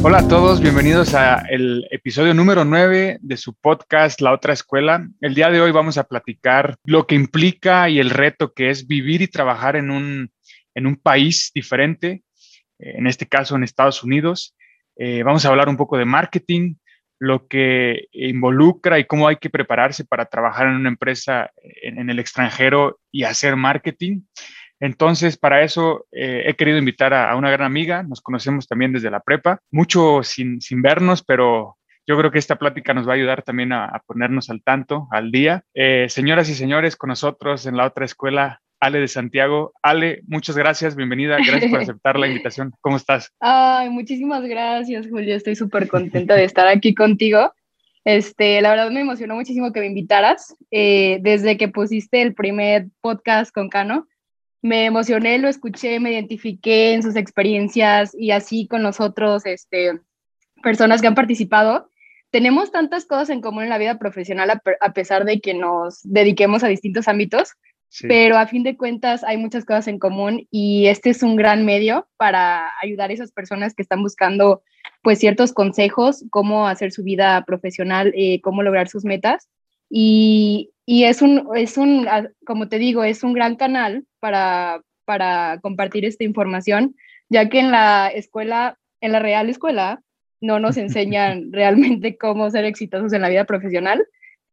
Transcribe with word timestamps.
Hola 0.00 0.18
a 0.18 0.28
todos, 0.28 0.60
bienvenidos 0.60 1.12
a 1.14 1.42
el 1.50 1.84
episodio 1.90 2.32
número 2.32 2.64
9 2.64 3.18
de 3.20 3.36
su 3.36 3.54
podcast 3.54 4.20
La 4.20 4.32
Otra 4.32 4.52
Escuela. 4.52 5.04
El 5.20 5.34
día 5.34 5.50
de 5.50 5.60
hoy 5.60 5.72
vamos 5.72 5.98
a 5.98 6.04
platicar 6.04 6.76
lo 6.84 7.08
que 7.08 7.16
implica 7.16 7.88
y 7.88 7.98
el 7.98 8.10
reto 8.10 8.54
que 8.54 8.70
es 8.70 8.86
vivir 8.86 9.22
y 9.22 9.26
trabajar 9.26 9.74
en 9.74 9.90
un, 9.90 10.30
en 10.76 10.86
un 10.86 10.96
país 10.96 11.50
diferente, 11.52 12.22
eh, 12.78 12.94
en 12.96 13.08
este 13.08 13.26
caso 13.26 13.56
en 13.56 13.64
Estados 13.64 14.04
Unidos. 14.04 14.54
Eh, 14.96 15.24
vamos 15.24 15.44
a 15.44 15.48
hablar 15.48 15.68
un 15.68 15.76
poco 15.76 15.98
de 15.98 16.04
marketing, 16.04 16.76
lo 17.18 17.48
que 17.48 18.06
involucra 18.12 19.00
y 19.00 19.04
cómo 19.04 19.26
hay 19.26 19.36
que 19.36 19.50
prepararse 19.50 20.04
para 20.04 20.26
trabajar 20.26 20.68
en 20.68 20.74
una 20.74 20.90
empresa 20.90 21.50
en, 21.82 21.98
en 21.98 22.08
el 22.08 22.20
extranjero 22.20 23.00
y 23.10 23.24
hacer 23.24 23.56
marketing. 23.56 24.20
Entonces, 24.80 25.36
para 25.36 25.62
eso 25.62 26.06
eh, 26.12 26.44
he 26.46 26.54
querido 26.54 26.78
invitar 26.78 27.12
a, 27.14 27.30
a, 27.30 27.36
una 27.36 27.50
gran 27.50 27.66
amiga, 27.66 28.02
nos 28.02 28.20
conocemos 28.20 28.66
también 28.68 28.92
desde 28.92 29.10
la 29.10 29.20
prepa, 29.20 29.60
mucho 29.70 30.22
sin, 30.22 30.60
sin 30.60 30.82
vernos, 30.82 31.22
pero 31.22 31.76
yo 32.06 32.16
creo 32.16 32.30
que 32.30 32.38
esta 32.38 32.56
plática 32.56 32.94
nos 32.94 33.06
va 33.06 33.12
a 33.12 33.16
ayudar 33.16 33.42
también 33.42 33.72
a, 33.72 33.84
a 33.84 34.02
ponernos 34.06 34.48
al 34.48 34.62
tanto, 34.62 35.08
al 35.10 35.30
día. 35.30 35.64
Eh, 35.74 36.06
señoras 36.08 36.48
y 36.48 36.54
señores, 36.54 36.96
con 36.96 37.08
nosotros 37.08 37.66
en 37.66 37.76
la 37.76 37.86
otra 37.86 38.06
escuela, 38.06 38.62
Ale 38.80 39.00
de 39.00 39.08
Santiago. 39.08 39.72
Ale, 39.82 40.22
muchas 40.26 40.56
gracias, 40.56 40.96
bienvenida, 40.96 41.36
gracias 41.36 41.70
por 41.70 41.80
aceptar 41.82 42.18
la 42.18 42.28
invitación. 42.28 42.72
¿Cómo 42.80 42.96
estás? 42.96 43.30
Ay, 43.40 43.90
muchísimas 43.90 44.42
gracias, 44.44 45.06
Julio, 45.08 45.36
estoy 45.36 45.56
súper 45.56 45.88
contenta 45.88 46.34
de 46.34 46.44
estar 46.44 46.66
aquí 46.66 46.94
contigo. 46.94 47.52
Este, 48.04 48.62
la 48.62 48.70
verdad 48.70 48.90
me 48.90 49.00
emocionó 49.00 49.34
muchísimo 49.34 49.70
que 49.72 49.80
me 49.80 49.86
invitaras. 49.86 50.56
Eh, 50.70 51.18
desde 51.20 51.58
que 51.58 51.68
pusiste 51.68 52.22
el 52.22 52.32
primer 52.32 52.86
podcast 53.02 53.52
con 53.52 53.68
Cano, 53.68 54.06
me 54.62 54.86
emocioné, 54.86 55.38
lo 55.38 55.48
escuché, 55.48 56.00
me 56.00 56.12
identifiqué 56.12 56.92
en 56.92 57.02
sus 57.02 57.16
experiencias 57.16 58.14
y 58.14 58.32
así 58.32 58.66
con 58.66 58.82
los 58.82 59.00
otros 59.00 59.46
este, 59.46 60.00
personas 60.62 61.00
que 61.00 61.06
han 61.06 61.14
participado. 61.14 61.90
Tenemos 62.30 62.70
tantas 62.70 63.06
cosas 63.06 63.30
en 63.30 63.40
común 63.40 63.64
en 63.64 63.70
la 63.70 63.78
vida 63.78 63.98
profesional 63.98 64.50
a, 64.50 64.62
a 64.80 64.92
pesar 64.92 65.24
de 65.24 65.40
que 65.40 65.54
nos 65.54 66.00
dediquemos 66.02 66.62
a 66.62 66.68
distintos 66.68 67.08
ámbitos, 67.08 67.52
sí. 67.88 68.06
pero 68.06 68.36
a 68.36 68.46
fin 68.46 68.64
de 68.64 68.76
cuentas 68.76 69.24
hay 69.24 69.36
muchas 69.38 69.64
cosas 69.64 69.88
en 69.88 69.98
común 69.98 70.46
y 70.50 70.88
este 70.88 71.10
es 71.10 71.22
un 71.22 71.36
gran 71.36 71.64
medio 71.64 72.08
para 72.16 72.68
ayudar 72.82 73.10
a 73.10 73.14
esas 73.14 73.32
personas 73.32 73.74
que 73.74 73.82
están 73.82 74.02
buscando 74.02 74.62
pues 75.02 75.20
ciertos 75.20 75.52
consejos, 75.52 76.24
cómo 76.30 76.66
hacer 76.66 76.92
su 76.92 77.02
vida 77.02 77.44
profesional, 77.46 78.12
eh, 78.16 78.40
cómo 78.42 78.62
lograr 78.62 78.88
sus 78.88 79.04
metas. 79.04 79.48
Y, 79.88 80.72
y 80.90 81.04
es, 81.04 81.20
un, 81.20 81.46
es 81.54 81.76
un, 81.76 82.08
como 82.46 82.70
te 82.70 82.78
digo, 82.78 83.04
es 83.04 83.22
un 83.22 83.34
gran 83.34 83.56
canal 83.56 84.06
para, 84.20 84.80
para 85.04 85.58
compartir 85.60 86.06
esta 86.06 86.24
información, 86.24 86.96
ya 87.28 87.50
que 87.50 87.60
en 87.60 87.70
la 87.70 88.08
escuela, 88.08 88.78
en 89.02 89.12
la 89.12 89.18
real 89.18 89.50
escuela, 89.50 90.00
no 90.40 90.58
nos 90.58 90.76
enseñan 90.78 91.52
realmente 91.52 92.16
cómo 92.16 92.48
ser 92.48 92.64
exitosos 92.64 93.12
en 93.12 93.20
la 93.20 93.28
vida 93.28 93.44
profesional. 93.44 94.02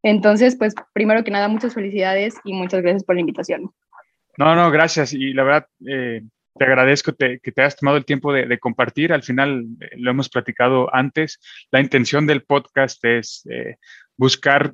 Entonces, 0.03 0.57
pues, 0.57 0.75
primero 0.91 1.23
que 1.23 1.31
nada, 1.31 1.47
muchas 1.47 1.73
felicidades 1.73 2.35
y 2.43 2.51
muchas 2.51 2.81
gracias 2.81 3.05
por 3.05 3.15
la 3.15 3.21
invitación. 3.21 3.71
No, 4.37 4.55
no, 4.55 4.69
gracias. 4.71 5.13
Y 5.13 5.31
la 5.31 5.43
verdad, 5.43 5.67
eh, 5.87 6.21
te 6.53 6.65
agradezco 6.65 7.13
te, 7.13 7.39
que 7.39 7.53
te 7.53 7.61
hayas 7.61 7.77
tomado 7.77 7.95
el 7.95 8.03
tiempo 8.03 8.33
de, 8.33 8.45
de 8.45 8.59
compartir. 8.59 9.13
Al 9.13 9.23
final, 9.23 9.63
eh, 9.79 9.91
lo 9.95 10.11
hemos 10.11 10.27
platicado 10.27 10.93
antes. 10.93 11.39
La 11.71 11.79
intención 11.79 12.27
del 12.27 12.43
podcast 12.43 13.01
es 13.05 13.47
eh, 13.49 13.77
buscar, 14.17 14.73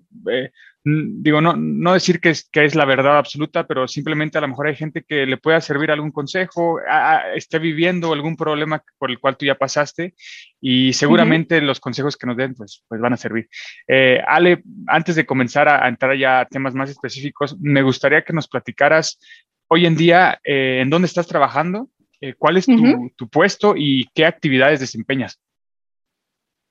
digo, 0.84 1.42
no, 1.42 1.56
no 1.56 1.94
decir 1.94 2.20
que 2.20 2.32
es, 2.32 2.50
que 2.50 2.66
es 2.66 2.76
la 2.76 2.86
verdad 2.86 3.18
absoluta, 3.18 3.68
pero 3.68 3.88
simplemente 3.88 4.38
a 4.38 4.42
lo 4.42 4.48
mejor 4.48 4.68
hay 4.68 4.76
gente 4.76 5.04
que 5.08 5.26
le 5.26 5.38
pueda 5.38 5.62
servir 5.62 5.92
algún 5.92 6.12
consejo, 6.12 6.80
a, 6.90 7.18
a, 7.18 7.34
esté 7.36 7.60
viviendo 7.60 8.12
algún 8.14 8.36
problema 8.36 8.84
por 8.98 9.12
el 9.12 9.20
cual 9.20 9.38
tú 9.38 9.46
ya 9.46 9.56
pasaste 9.56 10.16
y 10.60 10.94
seguramente 10.94 11.58
uh 11.58 11.62
-huh. 11.62 11.66
los 11.66 11.80
consejos 11.80 12.18
que 12.18 12.28
nos 12.28 12.38
den 12.38 12.56
pues, 12.56 12.84
pues 12.88 13.00
van 13.00 13.14
a 13.14 13.18
servir. 13.18 13.48
Eh, 13.88 14.20
Ale, 14.26 14.64
antes 14.88 15.16
de 15.16 15.26
comenzar 15.26 15.68
a, 15.68 15.86
a, 15.86 15.88
entrar 15.88 16.18
ya 16.18 16.42
a 16.42 16.46
temas 16.46 16.74
más 16.74 16.90
específicos, 16.90 17.56
me 17.60 17.84
gustaría 17.84 18.24
que 18.24 18.34
nos 18.34 18.48
platicaras 18.48 19.20
hoy 19.68 19.86
en 19.86 19.96
día 19.96 20.40
eh, 20.44 20.80
en 20.82 20.90
dónde 20.90 21.06
estás 21.06 21.28
trabajando, 21.28 21.90
eh, 22.20 22.34
cuál 22.38 22.58
es 22.58 22.66
tu, 22.66 22.74
uh 22.74 22.78
-huh. 22.78 23.14
tu 23.16 23.30
puesto 23.30 23.74
y 23.78 24.08
qué 24.14 24.26
actividades 24.26 24.80
desempeñas. 24.80 25.40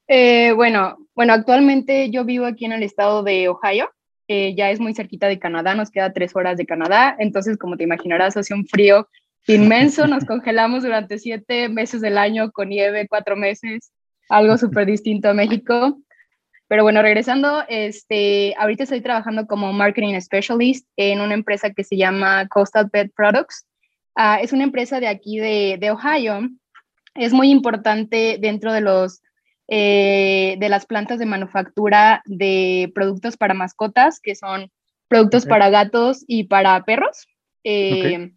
Eh, 0.06 0.52
bueno, 0.52 0.98
bueno, 1.14 1.32
actualmente 1.32 2.10
yo 2.10 2.24
vivo 2.24 2.44
aquí 2.44 2.64
en 2.64 2.72
el 2.72 2.82
estado 2.82 3.22
de 3.22 3.48
Ohio, 3.48 3.90
ya 4.56 4.70
es 4.70 4.78
muy 4.78 4.94
cerquita 4.94 5.26
de 5.26 5.38
Canadá, 5.38 5.74
nos 5.74 5.90
queda 5.90 6.12
tres 6.12 6.36
horas 6.36 6.56
de 6.56 6.66
Canadá, 6.66 7.16
entonces 7.18 7.58
como 7.58 7.76
te 7.76 7.84
imaginarás 7.84 8.36
hace 8.36 8.54
un 8.54 8.64
frío 8.64 9.08
inmenso, 9.48 10.06
nos 10.06 10.24
congelamos 10.24 10.84
durante 10.84 11.18
siete 11.18 11.68
meses 11.68 12.00
del 12.00 12.16
año 12.16 12.52
con 12.52 12.68
nieve, 12.68 13.08
cuatro 13.08 13.36
meses, 13.36 13.92
algo 14.28 14.56
súper 14.56 14.86
distinto 14.86 15.28
a 15.28 15.34
México. 15.34 15.98
Pero 16.68 16.84
bueno, 16.84 17.02
regresando, 17.02 17.64
este, 17.68 18.54
ahorita 18.56 18.84
estoy 18.84 19.00
trabajando 19.00 19.48
como 19.48 19.72
Marketing 19.72 20.20
Specialist 20.20 20.86
en 20.96 21.20
una 21.20 21.34
empresa 21.34 21.70
que 21.70 21.82
se 21.82 21.96
llama 21.96 22.46
Coastal 22.46 22.88
Pet 22.88 23.12
Products. 23.16 23.66
Uh, 24.16 24.38
es 24.40 24.52
una 24.52 24.62
empresa 24.62 25.00
de 25.00 25.08
aquí 25.08 25.40
de 25.40 25.90
Ohio. 25.90 26.48
Es 27.16 27.32
muy 27.32 27.50
importante 27.50 28.38
dentro 28.40 28.72
de 28.72 28.82
los 28.82 29.20
eh, 29.72 30.56
de 30.58 30.68
las 30.68 30.84
plantas 30.84 31.20
de 31.20 31.26
manufactura 31.26 32.22
de 32.26 32.90
productos 32.92 33.36
para 33.36 33.54
mascotas, 33.54 34.20
que 34.20 34.34
son 34.34 34.70
productos 35.06 35.44
okay. 35.44 35.50
para 35.50 35.70
gatos 35.70 36.24
y 36.26 36.44
para 36.44 36.84
perros. 36.84 37.28
Eh, 37.62 38.00
okay. 38.00 38.32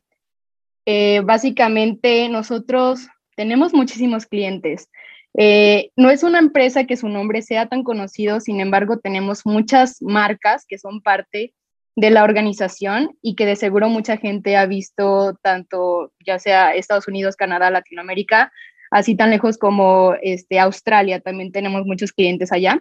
eh, 0.86 1.22
básicamente 1.22 2.30
nosotros 2.30 3.08
tenemos 3.36 3.74
muchísimos 3.74 4.28
clientes. 4.28 4.90
Eh, 5.36 5.90
no 5.96 6.12
es 6.12 6.22
una 6.22 6.38
empresa 6.38 6.86
que 6.86 6.98
su 6.98 7.10
nombre 7.10 7.42
sea 7.42 7.68
tan 7.68 7.84
conocido, 7.84 8.40
sin 8.40 8.62
embargo 8.62 9.00
tenemos 9.00 9.46
muchas 9.46 10.02
marcas 10.02 10.66
que 10.68 10.78
son 10.78 11.02
parte 11.02 11.56
de 11.96 12.10
la 12.12 12.24
organización 12.24 13.18
y 13.22 13.36
que 13.36 13.48
de 13.48 13.56
seguro 13.56 13.90
mucha 13.90 14.18
gente 14.18 14.56
ha 14.56 14.68
visto 14.68 15.36
tanto 15.42 16.12
ya 16.24 16.38
sea 16.38 16.76
Estados 16.76 17.08
Unidos, 17.08 17.36
Canadá, 17.36 17.72
Latinoamérica, 17.72 18.52
así 18.94 19.16
tan 19.16 19.32
lejos 19.32 19.58
como 19.58 20.14
este, 20.22 20.60
Australia, 20.60 21.20
también 21.20 21.52
tenemos 21.52 21.84
muchos 21.86 22.14
clientes 22.14 22.52
allá. 22.52 22.80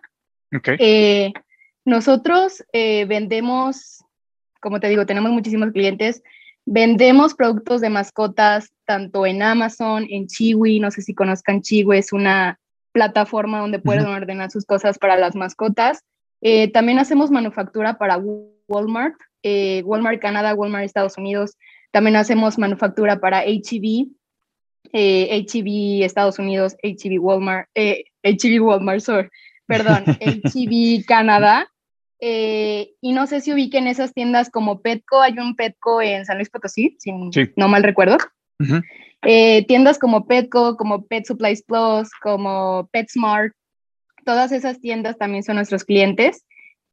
Okay. 0.54 0.76
Eh, 0.78 1.32
nosotros 1.86 2.62
eh, 2.74 3.06
vendemos, 3.06 4.04
como 4.60 4.78
te 4.78 4.88
digo, 4.88 5.06
tenemos 5.06 5.32
muchísimos 5.32 5.72
clientes, 5.72 6.22
vendemos 6.66 7.34
productos 7.34 7.80
de 7.80 7.88
mascotas 7.88 8.72
tanto 8.84 9.24
en 9.24 9.42
Amazon, 9.42 10.06
en 10.10 10.26
Chiwi, 10.26 10.80
no 10.80 10.90
sé 10.90 11.00
si 11.00 11.14
conozcan 11.14 11.62
Chiwi, 11.62 11.96
es 11.96 12.12
una 12.12 12.60
plataforma 12.92 13.60
donde 13.60 13.78
pueden 13.78 14.04
uh 14.04 14.10
-huh. 14.10 14.16
ordenar 14.16 14.50
sus 14.50 14.66
cosas 14.66 14.98
para 14.98 15.16
las 15.16 15.34
mascotas. 15.34 16.04
Eh, 16.42 16.70
también 16.72 16.98
hacemos 16.98 17.30
manufactura 17.30 17.96
para 17.96 18.18
Walmart, 18.68 19.16
Walmart 19.84 20.20
Canadá, 20.20 20.54
Walmart 20.54 20.84
Estados 20.84 21.16
Unidos. 21.16 21.56
También 21.90 22.16
hacemos 22.16 22.58
manufactura 22.58 23.18
para 23.18 23.44
HEB, 23.44 24.08
eh, 24.93 25.44
HEB 25.53 26.04
Estados 26.04 26.38
Unidos, 26.38 26.76
HEB 26.82 27.20
Walmart, 27.20 27.69
eh, 27.75 28.04
HEB 28.22 28.62
Walmart, 28.62 29.00
sorry, 29.00 29.28
perdón, 29.66 30.04
HEB 30.20 31.04
Canadá. 31.06 31.69
Eh, 32.24 32.92
y 33.01 33.12
no 33.12 33.27
sé 33.27 33.41
si 33.41 33.53
ubiquen 33.53 33.89
esas 33.89 34.15
tiendas 34.15 34.48
como 34.48 34.80
Petco, 34.80 35.21
hay 35.21 35.39
un 35.39 35.56
Petco 35.56 36.01
en 36.01 36.24
San 36.24 36.36
Luis 36.36 36.51
Potosí, 36.51 36.97
si 37.01 37.10
sí. 37.33 37.51
no 37.56 37.66
mal 37.66 37.83
recuerdo. 37.83 38.16
Uh 38.60 38.65
-huh. 38.65 38.83
eh, 39.22 39.65
tiendas 39.66 39.98
como 39.98 40.27
Petco, 40.27 40.77
como 40.77 41.04
Pet 41.06 41.27
Supplies 41.27 41.65
Plus, 41.65 42.10
como 42.22 42.89
PetSmart, 42.92 43.53
todas 44.24 44.53
esas 44.53 44.80
tiendas 44.80 45.18
también 45.18 45.42
son 45.42 45.56
nuestros 45.56 45.84
clientes 45.84 46.45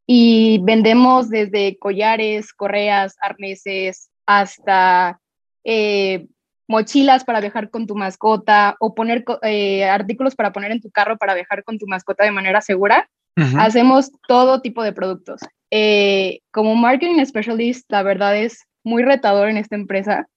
y 0.06 0.60
vendemos 0.64 1.28
desde 1.28 1.78
collares, 1.78 2.52
correas, 2.52 3.16
arneses, 3.20 4.10
hasta 4.26 5.20
eh, 5.64 6.26
mochilas 6.70 7.24
para 7.24 7.40
viajar 7.40 7.68
con 7.68 7.88
tu 7.88 7.96
mascota 7.96 8.76
o 8.78 8.94
poner 8.94 9.24
eh, 9.42 9.84
artículos 9.84 10.36
para 10.36 10.52
poner 10.52 10.70
en 10.70 10.80
tu 10.80 10.88
carro 10.88 11.18
para 11.18 11.34
viajar 11.34 11.64
con 11.64 11.78
tu 11.78 11.86
mascota 11.88 12.24
de 12.24 12.30
manera 12.30 12.60
segura. 12.60 13.10
Uh 13.36 13.42
-huh. 13.42 13.60
Hacemos 13.60 14.12
todo 14.28 14.60
tipo 14.60 14.84
de 14.84 14.92
productos. 14.92 15.40
Eh, 15.72 16.38
como 16.52 16.76
marketing 16.76 17.24
specialist, 17.24 17.90
la 17.90 18.04
verdad 18.04 18.36
es 18.36 18.68
muy 18.84 19.02
retador 19.02 19.48
en 19.48 19.56
esta 19.56 19.74
empresa 19.74 20.28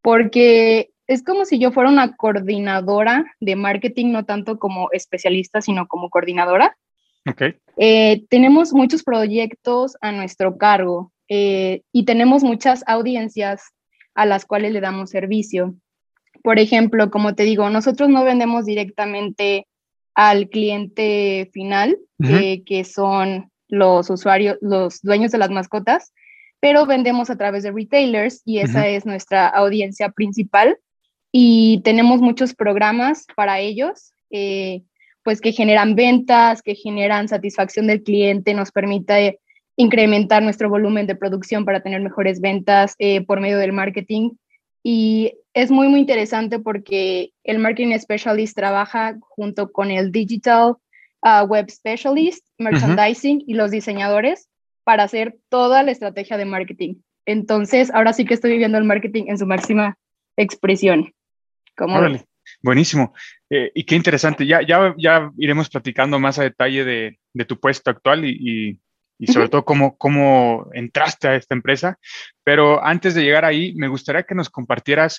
porque 0.00 0.88
es 1.06 1.22
como 1.22 1.44
si 1.44 1.58
yo 1.58 1.72
fuera 1.72 1.90
una 1.90 2.16
coordinadora 2.16 3.26
de 3.40 3.54
marketing, 3.54 4.12
no 4.12 4.24
tanto 4.24 4.58
como 4.58 4.88
especialista, 4.92 5.60
sino 5.60 5.86
como 5.88 6.08
coordinadora. 6.08 6.74
Okay. 7.28 7.56
Eh, 7.76 8.24
tenemos 8.30 8.72
muchos 8.72 9.02
proyectos 9.02 9.96
a 10.00 10.10
nuestro 10.10 10.56
cargo 10.56 11.12
eh, 11.28 11.82
y 11.92 12.06
tenemos 12.06 12.42
muchas 12.42 12.82
audiencias 12.86 13.72
a 14.16 14.26
las 14.26 14.46
cuales 14.46 14.72
le 14.72 14.80
damos 14.80 15.10
servicio. 15.10 15.76
Por 16.42 16.58
ejemplo, 16.58 17.10
como 17.10 17.34
te 17.34 17.44
digo, 17.44 17.70
nosotros 17.70 18.08
no 18.08 18.24
vendemos 18.24 18.64
directamente 18.64 19.68
al 20.14 20.48
cliente 20.48 21.50
final, 21.52 21.98
eh, 22.24 22.64
que 22.64 22.84
son 22.84 23.50
los 23.68 24.08
usuarios, 24.08 24.56
los 24.62 25.02
dueños 25.02 25.30
de 25.32 25.38
las 25.38 25.50
mascotas, 25.50 26.14
pero 26.60 26.86
vendemos 26.86 27.28
a 27.28 27.36
través 27.36 27.62
de 27.62 27.72
retailers 27.72 28.40
y 28.46 28.58
esa 28.58 28.88
es 28.88 29.04
nuestra 29.04 29.46
audiencia 29.46 30.08
principal. 30.08 30.78
Y 31.30 31.82
tenemos 31.84 32.20
muchos 32.22 32.54
programas 32.54 33.26
para 33.36 33.60
ellos, 33.60 34.12
eh, 34.30 34.82
pues 35.22 35.42
que 35.42 35.52
generan 35.52 35.94
ventas, 35.94 36.62
que 36.62 36.74
generan 36.74 37.28
satisfacción 37.28 37.86
del 37.86 38.02
cliente, 38.02 38.54
nos 38.54 38.72
permite 38.72 39.40
incrementar 39.76 40.42
nuestro 40.42 40.68
volumen 40.68 41.06
de 41.06 41.14
producción 41.14 41.64
para 41.64 41.80
tener 41.80 42.00
mejores 42.00 42.40
ventas 42.40 42.94
eh, 42.98 43.24
por 43.24 43.40
medio 43.40 43.58
del 43.58 43.72
marketing. 43.72 44.30
Y 44.82 45.34
es 45.52 45.70
muy, 45.70 45.88
muy 45.88 46.00
interesante 46.00 46.58
porque 46.58 47.32
el 47.44 47.58
Marketing 47.58 47.98
Specialist 47.98 48.56
trabaja 48.56 49.16
junto 49.20 49.72
con 49.72 49.90
el 49.90 50.12
Digital 50.12 50.76
uh, 51.22 51.44
Web 51.46 51.70
Specialist, 51.70 52.46
Merchandising 52.58 53.42
y 53.46 53.54
los 53.54 53.70
diseñadores 53.70 54.48
para 54.84 55.02
hacer 55.02 55.36
toda 55.48 55.82
la 55.82 55.90
estrategia 55.90 56.36
de 56.36 56.44
marketing. 56.44 56.94
Entonces, 57.26 57.92
ahora 57.92 58.12
sí 58.12 58.24
que 58.24 58.34
estoy 58.34 58.52
viviendo 58.52 58.78
el 58.78 58.84
marketing 58.84 59.24
en 59.26 59.38
su 59.38 59.46
máxima 59.46 59.98
expresión. 60.36 61.12
¿Cómo 61.76 61.98
Buenísimo. 62.62 63.12
Eh, 63.50 63.72
y 63.74 63.84
qué 63.84 63.96
interesante. 63.96 64.46
Ya, 64.46 64.60
ya, 64.62 64.94
ya 64.96 65.32
iremos 65.36 65.68
platicando 65.68 66.20
más 66.20 66.38
a 66.38 66.44
detalle 66.44 66.84
de, 66.84 67.18
de 67.32 67.44
tu 67.44 67.58
puesto 67.58 67.90
actual 67.90 68.24
y, 68.24 68.38
y 68.40 68.80
sobre 69.24 69.48
todo 69.48 69.64
cómo, 69.64 69.96
cómo 69.96 70.68
entraste 70.72 71.28
a 71.28 71.36
esta 71.36 71.54
empresa. 71.54 71.98
Pero 72.44 72.84
antes 72.84 73.14
de 73.14 73.22
llegar 73.22 73.44
ahí, 73.44 73.74
me 73.74 73.88
gustaría 73.88 74.24
que 74.24 74.34
nos 74.34 74.50
compartieras 74.50 75.18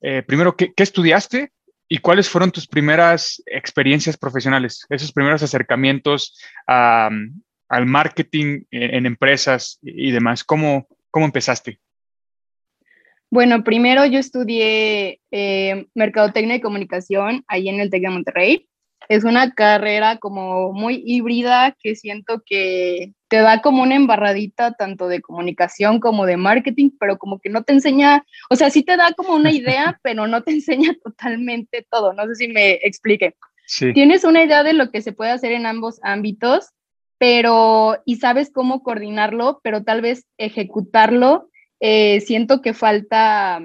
eh, 0.00 0.22
primero 0.22 0.56
qué, 0.56 0.72
estudiaste 0.76 1.52
y 1.88 1.98
cuáles 1.98 2.28
fueron 2.28 2.50
tus 2.50 2.66
primeras 2.66 3.42
experiencias 3.46 4.16
profesionales, 4.16 4.84
esos 4.90 5.12
primeros 5.12 5.42
acercamientos 5.42 6.36
al 6.66 7.86
marketing 7.86 8.64
en, 8.70 9.06
empresas 9.06 9.78
y 9.82 10.10
demás. 10.10 10.42
¿Cómo, 10.42 10.88
cómo 11.10 11.26
empezaste? 11.26 11.78
Bueno, 13.30 13.62
primero 13.62 14.04
yo 14.06 14.18
estudié 14.18 15.20
eh, 15.30 15.86
Mercadotecnia 15.94 16.56
y 16.56 16.60
Comunicación 16.60 17.44
ahí 17.48 17.68
en 17.68 17.80
el 17.80 17.90
TEC 17.90 18.02
de 18.02 18.10
Monterrey 18.10 18.68
es 19.08 19.24
una 19.24 19.52
carrera 19.52 20.18
como 20.18 20.72
muy 20.72 21.02
híbrida 21.04 21.76
que 21.80 21.94
siento 21.94 22.42
que 22.44 23.12
te 23.28 23.38
da 23.38 23.60
como 23.60 23.82
una 23.82 23.96
embarradita 23.96 24.72
tanto 24.72 25.08
de 25.08 25.20
comunicación 25.20 26.00
como 26.00 26.26
de 26.26 26.36
marketing, 26.36 26.90
pero 26.98 27.18
como 27.18 27.38
que 27.40 27.48
no 27.48 27.64
te 27.64 27.72
enseña, 27.72 28.24
o 28.50 28.56
sea, 28.56 28.70
sí 28.70 28.82
te 28.82 28.96
da 28.96 29.12
como 29.12 29.34
una 29.34 29.52
idea, 29.52 29.98
pero 30.02 30.26
no 30.26 30.42
te 30.42 30.52
enseña 30.52 30.96
totalmente 31.02 31.86
todo. 31.90 32.12
No 32.12 32.26
sé 32.26 32.34
si 32.36 32.48
me 32.48 32.74
explique. 32.82 33.34
Tienes 33.94 34.22
una 34.22 34.44
idea 34.44 34.62
de 34.62 34.74
lo 34.74 34.90
que 34.90 35.02
se 35.02 35.12
puede 35.12 35.32
hacer 35.32 35.50
en 35.50 35.66
ambos 35.66 35.98
ámbitos, 36.02 36.70
pero 37.18 38.00
y 38.04 38.16
sabes 38.16 38.52
cómo 38.52 38.84
coordinarlo, 38.84 39.60
pero 39.64 39.82
tal 39.82 40.02
vez 40.02 40.24
ejecutarlo, 40.38 41.50
eh, 41.80 42.20
siento 42.20 42.62
que 42.62 42.74
falta 42.74 43.60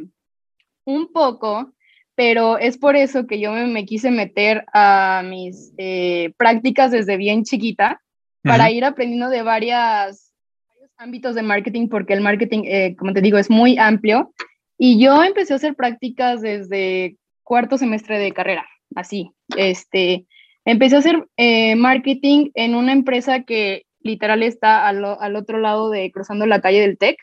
un 0.86 1.12
poco 1.12 1.74
pero 2.16 2.58
es 2.60 2.78
por 2.78 2.96
eso 2.96 3.26
que 3.26 3.40
yo 3.40 3.52
me, 3.52 3.86
quise 3.86 4.12
meter 4.12 4.66
a 4.74 5.24
mis 5.26 5.74
eh, 5.78 6.34
prácticas 6.38 6.92
desde 6.92 7.18
bien 7.18 7.44
chiquita 7.44 8.02
para 8.44 8.72
ir 8.72 8.86
aprendiendo 8.86 9.30
de 9.30 9.44
varias, 9.44 10.34
varios 10.68 10.92
ámbitos 10.98 11.36
de 11.36 11.44
marketing, 11.44 11.88
porque 11.88 12.14
el 12.14 12.22
marketing, 12.22 12.64
eh, 12.66 12.96
como 12.98 13.14
te 13.14 13.22
digo, 13.22 13.38
es 13.38 13.50
muy 13.50 13.78
amplio. 13.78 14.34
Y 14.78 15.00
yo 15.00 15.24
empecé 15.24 15.54
a 15.54 15.58
hacer 15.58 15.76
prácticas 15.76 16.42
desde 16.42 17.18
cuarto 17.44 17.78
semestre 17.78 18.18
de 18.18 18.32
carrera, 18.32 18.66
así. 18.96 19.32
Este, 19.56 20.26
empecé 20.66 20.96
a 20.96 21.00
hacer 21.00 21.28
eh, 21.38 21.76
marketing 21.76 22.50
en 22.56 22.76
una 22.76 22.94
empresa 22.94 23.44
que 23.44 23.86
literal 24.00 24.42
está 24.42 24.88
al, 24.88 25.04
al, 25.06 25.36
otro 25.36 25.60
lado 25.60 25.90
de 25.90 26.12
cruzando 26.12 26.46
la 26.46 26.62
calle 26.62 26.82
del 26.82 26.98
TEC. 26.98 27.18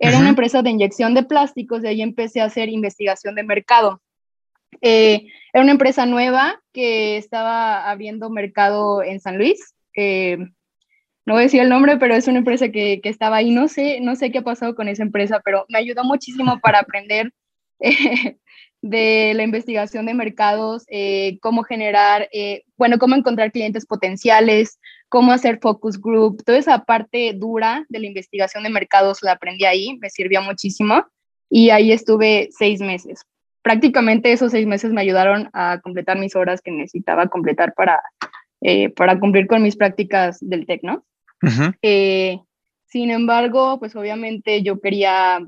Era 0.00 0.18
una 0.18 0.28
empresa 0.28 0.62
de 0.62 0.70
inyección 0.70 1.14
de 1.14 1.24
plásticos 1.24 1.82
y 1.82 1.88
ahí 1.88 2.02
empecé 2.02 2.40
a 2.40 2.44
hacer 2.44 2.68
investigación 2.68 3.34
de 3.34 3.42
mercado. 3.42 4.00
Eh, 4.80 5.26
era 5.52 5.62
una 5.62 5.72
empresa 5.72 6.06
nueva 6.06 6.60
que 6.72 7.16
estaba 7.16 7.90
abriendo 7.90 8.30
mercado 8.30 9.02
en 9.02 9.20
San 9.20 9.38
Luis. 9.38 9.74
Eh, 10.00 10.38
no 11.26 11.34
voy 11.34 11.40
a 11.40 11.42
decir 11.42 11.60
el 11.60 11.68
nombre, 11.68 11.96
pero 11.96 12.14
es 12.14 12.28
una 12.28 12.38
empresa 12.38 12.68
que, 12.68 13.00
que, 13.02 13.08
estaba 13.08 13.38
ahí. 13.38 13.50
No 13.50 13.66
sé, 13.66 13.98
no 14.00 14.14
sé 14.14 14.30
qué 14.30 14.38
ha 14.38 14.42
pasado 14.42 14.76
con 14.76 14.86
esa 14.86 15.02
empresa, 15.02 15.40
pero 15.44 15.66
me 15.68 15.78
ayudó 15.78 16.04
muchísimo 16.04 16.60
para 16.60 16.78
aprender 16.78 17.32
eh, 17.80 18.36
de 18.80 19.32
la 19.34 19.42
investigación 19.42 20.06
de 20.06 20.14
mercados, 20.14 20.86
cómo 21.40 21.64
generar, 21.64 22.28
bueno, 22.76 22.98
cómo 22.98 23.16
encontrar 23.16 23.50
clientes 23.50 23.84
potenciales, 23.86 24.78
cómo 25.08 25.32
hacer 25.32 25.58
focus 25.60 26.00
group, 26.00 26.44
toda 26.44 26.58
esa 26.58 26.84
parte 26.84 27.32
dura 27.34 27.84
de 27.88 27.98
la 27.98 28.06
investigación 28.06 28.62
de 28.62 28.70
mercados 28.70 29.18
la 29.22 29.32
aprendí 29.32 29.64
ahí, 29.64 29.98
me 30.00 30.10
sirvió 30.10 30.42
muchísimo. 30.42 31.04
Y 31.50 31.70
ahí 31.70 31.90
estuve 31.90 32.50
seis 32.52 32.80
meses. 32.80 33.22
Prácticamente 33.62 34.30
esos 34.30 34.52
seis 34.52 34.66
meses 34.66 34.92
me 34.92 35.00
ayudaron 35.00 35.50
a 35.52 35.80
completar 35.82 36.18
mis 36.18 36.36
horas 36.36 36.60
que 36.60 36.70
necesitaba 36.70 37.26
completar 37.26 37.74
para, 37.74 38.00
eh, 38.60 38.90
para 38.90 39.18
cumplir 39.18 39.46
con 39.46 39.62
mis 39.62 39.76
prácticas 39.76 40.38
del 40.40 40.66
TEC, 40.66 40.82
¿no? 40.82 41.04
Eh, 41.82 42.40
sin 42.86 43.10
embargo, 43.10 43.78
pues 43.78 43.94
obviamente 43.94 44.62
yo 44.62 44.80
quería, 44.80 45.46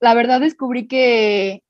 la 0.00 0.14
verdad 0.14 0.40
descubrí 0.40 0.86
que 0.86 1.62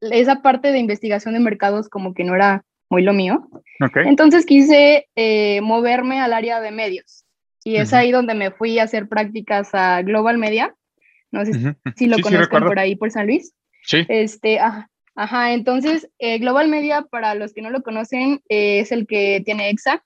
esa 0.00 0.42
parte 0.42 0.72
de 0.72 0.78
investigación 0.78 1.34
de 1.34 1.40
mercados 1.40 1.88
como 1.88 2.14
que 2.14 2.24
no 2.24 2.34
era 2.34 2.64
muy 2.90 3.02
lo 3.02 3.12
mío. 3.12 3.48
Entonces 3.94 4.46
quise 4.46 5.06
eh, 5.14 5.60
moverme 5.60 6.20
al 6.20 6.32
área 6.32 6.60
de 6.60 6.70
medios 6.70 7.24
y 7.62 7.76
es 7.76 7.92
ahí 7.92 8.10
donde 8.10 8.34
me 8.34 8.50
fui 8.50 8.78
a 8.78 8.84
hacer 8.84 9.08
prácticas 9.08 9.74
a 9.74 10.02
Global 10.02 10.38
Media. 10.38 10.74
No 11.30 11.44
sé 11.44 11.76
si 11.96 12.06
lo 12.06 12.18
conozco 12.20 12.58
por 12.58 12.78
ahí, 12.78 12.96
por 12.96 13.10
San 13.10 13.26
Luis. 13.26 13.52
Sí. 13.82 14.06
Este, 14.08 14.58
Ajá, 15.18 15.52
entonces 15.52 16.08
eh, 16.20 16.38
Global 16.38 16.68
Media, 16.68 17.02
para 17.02 17.34
los 17.34 17.52
que 17.52 17.60
no 17.60 17.70
lo 17.70 17.82
conocen, 17.82 18.40
eh, 18.48 18.78
es 18.78 18.92
el 18.92 19.04
que 19.04 19.42
tiene 19.44 19.68
EXA 19.68 20.04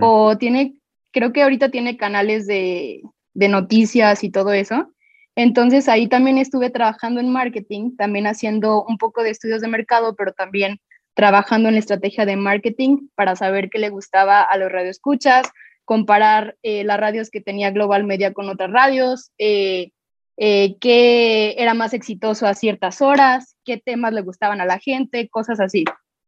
o 0.00 0.36
tiene, 0.38 0.74
creo 1.10 1.32
que 1.32 1.42
ahorita 1.42 1.70
tiene 1.70 1.96
canales 1.96 2.46
de, 2.46 3.02
de, 3.34 3.48
noticias 3.48 4.24
y 4.24 4.30
todo 4.30 4.52
eso. 4.52 4.92
Entonces 5.34 5.88
ahí 5.88 6.08
también 6.08 6.38
estuve 6.38 6.70
trabajando 6.70 7.20
en 7.20 7.30
marketing, 7.30 7.96
también 7.96 8.26
haciendo 8.26 8.84
un 8.84 8.98
poco 8.98 9.22
de 9.22 9.30
estudios 9.30 9.60
de 9.60 9.68
mercado, 9.68 10.14
pero 10.14 10.32
también 10.32 10.80
trabajando 11.14 11.68
en 11.68 11.74
la 11.74 11.80
estrategia 11.80 12.26
de 12.26 12.36
marketing 12.36 13.08
para 13.14 13.36
saber 13.36 13.70
qué 13.70 13.78
le 13.78 13.90
gustaba 13.90 14.42
a 14.42 14.56
los 14.56 14.70
radioescuchas, 14.70 15.46
comparar 15.84 16.56
eh, 16.62 16.84
las 16.84 17.00
radios 17.00 17.30
que 17.30 17.40
tenía 17.40 17.70
Global 17.70 18.04
Media 18.04 18.32
con 18.32 18.48
otras 18.48 18.70
radios, 18.70 19.32
eh, 19.38 19.90
qué 20.36 21.54
era 21.58 21.74
más 21.74 21.92
exitoso 21.92 22.46
a 22.46 22.54
ciertas 22.54 23.02
horas, 23.02 23.56
qué 23.64 23.76
temas 23.76 24.12
le 24.12 24.22
gustaban 24.22 24.60
a 24.60 24.66
la 24.66 24.78
gente, 24.78 25.28
cosas 25.28 25.60
así. 25.60 25.84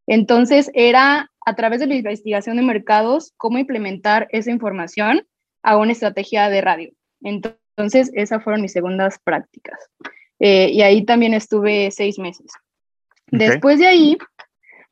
Entonces 0.07 0.71
era 0.75 1.31
a 1.45 1.55
través 1.55 1.81
de 1.81 1.87
la 1.87 1.95
investigación 1.95 2.57
de 2.57 2.63
mercados 2.63 3.33
cómo 3.37 3.59
implementar 3.59 4.29
esa 4.31 4.51
información 4.51 5.27
a 5.63 5.77
una 5.77 5.93
estrategia 5.93 6.49
de 6.49 6.61
radio. 6.61 6.93
Entonces 7.23 8.11
esas 8.15 8.43
fueron 8.43 8.63
mis 8.63 8.73
segundas 8.73 9.19
prácticas. 9.23 9.79
Eh, 10.39 10.71
y 10.71 10.83
ahí 10.83 11.05
también 11.05 11.35
estuve 11.35 11.91
seis 11.91 12.19
meses. 12.19 12.53
Después 13.29 13.79
de 13.79 13.87
ahí, 13.87 14.19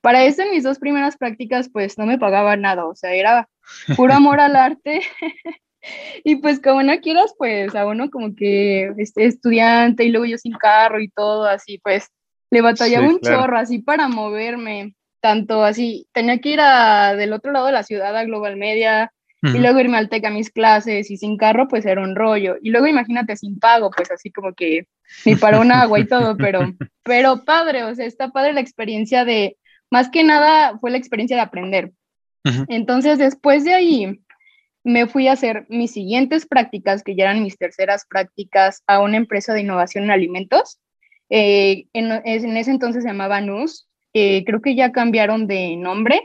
para 0.01 0.25
eso 0.25 0.43
en 0.43 0.51
mis 0.51 0.65
dos 0.65 0.79
primeras 0.79 1.17
prácticas 1.17 1.69
pues 1.69 1.99
no 1.99 2.07
me 2.07 2.19
pagaba 2.19 2.57
nada, 2.57 2.87
o 2.87 2.95
sea, 2.95 3.13
era 3.13 3.49
puro 3.97 4.13
amor 4.13 4.41
al 4.41 4.57
arte 4.57 5.03
y 6.25 6.37
pues 6.37 6.61
como 6.61 6.83
no 6.83 6.99
quieras, 7.01 7.35
pues 7.39 7.75
a 7.75 7.87
uno 7.87 8.11
como 8.11 8.35
que 8.35 8.93
este 8.99 9.27
estudiante 9.27 10.05
y 10.05 10.11
luego 10.11 10.27
yo 10.27 10.39
sin 10.39 10.55
carro 10.55 11.01
y 11.01 11.09
todo, 11.09 11.45
así 11.45 11.79
pues 11.79 12.09
le 12.51 12.61
batallaba 12.61 13.09
un 13.09 13.21
chorro 13.21 13.57
así 13.57 13.79
para 13.79 14.09
moverme, 14.09 14.95
tanto 15.23 15.63
así, 15.63 16.09
tenía 16.13 16.39
que 16.39 16.51
ir 16.51 16.61
a, 16.61 17.15
del 17.15 17.33
otro 17.33 17.53
lado 17.53 17.67
de 17.67 17.73
la 17.73 17.85
ciudad 17.85 18.15
a 18.17 18.25
Global 18.25 18.57
Media 18.57 19.13
y 19.45 19.59
luego 19.59 19.81
irme 19.81 19.97
al 19.97 20.09
TEC 20.09 20.27
a 20.27 20.31
mis 20.31 20.51
clases 20.51 21.11
y 21.11 21.17
sin 21.17 21.37
carro 21.37 21.67
pues 21.67 21.85
era 21.85 22.01
un 22.01 22.15
rollo. 22.15 22.57
Y 22.63 22.71
luego 22.71 22.87
imagínate 22.87 23.37
sin 23.37 23.59
pago, 23.59 23.91
pues 23.91 24.11
así 24.11 24.31
como 24.31 24.53
que 24.53 24.87
ni 25.25 25.35
para 25.35 25.61
un 25.61 25.73
agua 25.73 25.99
y 25.99 26.07
todo, 26.07 26.37
pero, 26.37 26.61
pero 27.03 27.45
padre, 27.45 27.85
o 27.85 27.95
sea, 27.95 28.07
está 28.07 28.31
padre 28.31 28.53
la 28.53 28.61
experiencia 28.61 29.25
de, 29.25 29.57
más 29.91 30.11
que 30.11 30.23
nada 30.23 30.79
fue 30.79 30.91
la 30.91 30.99
experiencia 30.99 31.37
de 31.37 31.43
aprender. 31.43 31.93
Entonces 32.69 33.19
después 33.19 33.65
de 33.65 33.75
ahí 33.75 34.21
me 34.85 35.07
fui 35.07 35.29
a 35.29 35.33
hacer 35.33 35.67
mis 35.69 35.93
siguientes 35.93 36.47
prácticas, 36.47 37.05
que 37.05 37.15
ya 37.15 37.25
eran 37.25 37.43
mis 37.43 37.57
terceras 37.57 38.07
prácticas, 38.09 38.83
a 38.89 39.01
una 39.01 39.17
empresa 39.17 39.55
de 39.55 39.61
innovación 39.61 40.05
en 40.05 40.11
alimentos. 40.11 40.81
Eh, 41.31 41.87
en, 41.93 42.11
ese 42.25 42.71
entonces 42.71 43.03
se 43.05 43.09
llamaba 43.09 43.41
NUS, 43.41 43.89
eh, 44.15 44.45
creo 44.45 44.61
que 44.61 44.75
ya 44.75 44.93
cambiaron 44.93 45.47
de 45.47 45.77
nombre, 45.77 46.21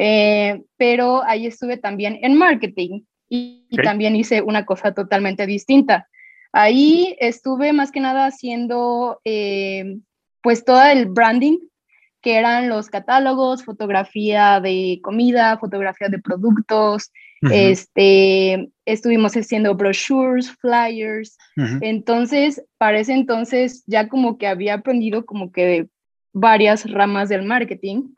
Eh, 0.00 0.62
pero 0.76 1.24
ahí 1.24 1.46
estuve 1.46 1.76
también 1.76 2.18
en 2.22 2.34
marketing 2.36 3.02
y, 3.28 3.66
y 3.68 3.76
Ok. 3.78 3.84
también 3.84 4.14
hice 4.14 4.42
una 4.42 4.64
cosa 4.64 4.92
totalmente 4.92 5.44
distinta. 5.46 6.06
Ahí 6.52 7.16
estuve 7.18 7.72
más 7.72 7.90
que 7.90 7.98
nada 8.00 8.26
haciendo 8.26 9.20
eh, 9.24 9.96
pues 10.42 10.64
todo 10.64 10.84
el 10.84 11.06
branding, 11.06 11.58
que 12.22 12.36
eran 12.36 12.68
los 12.68 12.90
catálogos, 12.90 13.64
fotografía 13.64 14.60
de 14.60 15.00
comida, 15.02 15.58
fotografía 15.58 16.08
de 16.08 16.20
productos, 16.20 17.10
Ujú, 17.42 17.54
este, 17.54 18.70
estuvimos 18.84 19.32
haciendo 19.36 19.74
brochures, 19.74 20.50
flyers, 20.60 21.36
ujú. 21.56 21.78
entonces, 21.80 22.62
para 22.78 22.98
ese 22.98 23.14
entonces 23.14 23.82
ya 23.86 24.08
como 24.08 24.38
que 24.38 24.46
había 24.46 24.74
aprendido 24.74 25.24
como 25.24 25.50
que 25.50 25.86
varias 26.40 26.90
ramas 26.90 27.28
del 27.28 27.44
marketing. 27.44 28.14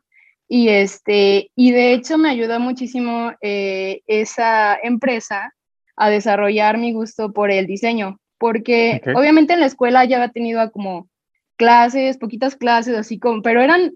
Y 0.48 0.68
este, 0.68 1.50
y 1.54 1.70
de 1.70 1.92
hecho 1.92 2.18
me 2.18 2.28
ayudó 2.28 2.58
muchísimo 2.58 3.32
eh, 3.40 4.02
esa 4.06 4.76
empresa 4.82 5.54
a 5.96 6.10
desarrollar 6.10 6.76
mi 6.76 6.92
gusto 6.92 7.32
por 7.32 7.50
el 7.50 7.66
diseño, 7.66 8.18
porque 8.38 9.00
obviamente 9.14 9.52
en 9.52 9.60
la 9.60 9.66
escuela 9.66 10.04
ya 10.04 10.16
había 10.16 10.30
tenido 10.30 10.70
como 10.72 11.08
clases, 11.56 12.16
poquitas 12.16 12.56
clases, 12.56 12.96
así 12.96 13.18
como, 13.18 13.42
pero 13.42 13.60
eran, 13.60 13.92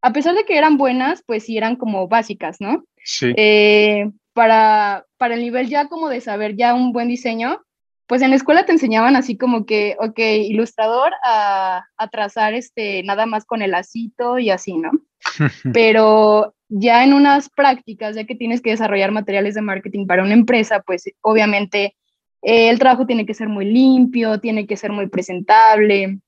a 0.00 0.12
pesar 0.12 0.34
de 0.34 0.44
que 0.44 0.56
eran 0.56 0.78
buenas, 0.78 1.22
pues 1.24 1.44
sí 1.44 1.56
eran 1.56 1.76
como 1.76 2.08
básicas, 2.08 2.60
¿no? 2.60 2.84
Sí, 3.04 3.32
Eh, 3.36 4.10
para, 4.32 5.04
para 5.16 5.34
el 5.34 5.42
nivel 5.42 5.68
ya 5.68 5.86
como 5.88 6.08
de 6.08 6.20
saber 6.20 6.56
ya 6.56 6.74
un 6.74 6.92
buen 6.92 7.08
diseño, 7.08 7.60
pues 8.06 8.22
en 8.22 8.30
la 8.30 8.36
escuela 8.36 8.66
te 8.66 8.72
enseñaban 8.72 9.16
así 9.16 9.36
como 9.36 9.64
que, 9.64 9.96
ok, 9.98 10.18
ilustrador 10.18 11.12
a, 11.24 11.84
a 11.96 12.08
trazar 12.08 12.54
este, 12.54 13.02
nada 13.02 13.26
más 13.26 13.44
con 13.44 13.62
el 13.62 13.70
lacito 13.70 14.38
y 14.38 14.50
así, 14.50 14.76
¿no? 14.76 14.90
Pero 15.72 16.54
ya 16.68 17.04
en 17.04 17.14
unas 17.14 17.48
prácticas, 17.48 18.16
ya 18.16 18.24
que 18.24 18.34
tienes 18.34 18.60
que 18.60 18.70
desarrollar 18.70 19.10
materiales 19.10 19.54
de 19.54 19.62
marketing 19.62 20.06
para 20.06 20.22
una 20.22 20.34
empresa, 20.34 20.80
pues 20.80 21.04
obviamente 21.22 21.94
eh, 22.42 22.68
el 22.68 22.78
trabajo 22.78 23.06
tiene 23.06 23.24
que 23.24 23.34
ser 23.34 23.48
muy 23.48 23.64
limpio, 23.64 24.38
tiene 24.38 24.66
que 24.66 24.76
ser 24.76 24.92
muy 24.92 25.08
presentable, 25.08 26.18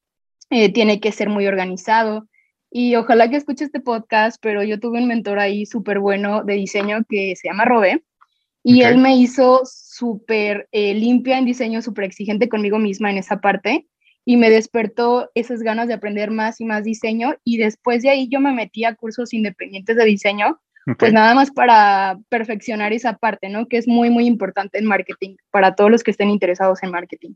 eh, 0.51 0.73
tiene 0.73 0.99
que 1.01 1.13
ser 1.13 1.29
muy 1.29 1.47
organizado. 1.47 2.27
Y 2.71 2.97
ojalá 2.97 3.29
que 3.31 3.37
escuche 3.37 3.65
este 3.65 3.81
podcast, 3.81 4.39
pero 4.41 4.63
yo 4.63 4.81
tuve 4.81 4.99
un 4.99 5.09
mentor 5.09 5.39
ahí 5.39 5.67
súper 5.67 5.99
bueno 5.99 6.43
de 6.43 6.55
diseño 6.55 7.05
que 7.09 7.37
se 7.37 7.49
llama 7.49 7.65
Robe. 7.65 8.03
Y 8.63 8.83
él 8.83 8.99
me 8.99 9.17
hizo 9.17 9.63
súper 9.97 10.69
eh, 10.73 10.95
limpia 10.95 11.39
en 11.39 11.45
diseño, 11.45 11.83
súper 11.83 12.05
exigente 12.05 12.49
conmigo 12.49 12.79
misma 12.79 13.11
en 13.11 13.19
esa 13.19 13.41
parte. 13.41 13.87
Y 14.25 14.37
me 14.37 14.51
despertó 14.51 15.31
esas 15.35 15.63
ganas 15.63 15.89
de 15.89 15.95
aprender 15.95 16.31
más 16.31 16.61
y 16.61 16.65
más 16.65 16.85
diseño. 16.85 17.37
Y 17.45 17.59
después 17.59 18.03
de 18.03 18.11
ahí 18.11 18.29
yo 18.29 18.41
me 18.41 18.53
metí 18.53 18.85
a 18.85 18.95
cursos 18.95 19.33
independientes 19.33 19.97
de 19.97 20.05
diseño, 20.05 20.61
pues 20.99 21.13
nada 21.13 21.35
más 21.35 21.51
para 21.51 22.19
perfeccionar 22.29 22.93
esa 22.93 23.17
parte, 23.17 23.49
¿no? 23.49 23.67
Que 23.67 23.77
es 23.77 23.89
muy, 23.89 24.11
muy 24.11 24.27
importante 24.27 24.79
en 24.79 24.85
marketing, 24.85 25.37
para 25.51 25.75
todos 25.75 25.91
los 25.91 26.05
que 26.05 26.13
estén 26.13 26.31
interesados 26.31 26.83
en 26.83 26.91
marketing. 26.91 27.35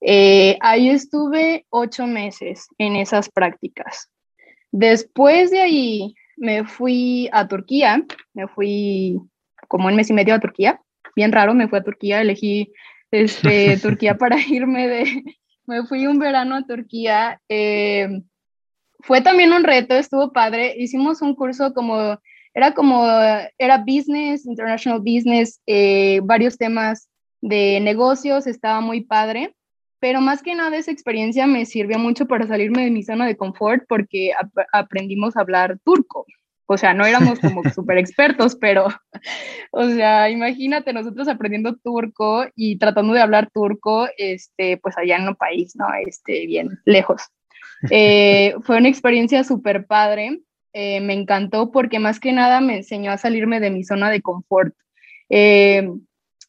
Eh, 0.00 0.58
ahí 0.60 0.90
estuve 0.90 1.64
ocho 1.70 2.06
meses 2.06 2.66
en 2.76 2.96
esas 2.96 3.30
prácticas. 3.30 4.10
Después 4.70 5.50
de 5.50 5.60
ahí 5.60 6.14
me 6.36 6.64
fui 6.64 7.28
a 7.32 7.48
Turquía, 7.48 8.04
me 8.34 8.48
fui 8.48 9.18
como 9.68 9.88
un 9.88 9.96
mes 9.96 10.10
y 10.10 10.12
medio 10.12 10.34
a 10.34 10.40
Turquía, 10.40 10.80
bien 11.16 11.32
raro, 11.32 11.54
me 11.54 11.68
fui 11.68 11.78
a 11.78 11.82
Turquía, 11.84 12.20
elegí 12.20 12.72
este, 13.10 13.78
Turquía 13.82 14.16
para 14.16 14.38
irme 14.40 14.88
de, 14.88 15.22
me 15.66 15.84
fui 15.86 16.06
un 16.06 16.18
verano 16.18 16.56
a 16.56 16.66
Turquía. 16.66 17.40
eh, 17.48 18.08
fue 19.00 19.20
también 19.20 19.52
un 19.52 19.64
reto, 19.64 19.94
estuvo 19.94 20.32
padre, 20.32 20.74
hicimos 20.78 21.20
un 21.20 21.34
curso 21.34 21.74
como, 21.74 22.18
era 22.54 22.72
como, 22.72 23.04
era 23.58 23.78
business, 23.78 24.46
international 24.46 25.00
business, 25.00 25.60
eh, 25.66 26.20
varios 26.22 26.56
temas 26.56 27.10
de 27.42 27.80
negocios, 27.80 28.46
estaba 28.46 28.80
muy 28.80 29.02
padre 29.02 29.54
pero 30.04 30.20
más 30.20 30.42
que 30.42 30.54
nada 30.54 30.76
esa 30.76 30.90
experiencia 30.90 31.46
me 31.46 31.64
sirvió 31.64 31.98
mucho 31.98 32.26
para 32.26 32.46
salirme 32.46 32.84
de 32.84 32.90
mi 32.90 33.02
zona 33.02 33.26
de 33.26 33.38
confort 33.38 33.84
porque 33.88 34.32
ap 34.38 34.50
aprendimos 34.70 35.34
a 35.34 35.40
hablar 35.40 35.78
turco. 35.82 36.26
O 36.66 36.78
sea, 36.78 36.94
no 36.94 37.04
éramos 37.04 37.38
como 37.40 37.62
súper 37.74 37.98
expertos, 37.98 38.56
pero, 38.56 38.88
o 39.70 39.88
sea, 39.88 40.30
imagínate 40.30 40.92
nosotros 40.92 41.28
aprendiendo 41.28 41.76
turco 41.76 42.46
y 42.54 42.78
tratando 42.78 43.12
de 43.12 43.20
hablar 43.20 43.50
turco, 43.52 44.08
este, 44.16 44.78
pues 44.78 44.96
allá 44.96 45.16
en 45.16 45.28
un 45.28 45.36
país, 45.36 45.74
¿no? 45.76 45.86
Este, 46.06 46.46
bien 46.46 46.70
lejos. 46.84 47.22
Eh, 47.90 48.54
fue 48.62 48.78
una 48.78 48.88
experiencia 48.88 49.44
súper 49.44 49.86
padre, 49.86 50.40
eh, 50.72 51.00
me 51.00 51.12
encantó 51.14 51.70
porque 51.70 52.00
más 52.00 52.18
que 52.18 52.32
nada 52.32 52.60
me 52.60 52.78
enseñó 52.78 53.12
a 53.12 53.18
salirme 53.18 53.60
de 53.60 53.70
mi 53.70 53.84
zona 53.84 54.10
de 54.10 54.22
confort. 54.22 54.74
Eh, 55.28 55.88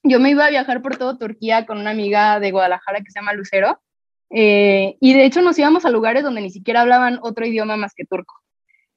yo 0.02 0.20
me 0.20 0.32
iba 0.32 0.46
a 0.46 0.50
viajar 0.50 0.82
por 0.82 0.98
todo 0.98 1.18
Turquía 1.18 1.66
con 1.66 1.80
una 1.80 1.92
amiga 1.92 2.40
de 2.40 2.52
Guadalajara 2.52 3.02
que 3.02 3.12
se 3.12 3.20
llama 3.20 3.34
Lucero. 3.34 3.82
Eh, 4.32 4.98
y 5.00 5.14
de 5.14 5.26
hecho 5.26 5.42
nos 5.42 5.58
íbamos 5.60 5.86
a 5.86 5.90
lugares 5.90 6.24
donde 6.24 6.42
ni 6.42 6.50
siquiera 6.50 6.82
hablaban 6.82 7.20
otro 7.22 7.46
idioma 7.46 7.78
más 7.78 7.94
que 7.96 8.06
turco. 8.06 8.36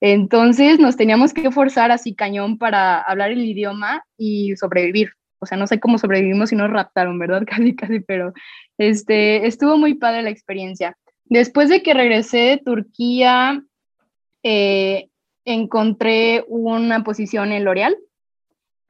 Entonces 0.01 0.79
nos 0.79 0.97
teníamos 0.97 1.35
que 1.35 1.51
forzar 1.51 1.91
así 1.91 2.15
cañón 2.15 2.59
para 2.59 3.01
hablar 3.01 3.33
el 3.33 3.45
idioma 3.45 4.05
y 4.17 4.57
sobrevivir. 4.57 5.13
O 5.41 5.47
sea, 5.47 5.59
no 5.59 5.67
sé 5.67 5.81
cómo 5.81 5.99
sobrevivimos 5.99 6.53
y 6.53 6.57
nos 6.57 6.71
raptaron, 6.71 7.19
¿verdad? 7.19 7.43
Casi, 7.47 7.75
casi, 7.75 8.01
pero 8.01 8.33
este, 8.77 9.47
estuvo 9.47 9.77
muy 9.77 9.95
padre 9.95 10.23
la 10.23 10.31
experiencia. 10.31 10.97
Después 11.25 11.69
de 11.69 11.83
que 11.83 11.95
regresé 11.95 12.39
de 12.39 12.59
Turquía, 12.59 13.63
eh, 14.43 15.09
encontré 15.45 16.45
una 16.49 17.05
posición 17.05 17.53
en 17.53 17.65
L'Oreal. 17.65 17.97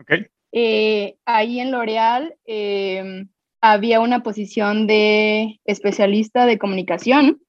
Ok. 0.00 0.12
Eh, 0.52 1.16
ahí 1.26 1.60
en 1.60 1.72
L'Oreal 1.72 2.36
eh, 2.46 3.24
había 3.60 4.00
una 4.00 4.22
posición 4.22 4.86
de 4.86 5.60
especialista 5.64 6.46
de 6.46 6.58
comunicación 6.58 7.40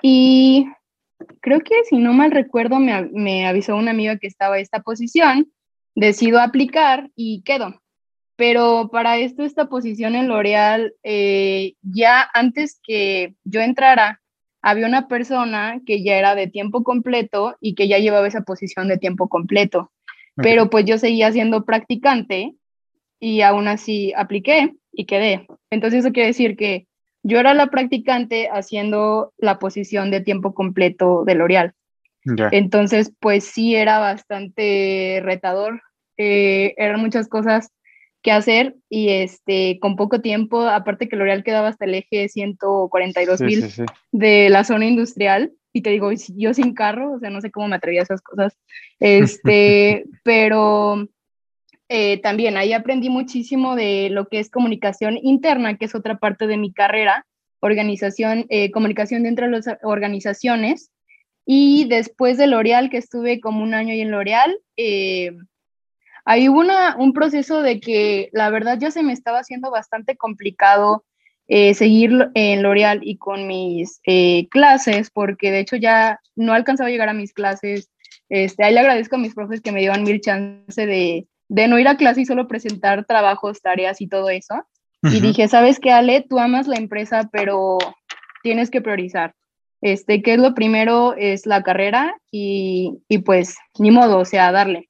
y 0.00 0.66
creo 1.40 1.60
que 1.60 1.74
si 1.84 1.98
no 1.98 2.12
mal 2.12 2.30
recuerdo 2.30 2.78
me, 2.78 3.02
me 3.12 3.46
avisó 3.46 3.76
una 3.76 3.90
amiga 3.90 4.18
que 4.18 4.26
estaba 4.26 4.58
esta 4.58 4.80
posición, 4.80 5.52
decido 5.94 6.40
aplicar 6.40 7.10
y 7.14 7.42
quedo. 7.42 7.80
Pero 8.36 8.88
para 8.90 9.18
esto, 9.18 9.44
esta 9.44 9.68
posición 9.68 10.16
en 10.16 10.28
L'Oreal, 10.28 10.94
eh, 11.04 11.74
ya 11.82 12.28
antes 12.34 12.80
que 12.82 13.34
yo 13.44 13.60
entrara, 13.60 14.20
había 14.60 14.86
una 14.86 15.08
persona 15.08 15.80
que 15.86 16.02
ya 16.02 16.16
era 16.16 16.34
de 16.34 16.48
tiempo 16.48 16.82
completo 16.82 17.56
y 17.60 17.74
que 17.74 17.86
ya 17.86 17.98
llevaba 17.98 18.26
esa 18.26 18.42
posición 18.42 18.88
de 18.88 18.98
tiempo 18.98 19.28
completo 19.28 19.92
pero 20.36 20.70
pues 20.70 20.84
yo 20.84 20.98
seguía 20.98 21.30
siendo 21.32 21.64
practicante 21.64 22.54
y 23.20 23.40
aún 23.42 23.68
así 23.68 24.12
apliqué 24.16 24.74
y 24.92 25.06
quedé. 25.06 25.46
Entonces 25.70 26.00
eso 26.00 26.12
quiere 26.12 26.28
decir 26.28 26.56
que 26.56 26.86
yo 27.24 27.40
era 27.40 27.54
la 27.54 27.68
practicante 27.68 28.48
haciendo 28.52 29.32
la 29.38 29.58
posición 29.58 30.10
de 30.10 30.20
tiempo 30.20 30.54
completo 30.54 31.24
de 31.24 31.34
L'Oreal. 31.34 31.72
Entonces 32.52 33.12
pues 33.18 33.44
sí 33.44 33.74
era 33.74 33.98
bastante 33.98 35.20
retador, 35.22 35.82
eh, 36.16 36.74
eran 36.78 37.00
muchas 37.00 37.28
cosas 37.28 37.70
que 38.22 38.32
hacer 38.32 38.76
y 38.88 39.10
este 39.10 39.78
con 39.80 39.96
poco 39.96 40.22
tiempo, 40.22 40.62
aparte 40.62 41.08
que 41.08 41.16
L'Oreal 41.16 41.44
quedaba 41.44 41.68
hasta 41.68 41.84
el 41.84 41.94
eje 41.94 42.28
142 42.28 43.38
Sí, 43.38 43.44
mil 43.44 43.62
sí, 43.64 43.70
sí. 43.70 43.82
de 44.12 44.48
la 44.48 44.64
zona 44.64 44.86
industrial 44.86 45.52
y 45.74 45.82
te 45.82 45.90
digo, 45.90 46.10
yo 46.36 46.54
sin 46.54 46.72
carro, 46.72 47.14
o 47.14 47.18
sea, 47.18 47.30
no 47.30 47.40
sé 47.40 47.50
cómo 47.50 47.68
me 47.68 47.76
atrevía 47.76 48.00
a 48.00 48.04
esas 48.04 48.22
cosas, 48.22 48.56
este, 49.00 50.04
pero 50.22 51.08
eh, 51.96 52.18
también 52.20 52.56
ahí 52.56 52.72
aprendí 52.72 53.08
muchísimo 53.08 53.76
de 53.76 54.08
lo 54.10 54.26
que 54.26 54.40
es 54.40 54.50
comunicación 54.50 55.16
interna, 55.22 55.76
que 55.76 55.84
es 55.84 55.94
otra 55.94 56.18
parte 56.18 56.48
de 56.48 56.56
mi 56.56 56.72
carrera, 56.72 57.24
organización, 57.60 58.46
eh, 58.48 58.72
comunicación 58.72 59.22
dentro 59.22 59.46
de 59.46 59.52
las 59.52 59.66
organizaciones, 59.84 60.90
y 61.46 61.84
después 61.84 62.36
de 62.36 62.48
L'Oreal, 62.48 62.90
que 62.90 62.96
estuve 62.96 63.38
como 63.38 63.62
un 63.62 63.74
año 63.74 63.92
ahí 63.92 64.00
en 64.00 64.10
L'Oreal, 64.10 64.58
eh, 64.76 65.36
ahí 66.24 66.48
hubo 66.48 66.58
una, 66.58 66.96
un 66.96 67.12
proceso 67.12 67.62
de 67.62 67.78
que 67.78 68.28
la 68.32 68.50
verdad 68.50 68.76
ya 68.80 68.90
se 68.90 69.04
me 69.04 69.12
estaba 69.12 69.38
haciendo 69.38 69.70
bastante 69.70 70.16
complicado 70.16 71.04
eh, 71.46 71.74
seguir 71.74 72.10
en 72.34 72.64
L'Oreal 72.64 73.02
y 73.04 73.18
con 73.18 73.46
mis 73.46 74.00
clases, 74.50 75.10
porque 75.10 75.52
de 75.52 75.60
hecho 75.60 75.76
ya 75.76 76.18
no 76.34 76.54
alcanzaba 76.54 76.88
a 76.88 76.90
llegar 76.90 77.08
a 77.08 77.14
mis 77.14 77.32
clases. 77.32 77.88
Este, 78.28 78.64
ahí 78.64 78.74
le 78.74 78.80
agradezco 78.80 79.14
a 79.14 79.20
mis 79.20 79.34
profes 79.34 79.60
que 79.60 79.70
me 79.70 79.78
dieron 79.78 80.02
mil 80.02 80.20
chance 80.20 80.86
de, 80.86 81.28
de 81.54 81.68
no 81.68 81.78
ir 81.78 81.86
a 81.86 81.96
clase 81.96 82.22
y 82.22 82.26
solo 82.26 82.48
presentar 82.48 83.04
trabajos, 83.04 83.62
tareas 83.62 84.00
y 84.00 84.08
todo 84.08 84.28
eso. 84.28 84.66
Y 85.02 85.20
dije, 85.20 85.46
¿sabes 85.46 85.78
qué, 85.78 85.92
Ale? 85.92 86.26
Tú 86.28 86.40
amas 86.40 86.66
la 86.66 86.76
empresa, 86.76 87.28
pero 87.30 87.78
tienes 88.42 88.70
que 88.70 88.80
priorizar. 88.80 89.34
Este, 89.80 90.20
que 90.22 90.32
es 90.32 90.38
lo 90.40 90.54
primero? 90.54 91.14
Es 91.16 91.46
la 91.46 91.62
carrera 91.62 92.16
y, 92.32 92.98
y 93.06 93.18
pues 93.18 93.54
ni 93.78 93.92
modo, 93.92 94.18
o 94.18 94.24
sea, 94.24 94.50
darle. 94.50 94.88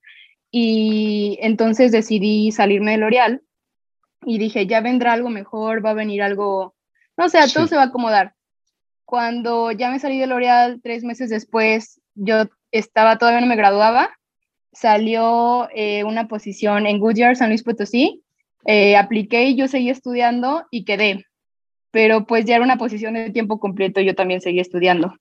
Y 0.50 1.36
entonces 1.42 1.92
decidí 1.92 2.50
salirme 2.50 2.92
de 2.92 2.98
L'Oreal 2.98 3.42
y 4.24 4.38
dije, 4.38 4.66
ya 4.66 4.80
vendrá 4.80 5.12
algo 5.12 5.28
mejor, 5.28 5.84
va 5.84 5.90
a 5.90 5.94
venir 5.94 6.22
algo, 6.22 6.74
no 7.18 7.28
sé, 7.28 7.38
todo 7.52 7.64
Sí. 7.64 7.70
se 7.70 7.76
va 7.76 7.82
a 7.82 7.86
acomodar. 7.86 8.34
Cuando 9.04 9.70
ya 9.72 9.90
me 9.90 9.98
salí 9.98 10.18
de 10.18 10.28
L'Oreal, 10.28 10.80
tres 10.82 11.04
meses 11.04 11.28
después, 11.28 12.00
yo 12.14 12.44
estaba, 12.70 13.18
todavía 13.18 13.40
no 13.42 13.48
me 13.48 13.56
graduaba 13.56 14.16
salió 14.74 15.68
eh, 15.74 16.04
una 16.04 16.28
posición 16.28 16.86
en 16.86 16.98
Goodyear, 16.98 17.36
San 17.36 17.48
Luis 17.48 17.62
Potosí. 17.62 18.22
Eh, 18.66 18.96
apliqué 18.96 19.44
y 19.44 19.56
yo 19.56 19.68
seguí 19.68 19.90
estudiando 19.90 20.64
y 20.70 20.84
quedé. 20.84 21.24
Pero 21.90 22.26
pues 22.26 22.44
ya 22.44 22.56
era 22.56 22.64
una 22.64 22.76
posición 22.76 23.14
de 23.14 23.30
tiempo 23.30 23.60
completo, 23.60 24.00
yo 24.00 24.14
también 24.14 24.40
seguí 24.40 24.60
estudiando. 24.60 25.14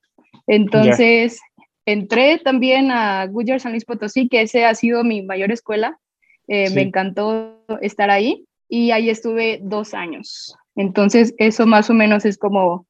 Entonces, 0.48 1.40
entré 1.86 2.40
también 2.40 2.92
a 2.92 3.26
Goodyear 3.28 3.60
San 3.60 3.72
Luis 3.74 3.86
Potosí, 3.86 4.28
que 4.28 4.42
ese 4.42 4.66
ha 4.66 4.74
sido 4.74 5.04
mi 5.04 5.22
mayor 5.22 5.52
escuela. 5.52 6.00
Eh, 6.48 6.70
me 6.72 6.82
encantó 6.82 7.64
estar 7.82 8.10
ahí 8.10 8.46
y 8.68 8.92
ahí 8.92 9.10
estuve 9.10 9.60
dos 9.62 9.94
años. 9.94 10.56
Entonces, 10.76 11.36
eso 11.38 11.66
más 11.68 11.90
o 11.90 11.94
menos 11.94 12.26
es 12.26 12.38
como 12.38 12.88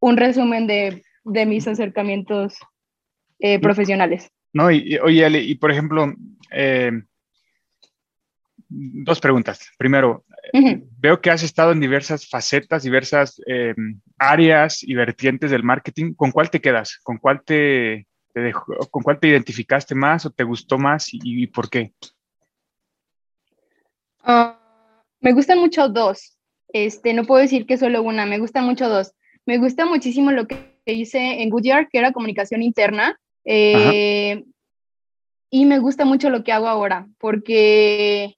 un 0.00 0.16
resumen 0.16 0.66
de, 0.66 1.02
de 1.24 1.46
mis 1.46 1.68
acercamientos 1.68 2.58
eh, 3.38 3.58
profesionales. 3.58 4.30
No, 4.56 4.70
y, 4.70 4.96
oye, 4.96 5.22
Ale, 5.22 5.42
y 5.42 5.54
por 5.56 5.70
ejemplo, 5.70 6.14
eh, 6.50 6.90
dos 8.70 9.20
preguntas. 9.20 9.70
Primero, 9.76 10.24
veo 10.98 11.20
que 11.20 11.30
has 11.30 11.42
estado 11.42 11.72
en 11.72 11.80
diversas 11.80 12.26
facetas, 12.26 12.82
diversas 12.82 13.38
áreas 14.16 14.82
y 14.82 14.94
vertientes 14.94 15.50
del 15.50 15.62
marketing. 15.62 16.14
¿Con 16.14 16.30
cuál 16.32 16.48
te 16.48 16.62
quedas? 16.62 16.98
¿Con 17.02 17.18
cuál 17.18 17.42
te, 17.44 18.06
¿Con 18.90 19.02
cuál 19.02 19.20
te 19.20 19.28
identificaste 19.28 19.94
más 19.94 20.24
o 20.24 20.30
te 20.30 20.44
gustó 20.44 20.78
más 20.78 21.08
y, 21.12 21.46
por 21.48 21.68
qué? 21.68 21.92
Ah, 24.22 25.04
me 25.20 25.34
gustan 25.34 25.58
mucho 25.58 25.90
dos. 25.90 26.38
Este, 26.68 27.12
no 27.12 27.24
puedo 27.24 27.42
decir 27.42 27.66
que 27.66 27.76
solo 27.76 28.02
una, 28.02 28.24
me 28.24 28.38
gustan 28.38 28.64
mucho 28.64 28.88
dos. 28.88 29.12
Me 29.44 29.58
gusta 29.58 29.84
muchísimo 29.84 30.32
lo 30.32 30.46
que 30.46 30.80
hice 30.86 31.42
en 31.42 31.50
Goodyear, 31.50 31.90
que 31.90 31.98
era 31.98 32.12
comunicación 32.12 32.62
interna. 32.62 33.20
Eh, 33.46 34.44
y 35.50 35.64
me 35.64 35.78
gusta 35.78 36.04
mucho 36.04 36.28
lo 36.28 36.44
que 36.44 36.52
hago 36.52 36.68
ahora, 36.68 37.08
porque 37.18 38.36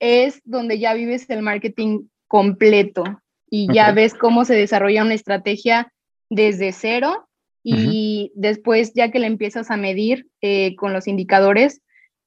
es 0.00 0.42
donde 0.44 0.78
ya 0.78 0.92
vives 0.92 1.30
el 1.30 1.42
marketing 1.42 2.08
completo 2.26 3.04
y 3.48 3.72
ya 3.72 3.92
ves 3.92 4.14
cómo 4.14 4.44
se 4.44 4.54
desarrolla 4.54 5.04
una 5.04 5.14
estrategia 5.14 5.92
desde 6.28 6.72
cero 6.72 7.28
y 7.62 8.32
después 8.34 8.92
ya 8.94 9.10
que 9.10 9.18
le 9.18 9.26
empiezas 9.26 9.70
a 9.70 9.76
medir 9.76 10.28
eh, 10.40 10.74
con 10.76 10.92
los 10.92 11.06
indicadores 11.06 11.82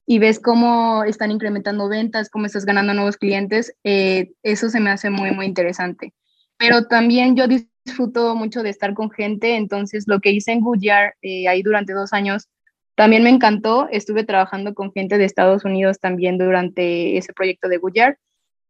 y 0.06 0.18
ves 0.18 0.38
cómo 0.38 1.04
están 1.04 1.30
incrementando 1.30 1.88
ventas, 1.88 2.28
cómo 2.28 2.46
estás 2.46 2.66
ganando 2.66 2.94
nuevos 2.94 3.16
clientes, 3.16 3.74
eh, 3.84 4.32
eso 4.42 4.68
se 4.68 4.80
me 4.80 4.90
hace 4.90 5.10
muy, 5.10 5.32
muy 5.32 5.46
interesante. 5.46 6.12
Pero 6.56 6.86
también 6.86 7.36
yo 7.36 7.46
disfruto 7.84 8.34
mucho 8.34 8.62
de 8.62 8.70
estar 8.70 8.94
con 8.94 9.10
gente, 9.10 9.56
entonces 9.56 10.04
lo 10.06 10.20
que 10.20 10.30
hice 10.30 10.52
en 10.52 10.60
Goodyear 10.60 11.14
eh, 11.22 11.48
ahí 11.48 11.62
durante 11.62 11.92
dos 11.92 12.12
años 12.12 12.48
también 12.94 13.22
me 13.24 13.30
encantó. 13.30 13.88
Estuve 13.90 14.24
trabajando 14.24 14.74
con 14.74 14.92
gente 14.92 15.18
de 15.18 15.24
Estados 15.24 15.64
Unidos 15.64 15.98
también 16.00 16.38
durante 16.38 17.16
ese 17.16 17.32
proyecto 17.32 17.68
de 17.68 17.78
Goodyear 17.78 18.18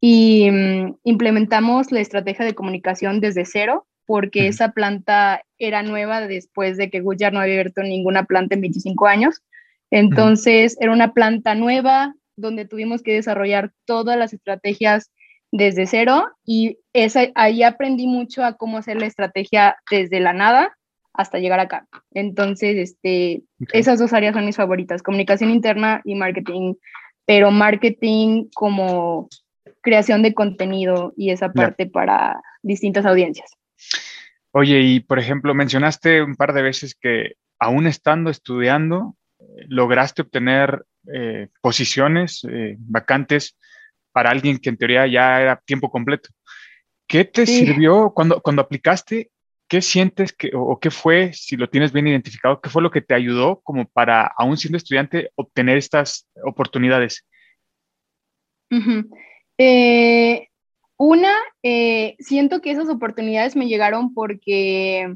y 0.01 0.51
mm, 0.51 0.97
implementamos 1.05 1.93
la 1.93 2.01
estrategia 2.01 2.45
de 2.45 2.55
comunicación 2.55 3.21
desde 3.21 3.45
cero 3.45 3.87
porque 4.07 4.49
esa 4.49 4.73
planta 4.73 5.43
era 5.59 5.83
nueva 5.83 6.27
después 6.27 6.77
de 6.77 6.91
que 6.91 7.01
Goodyear 7.01 7.33
no 7.33 7.41
había 7.41 7.55
abierto 7.55 7.83
ninguna 7.83 8.25
planta 8.25 8.55
en 8.55 8.61
25 8.61 9.07
años. 9.07 9.43
Entonces, 9.91 10.77
era 10.81 10.93
una 10.93 11.15
planta 11.15 11.55
nueva 11.55 12.15
donde 12.37 12.67
tuvimos 12.67 13.03
que 13.03 13.15
desarrollar 13.15 13.73
todas 13.87 14.19
las 14.19 14.33
estrategias 14.33 15.11
desde 15.53 15.87
cero 15.87 16.27
y 16.45 16.79
ahí 17.35 17.63
aprendí 17.63 18.07
mucho 18.07 18.45
a 18.45 18.55
cómo 18.55 18.79
hacer 18.79 18.99
la 18.99 19.07
estrategia 19.07 19.77
desde 19.91 20.21
la 20.21 20.33
nada 20.33 20.77
hasta 21.13 21.39
llegar 21.39 21.61
acá. 21.61 21.87
Entonces, 22.13 22.77
este, 22.77 23.43
esas 23.73 23.99
dos 23.99 24.13
áreas 24.13 24.35
son 24.35 24.47
mis 24.47 24.57
favoritas, 24.57 25.03
comunicación 25.03 25.51
interna 25.51 26.01
y 26.05 26.15
marketing, 26.15 26.75
pero 27.25 27.51
marketing 27.51 28.47
como 28.55 29.29
creación 29.81 30.23
de 30.23 30.35
contenido 30.35 31.13
y 31.17 31.31
esa 31.31 31.53
parte 31.53 31.87
para 31.87 32.41
distintas 32.63 33.07
audiencias. 33.07 33.51
Oye, 34.51 34.81
y 34.81 35.01
por 35.01 35.19
ejemplo, 35.19 35.55
mencionaste 35.55 36.23
un 36.23 36.37
par 36.37 36.53
de 36.53 36.63
veces 36.63 36.95
que 36.95 37.35
aún 37.59 37.87
estando 37.87 38.31
estudiando, 38.31 39.17
lograste 39.69 40.23
obtener 40.23 40.85
eh, 41.13 41.49
posiciones 41.61 42.45
eh, 42.49 42.77
vacantes 42.79 43.57
para 44.13 44.31
alguien 44.31 44.59
que 44.59 44.71
en 44.71 44.77
teoría 44.77 45.07
ya 45.07 45.41
era 45.41 45.61
tiempo 45.65 45.91
completo. 45.91 46.31
¿Qué 47.07 47.25
te 47.25 47.47
sirvió 47.47 48.13
cuando, 48.15 48.41
cuando 48.41 48.63
aplicaste? 48.63 49.31
¿Qué 49.69 49.81
sientes 49.83 50.33
que, 50.33 50.51
o, 50.55 50.79
qué 50.79 50.91
fue, 50.91 51.33
si 51.33 51.57
lo 51.57 51.69
tienes 51.69 51.93
bien 51.93 52.07
identificado, 52.07 52.61
qué 52.61 52.71
fue 52.71 52.83
lo 52.83 52.91
que 52.91 53.01
te 53.01 53.15
ayudó 53.15 53.61
como 53.63 53.87
para, 53.87 54.31
aún 54.37 54.57
siendo 54.57 54.77
estudiante, 54.77 55.31
obtener 55.37 55.79
estas 55.79 56.29
oportunidades? 56.45 57.27
Una, 60.97 61.35
eh, 61.63 62.15
siento 62.19 62.61
que 62.61 62.71
esas 62.71 62.89
oportunidades 62.89 63.57
me 63.57 63.67
llegaron 63.67 64.15
porque 64.15 65.15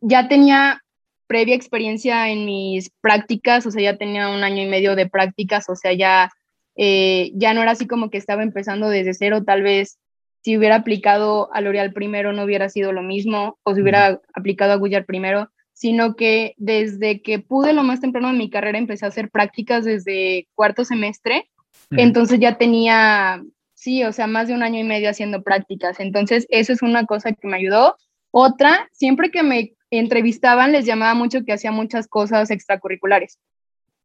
ya 0.00 0.28
tenía 0.28 0.82
previa 1.26 1.54
experiencia 1.54 2.28
en 2.30 2.46
mis 2.46 2.90
prácticas, 3.00 3.66
o 3.66 3.70
sea, 3.70 3.82
ya 3.82 3.96
tenía 3.98 4.28
un 4.28 4.44
año 4.44 4.62
y 4.62 4.66
medio 4.66 4.96
de 4.96 5.08
prácticas, 5.08 5.68
o 5.68 5.76
sea, 5.76 5.92
ya, 5.92 6.30
eh, 6.76 7.32
ya 7.34 7.54
no 7.54 7.62
era 7.62 7.72
así 7.72 7.86
como 7.86 8.10
que 8.10 8.18
estaba 8.18 8.42
empezando 8.42 8.88
desde 8.88 9.14
cero, 9.14 9.44
tal 9.44 9.62
vez 9.62 9.98
si 10.42 10.56
hubiera 10.56 10.76
aplicado 10.76 11.52
a 11.54 11.60
L'Oreal 11.60 11.92
primero 11.92 12.32
no 12.32 12.44
hubiera 12.44 12.68
sido 12.68 12.92
lo 12.92 13.02
mismo, 13.02 13.58
o 13.62 13.74
si 13.74 13.80
hubiera 13.80 14.20
aplicado 14.34 14.72
a 14.72 14.76
Goodyear 14.76 15.06
primero, 15.06 15.50
sino 15.72 16.14
que 16.14 16.54
desde 16.58 17.22
que 17.22 17.38
pude 17.38 17.72
lo 17.72 17.82
más 17.82 18.00
temprano 18.00 18.28
de 18.28 18.38
mi 18.38 18.50
carrera 18.50 18.78
empecé 18.78 19.04
a 19.04 19.08
hacer 19.08 19.30
prácticas 19.30 19.84
desde 19.84 20.46
cuarto 20.54 20.84
semestre, 20.84 21.48
entonces 21.90 22.38
ya 22.38 22.58
tenía 22.58 23.42
Sí, 23.82 24.04
o 24.04 24.12
sea, 24.12 24.28
más 24.28 24.46
de 24.46 24.54
un 24.54 24.62
año 24.62 24.78
y 24.78 24.84
medio 24.84 25.10
haciendo 25.10 25.42
prácticas. 25.42 25.98
Entonces, 25.98 26.46
eso 26.50 26.72
es 26.72 26.82
una 26.82 27.04
cosa 27.04 27.32
que 27.32 27.48
me 27.48 27.56
ayudó. 27.56 27.96
Otra, 28.30 28.88
siempre 28.92 29.32
que 29.32 29.42
me 29.42 29.72
entrevistaban, 29.90 30.70
les 30.70 30.86
llamaba 30.86 31.14
mucho 31.14 31.44
que 31.44 31.52
hacía 31.52 31.72
muchas 31.72 32.06
cosas 32.06 32.52
extracurriculares. 32.52 33.40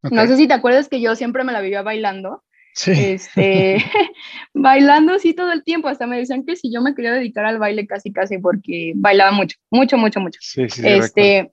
No 0.02 0.26
sé 0.26 0.36
si 0.36 0.48
te 0.48 0.56
acuerdas 0.56 0.90
que 0.90 1.00
yo 1.00 1.16
siempre 1.16 1.44
me 1.44 1.54
la 1.54 1.62
vivía 1.62 1.84
bailando. 1.84 2.44
Sí. 2.78 2.92
Este, 2.92 3.78
bailando 4.54 5.18
sí 5.18 5.34
todo 5.34 5.52
el 5.52 5.64
tiempo. 5.64 5.88
Hasta 5.88 6.06
me 6.06 6.20
decían 6.20 6.46
que 6.46 6.56
si 6.56 6.72
yo 6.72 6.82
me 6.82 6.94
quería 6.94 7.12
dedicar 7.12 7.44
al 7.46 7.58
baile 7.58 7.88
casi, 7.88 8.14
casi, 8.14 8.38
porque 8.38 8.94
bailaba 8.96 9.32
mucho, 9.32 9.58
mucho, 9.72 9.98
mucho, 9.98 10.20
mucho. 10.20 10.40
Sí, 10.44 10.70
sí, 10.70 10.84
este, 10.86 11.52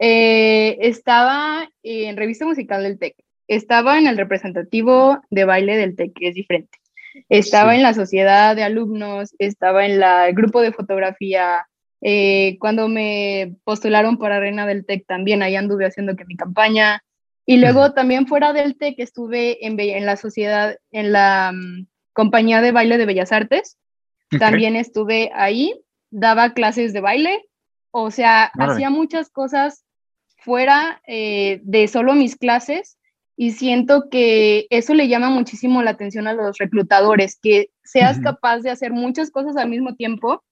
eh, 0.00 0.78
estaba 0.80 1.70
en 1.84 2.16
revista 2.16 2.44
musical 2.44 2.82
del 2.82 2.98
TEC. 2.98 3.14
Estaba 3.46 3.98
en 3.98 4.08
el 4.08 4.16
representativo 4.16 5.20
de 5.30 5.44
baile 5.44 5.76
del 5.76 5.94
TEC, 5.94 6.12
que 6.12 6.28
es 6.28 6.34
diferente. 6.34 6.76
Estaba 7.28 7.76
en 7.76 7.82
la 7.82 7.94
sociedad 7.94 8.56
de 8.56 8.64
alumnos, 8.64 9.36
estaba 9.38 9.86
en 9.86 10.00
la, 10.00 10.26
el 10.26 10.34
grupo 10.34 10.60
de 10.60 10.72
fotografía. 10.72 11.68
Eh, 12.00 12.56
cuando 12.58 12.88
me 12.88 13.54
postularon 13.62 14.18
para 14.18 14.40
Reina 14.40 14.66
del 14.66 14.84
TEC 14.84 15.06
también, 15.06 15.40
ahí 15.42 15.54
anduve 15.54 15.86
haciendo 15.86 16.16
que 16.16 16.24
mi 16.24 16.34
campaña. 16.34 17.04
Y 17.44 17.56
luego 17.56 17.92
también 17.92 18.26
fuera 18.26 18.52
del 18.52 18.76
TEC 18.76 18.96
estuve 18.98 19.66
en, 19.66 19.78
en 19.78 20.06
la 20.06 20.16
sociedad, 20.16 20.76
en 20.90 21.12
la 21.12 21.52
mm, 21.52 21.86
compañía 22.12 22.60
de 22.60 22.72
baile 22.72 22.98
de 22.98 23.06
Bellas 23.06 23.32
Artes. 23.32 23.78
También 24.38 24.76
estuve 24.76 25.30
ahí, 25.34 25.74
daba 26.10 26.54
clases 26.54 26.92
de 26.92 27.00
baile, 27.00 27.44
o 27.90 28.10
sea, 28.10 28.50
hacía 28.58 28.88
muchas 28.88 29.28
cosas 29.28 29.84
fuera 30.38 31.02
eh, 31.06 31.60
de 31.64 31.86
solo 31.86 32.14
mis 32.14 32.36
clases 32.36 32.98
y 33.36 33.52
siento 33.52 34.08
que 34.10 34.66
eso 34.70 34.94
le 34.94 35.08
llama 35.08 35.28
muchísimo 35.28 35.82
la 35.82 35.90
atención 35.90 36.26
a 36.26 36.32
los 36.32 36.56
reclutadores, 36.58 37.38
que 37.40 37.70
seas 37.84 38.20
capaz 38.20 38.60
de 38.60 38.70
hacer 38.70 38.92
muchas 38.92 39.30
cosas 39.30 39.56
al 39.56 39.68
mismo 39.68 39.94
tiempo 39.94 40.42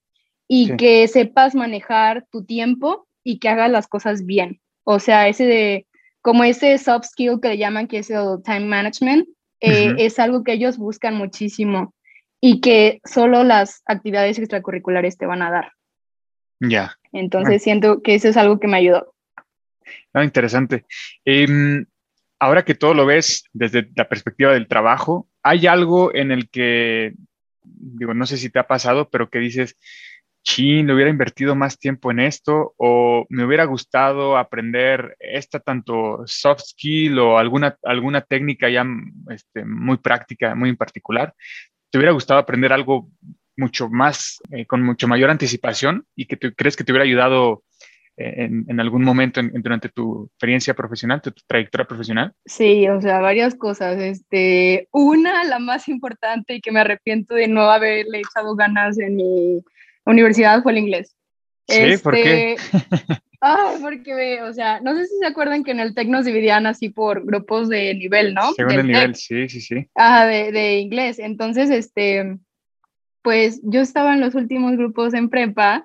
y 0.47 0.75
que 0.75 1.07
sepas 1.07 1.55
manejar 1.55 2.27
tu 2.31 2.43
tiempo 2.45 3.07
y 3.23 3.39
que 3.39 3.49
hagas 3.49 3.71
las 3.71 3.87
cosas 3.87 4.25
bien. 4.25 4.61
O 4.83 4.99
sea, 4.99 5.27
ese 5.27 5.45
de, 5.45 5.87
como 6.21 6.43
ese 6.43 6.77
soft 6.77 7.05
skill 7.05 7.39
que 7.41 7.49
le 7.49 7.57
llaman, 7.57 7.87
que 7.87 7.99
es 7.99 8.09
el 8.09 8.41
time 8.43 8.65
management, 8.65 9.27
eh, 9.59 9.93
es 9.97 10.19
algo 10.19 10.43
que 10.43 10.53
ellos 10.53 10.77
buscan 10.77 11.15
muchísimo 11.15 11.93
y 12.39 12.61
que 12.61 12.99
solo 13.05 13.43
las 13.43 13.83
actividades 13.85 14.39
extracurriculares 14.39 15.17
te 15.17 15.27
van 15.27 15.43
a 15.43 15.51
dar. 15.51 15.71
Ya. 16.59 16.97
Entonces 17.11 17.61
siento 17.61 18.01
que 18.01 18.15
eso 18.15 18.27
es 18.27 18.37
algo 18.37 18.59
que 18.59 18.67
me 18.67 18.77
ayudó. 18.77 19.13
Ah, 20.13 20.23
interesante. 20.23 20.85
Em, 21.25 21.85
ahora 22.39 22.63
que 22.65 22.75
todo 22.75 22.93
lo 22.93 23.05
ves 23.05 23.43
desde 23.53 23.89
la 23.95 24.09
perspectiva 24.09 24.53
del 24.53 24.67
trabajo, 24.67 25.27
¿hay 25.43 25.67
algo 25.67 26.13
en 26.13 26.31
el 26.31 26.49
que, 26.49 27.13
digo, 27.63 28.13
no 28.13 28.25
sé 28.25 28.37
si 28.37 28.49
te 28.49 28.59
ha 28.59 28.67
pasado, 28.67 29.09
pero 29.09 29.29
que 29.29 29.39
dices, 29.39 29.77
chin, 30.43 30.87
le 30.87 30.93
hubiera 30.93 31.09
invertido 31.09 31.55
más 31.55 31.77
tiempo 31.77 32.11
en 32.11 32.19
esto 32.19 32.73
o 32.77 33.25
me 33.29 33.45
hubiera 33.45 33.65
gustado 33.65 34.37
aprender 34.37 35.15
esta 35.19 35.59
tanto 35.59 36.23
soft 36.25 36.61
skill 36.61 37.19
o 37.19 37.37
alguna, 37.37 37.77
alguna 37.83 38.21
técnica 38.21 38.69
ya 38.69 38.85
este, 39.29 39.65
muy 39.65 39.97
práctica, 39.97 40.55
muy 40.55 40.69
en 40.69 40.77
particular? 40.77 41.33
¿Te 41.89 41.97
hubiera 41.97 42.13
gustado 42.13 42.39
aprender 42.39 42.73
algo 42.73 43.09
mucho 43.57 43.89
más, 43.89 44.39
eh, 44.51 44.65
con 44.65 44.81
mucho 44.81 45.07
mayor 45.07 45.29
anticipación 45.29 46.05
y 46.15 46.25
que 46.25 46.37
tú 46.37 46.53
crees 46.55 46.75
que 46.75 46.83
te 46.83 46.91
hubiera 46.91 47.05
ayudado 47.05 47.63
en, 48.17 48.65
en 48.67 48.79
algún 48.79 49.03
momento 49.03 49.39
en- 49.39 49.51
durante 49.61 49.89
tu 49.89 50.25
experiencia 50.25 50.73
profesional, 50.73 51.21
tu, 51.21 51.31
tu 51.31 51.41
trayectoria 51.47 51.87
profesional? 51.87 52.33
Sí, 52.45 52.87
o 52.87 53.01
sea, 53.01 53.19
varias 53.19 53.55
cosas. 53.55 53.99
Este, 53.99 54.87
una, 54.91 55.43
la 55.43 55.59
más 55.59 55.87
importante 55.87 56.55
y 56.55 56.61
que 56.61 56.71
me 56.71 56.79
arrepiento 56.79 57.35
de 57.35 57.47
no 57.47 57.61
haberle 57.69 58.19
echado 58.19 58.55
ganas 58.55 58.99
en 58.99 59.15
mi 59.15 59.63
universidad 60.05 60.61
fue 60.63 60.71
el 60.73 60.79
inglés. 60.79 61.15
Sí, 61.67 61.97
¿por 62.03 62.13
qué? 62.13 62.53
Este, 62.53 62.77
Ay, 63.43 63.77
porque, 63.81 64.13
ve, 64.13 64.43
o 64.43 64.53
sea, 64.53 64.81
no 64.81 64.95
sé 64.95 65.07
si 65.07 65.17
se 65.17 65.25
acuerdan 65.25 65.63
que 65.63 65.71
en 65.71 65.79
el 65.79 65.95
TEC 65.95 66.07
nos 66.09 66.25
dividían 66.25 66.67
así 66.67 66.89
por 66.89 67.25
grupos 67.25 67.69
de 67.69 67.95
nivel, 67.95 68.35
¿no? 68.35 68.53
Según 68.53 68.69
Del 68.69 68.79
el 68.81 68.87
nivel, 68.87 69.15
sí, 69.15 69.49
sí, 69.49 69.61
sí. 69.61 69.87
Ajá, 69.95 70.27
de, 70.27 70.51
de 70.51 70.77
inglés. 70.77 71.17
Entonces, 71.17 71.71
este, 71.71 72.37
pues 73.23 73.59
yo 73.63 73.81
estaba 73.81 74.13
en 74.13 74.21
los 74.21 74.35
últimos 74.35 74.77
grupos 74.77 75.15
en 75.15 75.29
prepa 75.29 75.83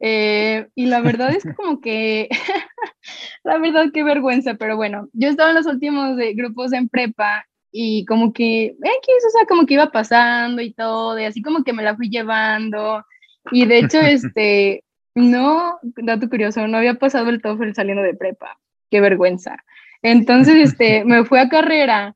eh, 0.00 0.68
y 0.74 0.86
la 0.86 1.00
verdad 1.00 1.30
es 1.30 1.44
como 1.56 1.80
que, 1.80 2.28
la 3.44 3.58
verdad 3.58 3.86
qué 3.92 4.02
vergüenza, 4.02 4.54
pero 4.54 4.76
bueno, 4.76 5.08
yo 5.12 5.28
estaba 5.28 5.50
en 5.50 5.56
los 5.56 5.66
últimos 5.66 6.16
de 6.16 6.34
grupos 6.34 6.72
en 6.72 6.88
prepa 6.88 7.46
y 7.70 8.04
como 8.04 8.32
que, 8.32 8.66
X, 8.66 9.14
o 9.26 9.30
sea, 9.30 9.46
como 9.48 9.66
que 9.66 9.74
iba 9.74 9.90
pasando 9.90 10.62
y 10.62 10.72
todo, 10.72 11.18
y 11.18 11.24
así 11.24 11.42
como 11.42 11.64
que 11.64 11.72
me 11.72 11.82
la 11.82 11.96
fui 11.96 12.08
llevando. 12.08 13.04
Y 13.50 13.66
de 13.66 13.78
hecho, 13.78 13.98
este, 14.00 14.84
no, 15.14 15.78
dato 15.82 16.28
curioso, 16.28 16.66
no 16.66 16.78
había 16.78 16.94
pasado 16.94 17.30
el 17.30 17.42
TOEFL 17.42 17.72
saliendo 17.74 18.02
de 18.02 18.14
prepa. 18.14 18.58
Qué 18.90 19.00
vergüenza. 19.00 19.56
Entonces, 20.02 20.56
este, 20.56 21.04
me 21.04 21.24
fui 21.24 21.38
a 21.38 21.48
carrera 21.48 22.14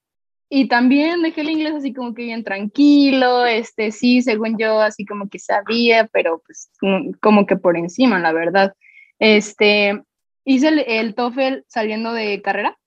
y 0.51 0.69
también 0.69 1.23
dejé 1.23 1.43
el 1.43 1.51
inglés 1.51 1.75
así 1.75 1.93
como 1.93 2.14
que 2.14 2.23
bien 2.23 2.43
tranquilo, 2.43 3.45
este, 3.45 3.93
sí, 3.93 4.23
según 4.23 4.57
yo, 4.59 4.81
así 4.81 5.05
como 5.05 5.29
que 5.29 5.38
sabía, 5.38 6.09
pero 6.11 6.43
pues 6.45 6.71
como 7.21 7.47
que 7.47 7.57
por 7.57 7.77
encima, 7.77 8.19
la 8.19 8.33
verdad. 8.33 8.75
Este, 9.19 10.03
hice 10.45 10.69
el, 10.69 10.79
el 10.79 11.14
TOEFL 11.14 11.64
saliendo 11.67 12.12
de 12.12 12.41
carrera, 12.41 12.79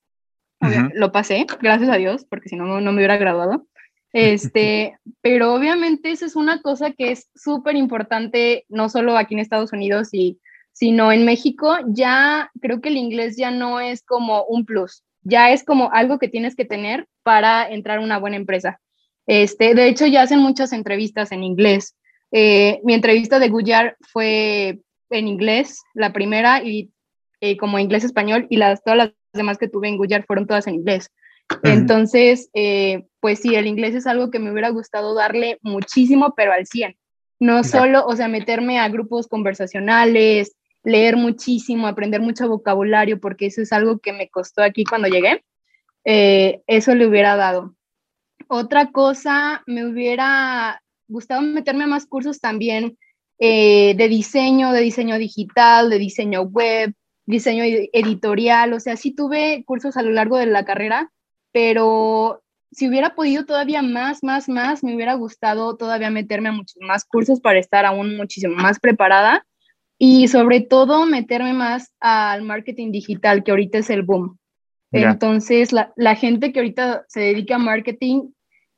lo 0.94 1.12
pasé, 1.12 1.48
gracias 1.60 1.90
a 1.90 1.98
Dios, 1.98 2.26
porque 2.26 2.50
si 2.50 2.56
no 2.56 2.66
no 2.66 2.92
me 2.92 2.98
hubiera 2.98 3.18
graduado. 3.18 3.66
Este, 4.14 4.98
pero 5.22 5.54
obviamente 5.54 6.12
esa 6.12 6.26
es 6.26 6.36
una 6.36 6.62
cosa 6.62 6.92
que 6.92 7.12
es 7.12 7.30
súper 7.34 7.76
importante, 7.76 8.66
no 8.68 8.90
solo 8.90 9.18
aquí 9.18 9.36
en 9.36 9.40
Estados 9.40 9.72
Unidos, 9.72 10.10
y, 10.12 10.40
sino 10.74 11.12
en 11.12 11.26
México, 11.26 11.78
ya 11.88 12.52
creo 12.62 12.82
que 12.82 12.90
el 12.90 12.98
inglés 12.98 13.38
ya 13.38 13.52
no 13.52 13.80
es 13.80 14.04
como 14.04 14.44
un 14.46 14.66
plus, 14.66 15.04
ya 15.24 15.52
es 15.52 15.64
como 15.64 15.92
algo 15.92 16.20
que 16.20 16.28
tienes 16.28 16.56
que 16.56 16.66
tener 16.66 17.08
para 17.24 17.70
entrar 17.70 18.00
a 18.00 18.02
una 18.02 18.18
buena 18.18 18.36
empresa. 18.36 18.80
Este, 19.28 19.76
de 19.76 19.88
hecho, 19.88 20.08
ya 20.08 20.24
hacen 20.24 20.40
muchas 20.40 20.74
entrevistas 20.74 21.32
en 21.32 21.44
inglés. 21.44 21.96
Eh, 22.32 22.82
mi 22.84 22.94
entrevista 22.94 23.40
de 23.40 23.50
Goodyear 23.50 23.96
fue 24.02 24.80
en 25.10 25.28
inglés, 25.28 25.82
la 25.94 26.12
primera, 26.12 26.64
y 26.64 26.92
eh, 27.40 27.56
como 27.58 27.80
inglés-español, 27.80 28.48
y 28.50 28.58
las, 28.58 28.84
todas 28.84 28.98
las 28.98 29.12
demás 29.34 29.58
que 29.58 29.70
tuve 29.70 29.88
en 29.88 29.98
Goodyear 29.98 30.26
fueron 30.26 30.48
todas 30.48 30.68
en 30.68 30.76
inglés. 30.76 31.12
Entonces, 31.64 32.50
eh, 32.54 33.06
pues 33.20 33.40
sí, 33.40 33.56
el 33.56 33.68
inglés 33.68 33.96
es 33.96 34.08
algo 34.08 34.32
que 34.32 34.40
me 34.40 34.52
hubiera 34.52 34.70
gustado 34.70 35.14
darle 35.14 35.60
muchísimo, 35.62 36.34
pero 36.36 36.54
al 36.54 36.66
100. 36.66 36.96
No 37.40 37.64
solo, 37.64 38.06
o 38.06 38.16
sea, 38.16 38.28
meterme 38.28 38.80
a 38.80 38.90
grupos 38.90 39.28
conversacionales, 39.28 40.56
leer 40.84 41.18
muchísimo, 41.18 41.88
aprender 41.88 42.22
mucho 42.22 42.48
vocabulario, 42.48 43.20
porque 43.20 43.48
eso 43.48 43.62
es 43.62 43.72
algo 43.74 44.00
que 44.00 44.14
me 44.14 44.30
costó 44.30 44.62
aquí 44.64 44.84
cuando 44.84 45.08
llegué. 45.08 45.44
Eh, 46.06 46.62
eso 46.68 46.96
le 46.96 47.08
hubiera 47.08 47.36
dado. 47.36 47.76
Otra 48.48 48.92
cosa, 48.92 49.64
me 49.66 49.86
hubiera 49.86 50.82
gustado 51.08 51.42
meterme 51.42 51.84
a 51.86 51.88
más 51.88 52.06
cursos 52.06 52.40
también 52.40 52.98
eh, 53.40 53.96
de 53.96 54.08
diseño, 54.08 54.72
de 54.72 54.82
diseño 54.82 55.18
digital, 55.18 55.90
de 55.90 55.98
diseño 56.00 56.44
web, 56.44 56.94
diseño 57.26 57.64
ed- 57.64 57.90
editorial, 57.94 58.74
o 58.74 58.80
sea, 58.80 58.98
sí 58.98 59.12
tuve 59.16 59.64
cursos 59.66 59.98
a 59.98 60.02
lo 60.04 60.12
largo 60.12 60.38
de 60.38 60.46
la 60.48 60.66
carrera, 60.66 61.12
pero 61.52 62.42
si 62.72 62.88
hubiera 62.88 63.16
podido 63.16 63.46
todavía 63.46 63.82
más, 63.82 64.24
más, 64.24 64.48
más, 64.48 64.84
me 64.84 64.96
hubiera 64.96 65.14
gustado 65.16 65.76
todavía 65.76 66.10
meterme 66.10 66.50
a 66.50 66.54
muchos 66.54 66.78
más 66.80 67.04
cursos 67.06 67.42
para 67.42 67.60
estar 67.60 67.86
aún 67.86 68.16
muchísimo 68.16 68.56
más 68.56 68.80
preparada 68.80 69.46
y 69.98 70.30
sobre 70.30 70.62
todo 70.62 71.06
meterme 71.06 71.54
más 71.54 71.94
al 72.00 72.44
marketing 72.44 72.92
digital, 72.92 73.44
que 73.44 73.52
ahorita 73.52 73.80
es 73.80 73.90
el 73.90 74.04
boom. 74.04 74.38
Ya. 74.92 75.12
Entonces, 75.12 75.72
la, 75.72 75.94
la 75.96 76.16
gente 76.16 76.52
que 76.52 76.60
ahorita 76.60 77.06
se 77.08 77.22
dedica 77.22 77.56
a 77.56 77.60
marketing 77.60 78.30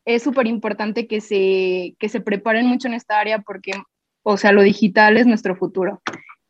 es 0.06 0.24
súper 0.24 0.48
importante 0.48 1.08
que 1.08 1.22
se, 1.22 1.96
que 1.98 2.10
se 2.10 2.20
preparen 2.20 2.66
mucho 2.68 2.88
en 2.88 2.94
esta 2.94 3.20
área 3.20 3.40
porque, 3.40 3.72
o 4.24 4.38
sea, 4.38 4.52
lo 4.52 4.62
digital 4.62 5.18
es 5.18 5.26
nuestro 5.26 5.56
futuro. 5.56 6.02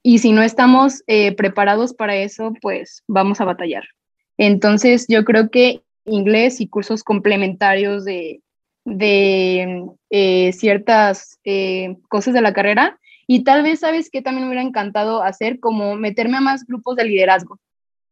Y 0.01 0.19
si 0.19 0.31
no 0.31 0.41
estamos 0.41 1.03
eh, 1.07 1.33
preparados 1.35 1.93
para 1.93 2.15
eso, 2.15 2.53
pues 2.61 3.03
vamos 3.07 3.39
a 3.41 3.45
batallar. 3.45 3.83
Entonces, 4.37 5.05
yo 5.07 5.23
creo 5.23 5.49
que 5.49 5.81
inglés 6.05 6.61
y 6.61 6.67
cursos 6.67 7.03
complementarios 7.03 8.05
de, 8.05 8.41
de 8.85 9.85
eh, 10.09 10.51
ciertas 10.53 11.39
eh, 11.43 11.97
cosas 12.09 12.33
de 12.33 12.41
la 12.41 12.53
carrera. 12.53 12.99
Y 13.27 13.43
tal 13.43 13.63
vez, 13.63 13.79
¿sabes 13.79 14.09
qué? 14.11 14.21
También 14.21 14.45
me 14.45 14.49
hubiera 14.49 14.67
encantado 14.67 15.23
hacer 15.23 15.59
como 15.59 15.95
meterme 15.95 16.37
a 16.37 16.41
más 16.41 16.65
grupos 16.65 16.97
de 16.97 17.05
liderazgo 17.05 17.59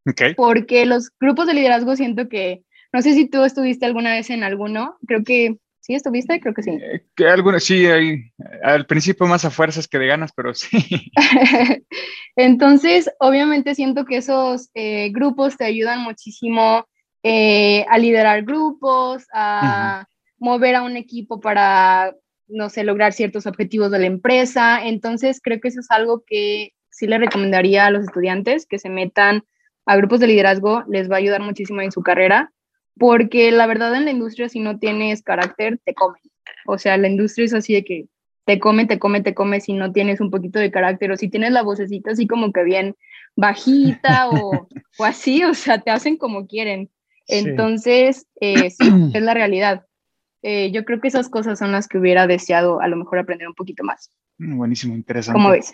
Ok. 0.06 0.22
porque 0.36 0.86
los 0.86 1.10
grupos 1.20 1.46
de 1.46 1.54
liderazgo 1.54 1.94
siento 1.96 2.28
que, 2.28 2.62
no 2.92 3.02
sé 3.02 3.14
si 3.14 3.28
tú 3.28 3.44
estuviste 3.44 3.86
alguna 3.86 4.12
vez 4.12 4.30
en 4.30 4.42
alguno, 4.42 4.96
creo 5.06 5.22
que 5.22 5.58
sí 5.80 5.94
estuviste, 5.94 6.40
creo 6.40 6.54
que 6.54 6.62
sí. 6.62 6.70
Eh, 6.70 7.04
que 7.14 7.26
algunos, 7.28 7.62
sí, 7.62 7.86
hay, 7.86 8.32
al 8.62 8.86
principio 8.86 9.26
más 9.26 9.44
a 9.44 9.50
fuerzas 9.50 9.86
que 9.86 9.98
de 9.98 10.06
ganas, 10.06 10.32
pero 10.34 10.54
sí. 10.54 11.12
Entonces, 12.36 13.10
obviamente 13.20 13.74
siento 13.74 14.04
que 14.04 14.16
esos 14.16 14.70
eh, 14.74 15.10
grupos 15.12 15.56
te 15.56 15.64
ayudan 15.64 16.00
muchísimo 16.00 16.86
eh, 17.22 17.84
a 17.88 17.98
liderar 17.98 18.42
grupos, 18.42 19.26
a 19.32 20.06
mover 20.38 20.74
a 20.74 20.82
un 20.82 20.96
equipo 20.96 21.40
para, 21.40 22.16
no 22.48 22.68
sé, 22.68 22.84
lograr 22.84 23.12
ciertos 23.12 23.46
objetivos 23.46 23.90
de 23.90 24.00
la 24.00 24.06
empresa. 24.06 24.84
Entonces, 24.84 25.40
creo 25.42 25.60
que 25.60 25.68
eso 25.68 25.80
es 25.80 25.90
algo 25.90 26.24
que 26.26 26.72
sí 26.90 27.06
le 27.06 27.18
recomendaría 27.18 27.86
a 27.86 27.90
los 27.90 28.04
estudiantes 28.04 28.66
que 28.66 28.78
se 28.78 28.90
metan 28.90 29.44
a 29.86 29.96
grupos 29.96 30.20
de 30.20 30.28
liderazgo, 30.28 30.84
les 30.88 31.10
va 31.10 31.16
a 31.16 31.18
ayudar 31.18 31.42
muchísimo 31.42 31.80
en 31.80 31.92
su 31.92 32.02
carrera, 32.02 32.52
porque 32.98 33.50
la 33.50 33.66
verdad 33.66 33.94
en 33.94 34.04
la 34.04 34.10
industria 34.10 34.48
si 34.48 34.60
no 34.60 34.78
tienes 34.78 35.22
carácter, 35.22 35.80
te 35.84 35.94
comen. 35.94 36.22
O 36.66 36.78
sea, 36.78 36.96
la 36.96 37.08
industria 37.08 37.46
es 37.46 37.54
así 37.54 37.74
de 37.74 37.84
que 37.84 38.06
te 38.44 38.58
come, 38.58 38.86
te 38.86 38.98
come, 38.98 39.22
te 39.22 39.34
come 39.34 39.60
si 39.60 39.72
no 39.72 39.92
tienes 39.92 40.20
un 40.20 40.30
poquito 40.30 40.58
de 40.58 40.70
carácter 40.70 41.10
o 41.12 41.16
si 41.16 41.28
tienes 41.28 41.52
la 41.52 41.62
vocecita 41.62 42.10
así 42.10 42.26
como 42.26 42.52
que 42.52 42.64
bien 42.64 42.96
bajita 43.36 44.28
o, 44.28 44.68
o 44.98 45.04
así, 45.04 45.44
o 45.44 45.54
sea, 45.54 45.78
te 45.78 45.90
hacen 45.90 46.16
como 46.16 46.46
quieren. 46.46 46.90
Sí. 47.26 47.38
Entonces, 47.38 48.26
eh, 48.40 48.70
sí, 48.70 48.84
es 49.14 49.22
la 49.22 49.34
realidad. 49.34 49.84
Eh, 50.42 50.72
yo 50.72 50.84
creo 50.84 51.00
que 51.00 51.08
esas 51.08 51.28
cosas 51.28 51.58
son 51.58 51.70
las 51.72 51.86
que 51.86 51.98
hubiera 51.98 52.26
deseado 52.26 52.80
a 52.80 52.88
lo 52.88 52.96
mejor 52.96 53.18
aprender 53.18 53.46
un 53.46 53.54
poquito 53.54 53.84
más. 53.84 54.10
Mm, 54.38 54.56
Buenísimo, 54.56 54.94
interesante. 54.94 55.36
¿Cómo 55.38 55.50
ves? 55.50 55.72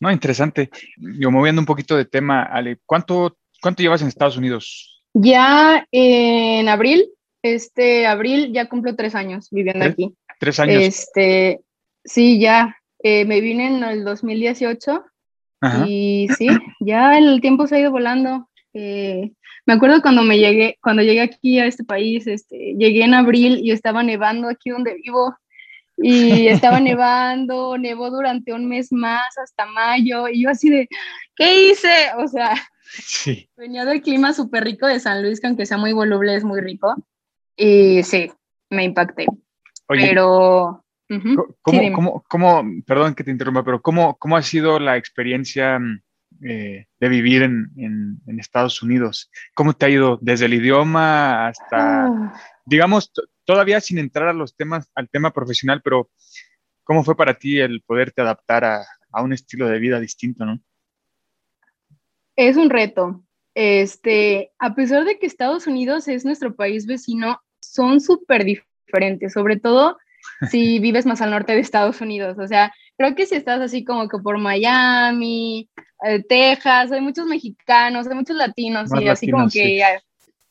No, 0.00 0.10
interesante. 0.10 0.70
Yo 0.96 1.30
moviendo 1.30 1.60
un 1.60 1.66
poquito 1.66 1.96
de 1.96 2.06
tema, 2.06 2.42
Ale, 2.44 2.78
¿cuánto, 2.86 3.36
cuánto 3.60 3.82
llevas 3.82 4.00
en 4.02 4.08
Estados 4.08 4.36
Unidos? 4.36 5.02
Ya 5.12 5.86
en 5.90 6.68
abril, 6.68 7.08
este 7.42 8.06
abril 8.06 8.52
ya 8.52 8.68
cumplo 8.68 8.96
tres 8.96 9.14
años 9.14 9.48
viviendo 9.50 9.84
¿Eh? 9.84 9.88
aquí. 9.88 10.14
Tres 10.40 10.60
años. 10.60 10.82
Este, 10.82 11.60
sí, 12.04 12.38
ya. 12.40 12.76
eh, 13.02 13.24
me 13.24 13.40
vine 13.40 13.66
en 13.68 13.84
el 13.84 14.04
2018 14.04 15.04
Ajá. 15.60 15.84
y 15.86 16.28
sí, 16.36 16.48
ya 16.80 17.16
el 17.18 17.40
tiempo 17.40 17.66
se 17.66 17.76
ha 17.76 17.80
ido 17.80 17.90
volando. 17.90 18.48
Eh, 18.78 19.32
me 19.64 19.72
acuerdo 19.72 20.02
cuando 20.02 20.22
me 20.22 20.36
llegué, 20.38 20.76
cuando 20.82 21.02
llegué 21.02 21.22
aquí 21.22 21.58
a 21.58 21.64
este 21.66 21.82
país, 21.82 22.26
este, 22.26 22.74
llegué 22.78 23.04
en 23.04 23.14
abril 23.14 23.58
y 23.62 23.70
estaba 23.70 24.02
nevando 24.02 24.48
aquí 24.50 24.68
donde 24.68 24.94
vivo 24.94 25.34
y 25.96 26.48
estaba 26.48 26.78
nevando, 26.78 27.78
nevó 27.78 28.10
durante 28.10 28.52
un 28.52 28.68
mes 28.68 28.92
más 28.92 29.38
hasta 29.38 29.64
mayo 29.64 30.28
y 30.28 30.42
yo 30.42 30.50
así 30.50 30.68
de, 30.68 30.88
¿qué 31.34 31.70
hice? 31.70 31.88
O 32.18 32.28
sea, 32.28 32.54
Sí. 32.88 33.48
venía 33.56 33.84
del 33.86 34.02
clima 34.02 34.32
súper 34.34 34.64
rico 34.64 34.86
de 34.86 35.00
San 35.00 35.22
Luis, 35.22 35.40
que 35.40 35.46
aunque 35.46 35.64
sea 35.66 35.78
muy 35.78 35.92
voluble 35.94 36.34
es 36.36 36.44
muy 36.44 36.60
rico 36.60 36.94
y 37.56 38.02
sí, 38.02 38.30
me 38.70 38.84
impacté, 38.84 39.26
Oye, 39.88 40.06
pero... 40.08 40.84
sí, 41.08 41.18
¿Cómo, 41.62 41.80
dime. 41.80 41.92
cómo, 41.94 42.24
cómo- 42.28 42.62
perdón 42.86 43.14
que 43.14 43.24
te 43.24 43.30
interrumpa, 43.30 43.64
pero 43.64 43.80
¿cómo, 43.80 44.16
cómo 44.18 44.36
ha 44.36 44.42
sido 44.42 44.78
la 44.78 44.98
experiencia 44.98 45.78
mm, 45.78 46.00
eh, 46.42 46.86
de 47.00 47.08
vivir 47.08 47.42
en, 47.42 47.70
en- 47.76 48.20
en 48.26 48.40
Estados 48.40 48.82
Unidos? 48.82 49.30
¿Cómo 49.54 49.72
te 49.74 49.86
ha 49.86 49.88
ido 49.90 50.18
desde 50.20 50.46
el 50.46 50.54
idioma 50.54 51.48
hasta, 51.48 52.06
Ah. 52.06 52.34
digamos, 52.64 53.12
todavía 53.44 53.80
sin 53.80 53.98
entrar 53.98 54.28
a 54.28 54.32
los 54.32 54.56
temas, 54.56 54.90
al 54.94 55.08
tema 55.08 55.32
profesional, 55.32 55.80
pero 55.82 56.10
¿cómo 56.84 57.04
fue 57.04 57.16
para 57.16 57.34
ti 57.34 57.58
el 57.60 57.82
poderte 57.82 58.22
adaptar 58.22 58.64
a, 58.64 58.84
a 59.12 59.22
un 59.22 59.32
estilo 59.32 59.68
de 59.68 59.78
vida 59.78 59.98
distinto, 60.00 60.44
no? 60.44 60.60
Es 62.36 62.56
un 62.56 62.70
reto. 62.70 63.22
Este, 63.54 64.52
a 64.58 64.74
pesar 64.74 65.04
de 65.04 65.18
que 65.18 65.26
Estados 65.26 65.66
Unidos 65.66 66.08
es 66.08 66.24
nuestro 66.24 66.54
país 66.54 66.86
vecino, 66.86 67.40
son 67.60 68.00
súper 68.00 68.44
diferentes, 68.44 69.32
sobre 69.32 69.56
todo 69.58 69.96
si 70.50 70.78
vives 70.80 71.06
más 71.06 71.22
al 71.22 71.30
norte 71.30 71.54
de 71.54 71.60
Estados 71.60 72.00
Unidos. 72.00 72.36
O 72.38 72.46
sea, 72.46 72.72
creo 72.96 73.14
que 73.14 73.26
si 73.26 73.34
estás 73.34 73.60
así 73.60 73.84
como 73.84 74.08
que 74.08 74.18
por 74.18 74.38
Miami, 74.38 75.68
eh, 76.04 76.22
Texas, 76.22 76.92
hay 76.92 77.00
muchos 77.00 77.26
mexicanos, 77.26 78.06
hay 78.06 78.14
muchos 78.14 78.36
latinos 78.36 78.90
y 79.00 79.08
así 79.08 79.30
como 79.30 79.48
que 79.48 79.82
hay 79.82 79.98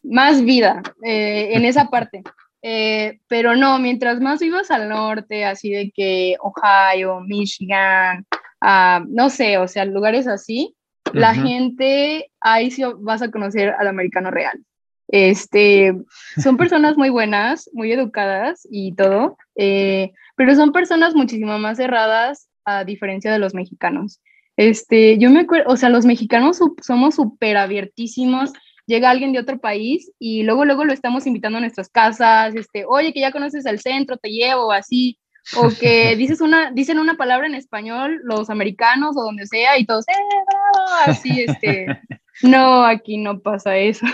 más 0.04 0.44
vida 0.44 0.82
eh, 1.04 1.50
en 1.52 1.66
esa 1.66 1.90
parte. 1.90 2.24
Eh, 2.62 3.20
pero 3.28 3.56
no, 3.56 3.78
mientras 3.78 4.20
más 4.20 4.40
vivas 4.40 4.72
al 4.72 4.90
norte, 4.90 5.46
así 5.46 5.70
de 5.70 5.92
que 5.92 6.36
Ohio, 6.40 7.22
Michigan, 7.22 8.26
ah, 8.60 9.04
no 9.08 9.30
sé, 9.30 9.60
o 9.60 9.68
sea, 9.68 9.86
lugares 9.86 10.28
así, 10.28 10.76
la 11.14 11.36
gente, 11.36 12.32
ahí 12.42 12.72
sí 12.72 12.82
vas 12.98 13.22
a 13.22 13.30
conocer 13.30 13.70
al 13.78 13.88
americano 13.88 14.32
real. 14.32 14.60
Este, 15.08 15.96
son 16.42 16.58
personas 16.58 16.98
muy 16.98 17.10
buenas, 17.10 17.70
muy 17.74 17.92
educadas 17.92 18.68
y 18.72 18.94
todo, 18.96 19.38
eh, 19.56 20.12
pero 20.36 20.56
son 20.56 20.72
personas 20.72 21.16
muchísimo 21.16 21.58
más 21.60 21.78
cerradas 21.78 22.50
a 22.66 22.84
diferencia 22.84 23.32
de 23.32 23.40
los 23.40 23.54
mexicanos. 23.54 24.22
Este, 24.58 25.18
yo 25.18 25.30
me 25.30 25.42
acuerdo, 25.42 25.72
o 25.72 25.78
sea, 25.78 25.90
los 25.90 26.06
mexicanos 26.06 26.60
somos 26.82 27.16
súper 27.16 27.58
abiertísimos. 27.58 28.52
Llega 28.88 29.10
alguien 29.10 29.34
de 29.34 29.40
otro 29.40 29.60
país 29.60 30.12
y 30.20 30.44
luego, 30.44 30.64
luego 30.64 30.86
lo 30.86 30.94
estamos 30.94 31.26
invitando 31.26 31.58
a 31.58 31.62
nuestras 31.62 31.90
casas, 31.90 32.56
este, 32.56 32.86
oye, 32.88 33.14
que 33.14 33.20
ya 33.20 33.32
conoces 33.32 33.66
el 33.66 33.80
centro, 33.80 34.18
te 34.18 34.30
llevo, 34.30 34.72
así, 34.72 35.18
o 35.58 35.70
que 35.70 36.16
dices 36.18 36.40
una, 36.40 36.72
dicen 36.72 37.00
una 37.00 37.16
palabra 37.16 37.48
en 37.48 37.56
español, 37.56 38.22
los 38.24 38.50
americanos 38.50 39.18
o 39.18 39.24
donde 39.24 39.48
sea, 39.48 39.80
y 39.80 39.86
todos, 39.86 40.06
¡eh, 40.08 40.14
bravo! 40.48 40.90
Así, 41.08 41.42
este, 41.42 41.88
no, 42.44 42.86
aquí 42.86 43.18
no 43.18 43.40
pasa 43.40 43.76
eso. 43.76 44.06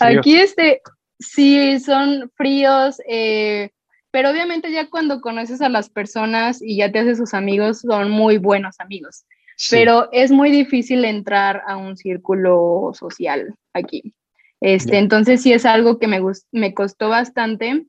aquí, 0.00 0.36
este, 0.36 0.82
sí, 1.18 1.80
son 1.80 2.30
fríos, 2.36 3.00
eh, 3.08 3.70
pero 4.16 4.30
obviamente 4.30 4.72
ya 4.72 4.88
cuando 4.88 5.20
conoces 5.20 5.60
a 5.60 5.68
las 5.68 5.90
personas 5.90 6.62
y 6.62 6.78
ya 6.78 6.90
te 6.90 7.00
haces 7.00 7.18
sus 7.18 7.34
amigos, 7.34 7.80
son 7.80 8.10
muy 8.10 8.38
buenos 8.38 8.80
amigos. 8.80 9.26
Pero 9.70 10.08
es 10.10 10.30
muy 10.30 10.50
difícil 10.50 11.04
entrar 11.04 11.60
a 11.66 11.76
un 11.76 11.98
círculo 11.98 12.92
social 12.94 13.54
aquí. 13.74 14.14
Este, 14.62 14.96
Entonces 14.96 15.42
sí 15.42 15.52
es 15.52 15.66
algo 15.66 15.98
que 15.98 16.08
me, 16.08 16.22
me 16.50 16.72
costó 16.72 17.10
bastante. 17.10 17.84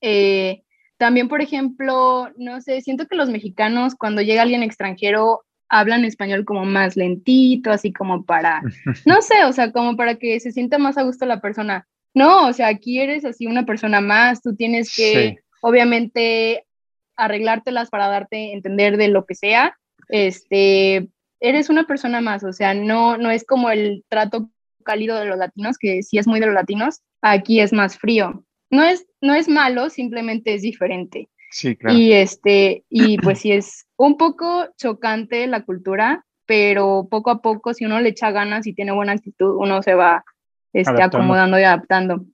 Eh, 0.00 0.62
también, 0.96 1.28
por 1.28 1.42
ejemplo, 1.42 2.30
no 2.38 2.62
sé, 2.62 2.80
siento 2.80 3.06
que 3.06 3.16
los 3.16 3.28
mexicanos 3.28 3.94
cuando 3.94 4.22
llega 4.22 4.40
alguien 4.40 4.62
extranjero 4.62 5.44
hablan 5.68 6.06
español 6.06 6.46
como 6.46 6.64
más 6.64 6.96
lentito, 6.96 7.70
así 7.70 7.92
como 7.92 8.24
para, 8.24 8.62
no 9.04 9.20
sé, 9.20 9.44
o 9.44 9.52
sea, 9.52 9.72
como 9.72 9.94
para 9.94 10.14
que 10.14 10.40
se 10.40 10.52
sienta 10.52 10.78
más 10.78 10.96
a 10.96 11.02
gusto 11.02 11.26
la 11.26 11.42
persona. 11.42 11.86
No, 12.14 12.48
o 12.48 12.52
sea, 12.54 12.68
aquí 12.68 12.98
eres 12.98 13.26
así 13.26 13.46
una 13.46 13.66
persona 13.66 14.00
más, 14.00 14.40
tú 14.40 14.56
tienes 14.56 14.96
que, 14.96 15.38
obviamente, 15.60 16.66
arreglártelas 17.16 17.90
para 17.90 18.08
darte 18.08 18.52
entender 18.52 18.96
de 18.96 19.08
lo 19.08 19.26
que 19.26 19.34
sea. 19.34 19.76
Este, 20.08 21.08
eres 21.40 21.70
una 21.70 21.84
persona 21.84 22.20
más, 22.20 22.44
o 22.44 22.52
sea, 22.52 22.74
no, 22.74 23.16
no 23.16 23.30
es 23.30 23.44
como 23.44 23.70
el 23.70 24.04
trato 24.08 24.50
cálido 24.84 25.18
de 25.18 25.26
los 25.26 25.38
latinos, 25.38 25.78
que 25.78 26.02
sí 26.02 26.18
es 26.18 26.26
muy 26.26 26.40
de 26.40 26.46
los 26.46 26.54
latinos, 26.54 27.00
aquí 27.22 27.60
es 27.60 27.72
más 27.72 27.98
frío. 27.98 28.44
No 28.70 28.84
es, 28.84 29.06
no 29.20 29.34
es 29.34 29.48
malo, 29.48 29.90
simplemente 29.90 30.54
es 30.54 30.62
diferente. 30.62 31.28
Sí, 31.50 31.76
claro. 31.76 31.96
Y, 31.96 32.12
este, 32.12 32.84
y 32.88 33.18
pues 33.18 33.40
sí 33.40 33.52
es 33.52 33.86
un 33.96 34.16
poco 34.16 34.68
chocante 34.76 35.46
la 35.46 35.64
cultura, 35.64 36.24
pero 36.46 37.08
poco 37.10 37.30
a 37.30 37.42
poco, 37.42 37.74
si 37.74 37.84
uno 37.84 38.00
le 38.00 38.10
echa 38.10 38.30
ganas 38.30 38.66
y 38.66 38.72
tiene 38.72 38.92
buena 38.92 39.12
actitud, 39.12 39.56
uno 39.58 39.82
se 39.82 39.94
va 39.94 40.24
este, 40.72 41.02
acomodando 41.02 41.58
y 41.58 41.64
adaptando. 41.64 42.24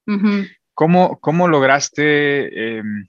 ¿Cómo, 0.75 1.19
¿Cómo, 1.21 1.49
lograste 1.49 2.79
em, 2.79 3.07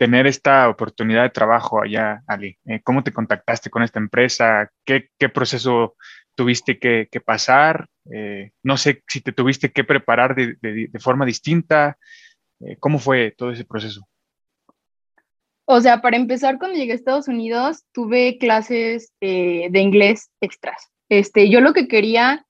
tener 0.00 0.26
esta 0.26 0.70
oportunidad 0.70 1.24
de 1.24 1.28
trabajo 1.28 1.82
allá, 1.82 2.22
Ali? 2.26 2.56
Eh, 2.64 2.80
¿Cómo 2.82 3.04
te 3.04 3.12
contactaste 3.12 3.68
con 3.68 3.82
esta 3.82 3.98
empresa? 3.98 4.70
¿Qué, 4.82 5.10
qué 5.18 5.28
proceso 5.28 5.94
tuviste 6.34 6.78
que, 6.78 7.06
que 7.12 7.20
pasar? 7.20 7.86
Eh, 8.10 8.52
no 8.62 8.78
sé 8.78 9.02
si 9.06 9.20
te 9.20 9.32
tuviste 9.32 9.70
que 9.70 9.84
preparar 9.84 10.34
de, 10.34 10.56
de, 10.62 10.88
de 10.90 10.98
forma 11.00 11.26
distinta. 11.26 11.98
Eh, 12.60 12.78
¿Cómo 12.80 12.98
fue 12.98 13.34
todo 13.36 13.50
ese 13.50 13.66
proceso? 13.66 14.08
O 15.66 15.82
sea, 15.82 16.00
para 16.00 16.16
empezar, 16.16 16.56
cuando 16.58 16.78
llegué 16.78 16.92
a 16.92 16.94
Estados 16.94 17.28
Unidos, 17.28 17.84
tuve 17.92 18.38
clases 18.38 19.12
eh, 19.20 19.68
de 19.70 19.80
inglés 19.80 20.30
extras. 20.40 20.88
Este, 21.10 21.50
yo 21.50 21.60
lo 21.60 21.74
que 21.74 21.88
quería, 21.88 22.46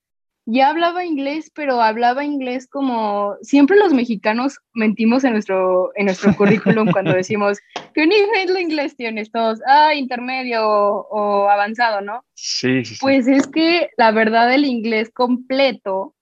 ya 0.46 0.70
hablaba 0.70 1.05
inglés, 1.05 1.50
pero 1.55 1.81
hablaba 1.81 2.24
inglés 2.24 2.66
como 2.66 3.37
siempre 3.42 3.76
los 3.76 3.92
mexicanos 3.92 4.59
mentimos 4.74 5.24
en 5.24 5.33
nuestro, 5.33 5.92
en 5.96 6.07
nuestro 6.07 6.35
currículum 6.35 6.90
cuando 6.90 7.12
decimos, 7.14 7.59
¿qué 7.94 8.07
nivel 8.07 8.55
de 8.55 8.61
inglés 8.61 8.96
tienes 8.96 9.31
todos? 9.31 9.61
Ah, 9.66 9.94
intermedio 9.94 10.66
o, 10.66 11.07
o 11.11 11.48
avanzado, 11.48 12.00
¿no? 12.00 12.24
Sí, 12.35 12.85
sí, 12.85 12.94
sí. 12.94 12.98
Pues 13.00 13.29
es 13.29 13.46
que 13.46 13.90
la 13.96 14.11
verdad 14.12 14.53
el 14.53 14.64
inglés 14.64 15.11
completo, 15.11 16.14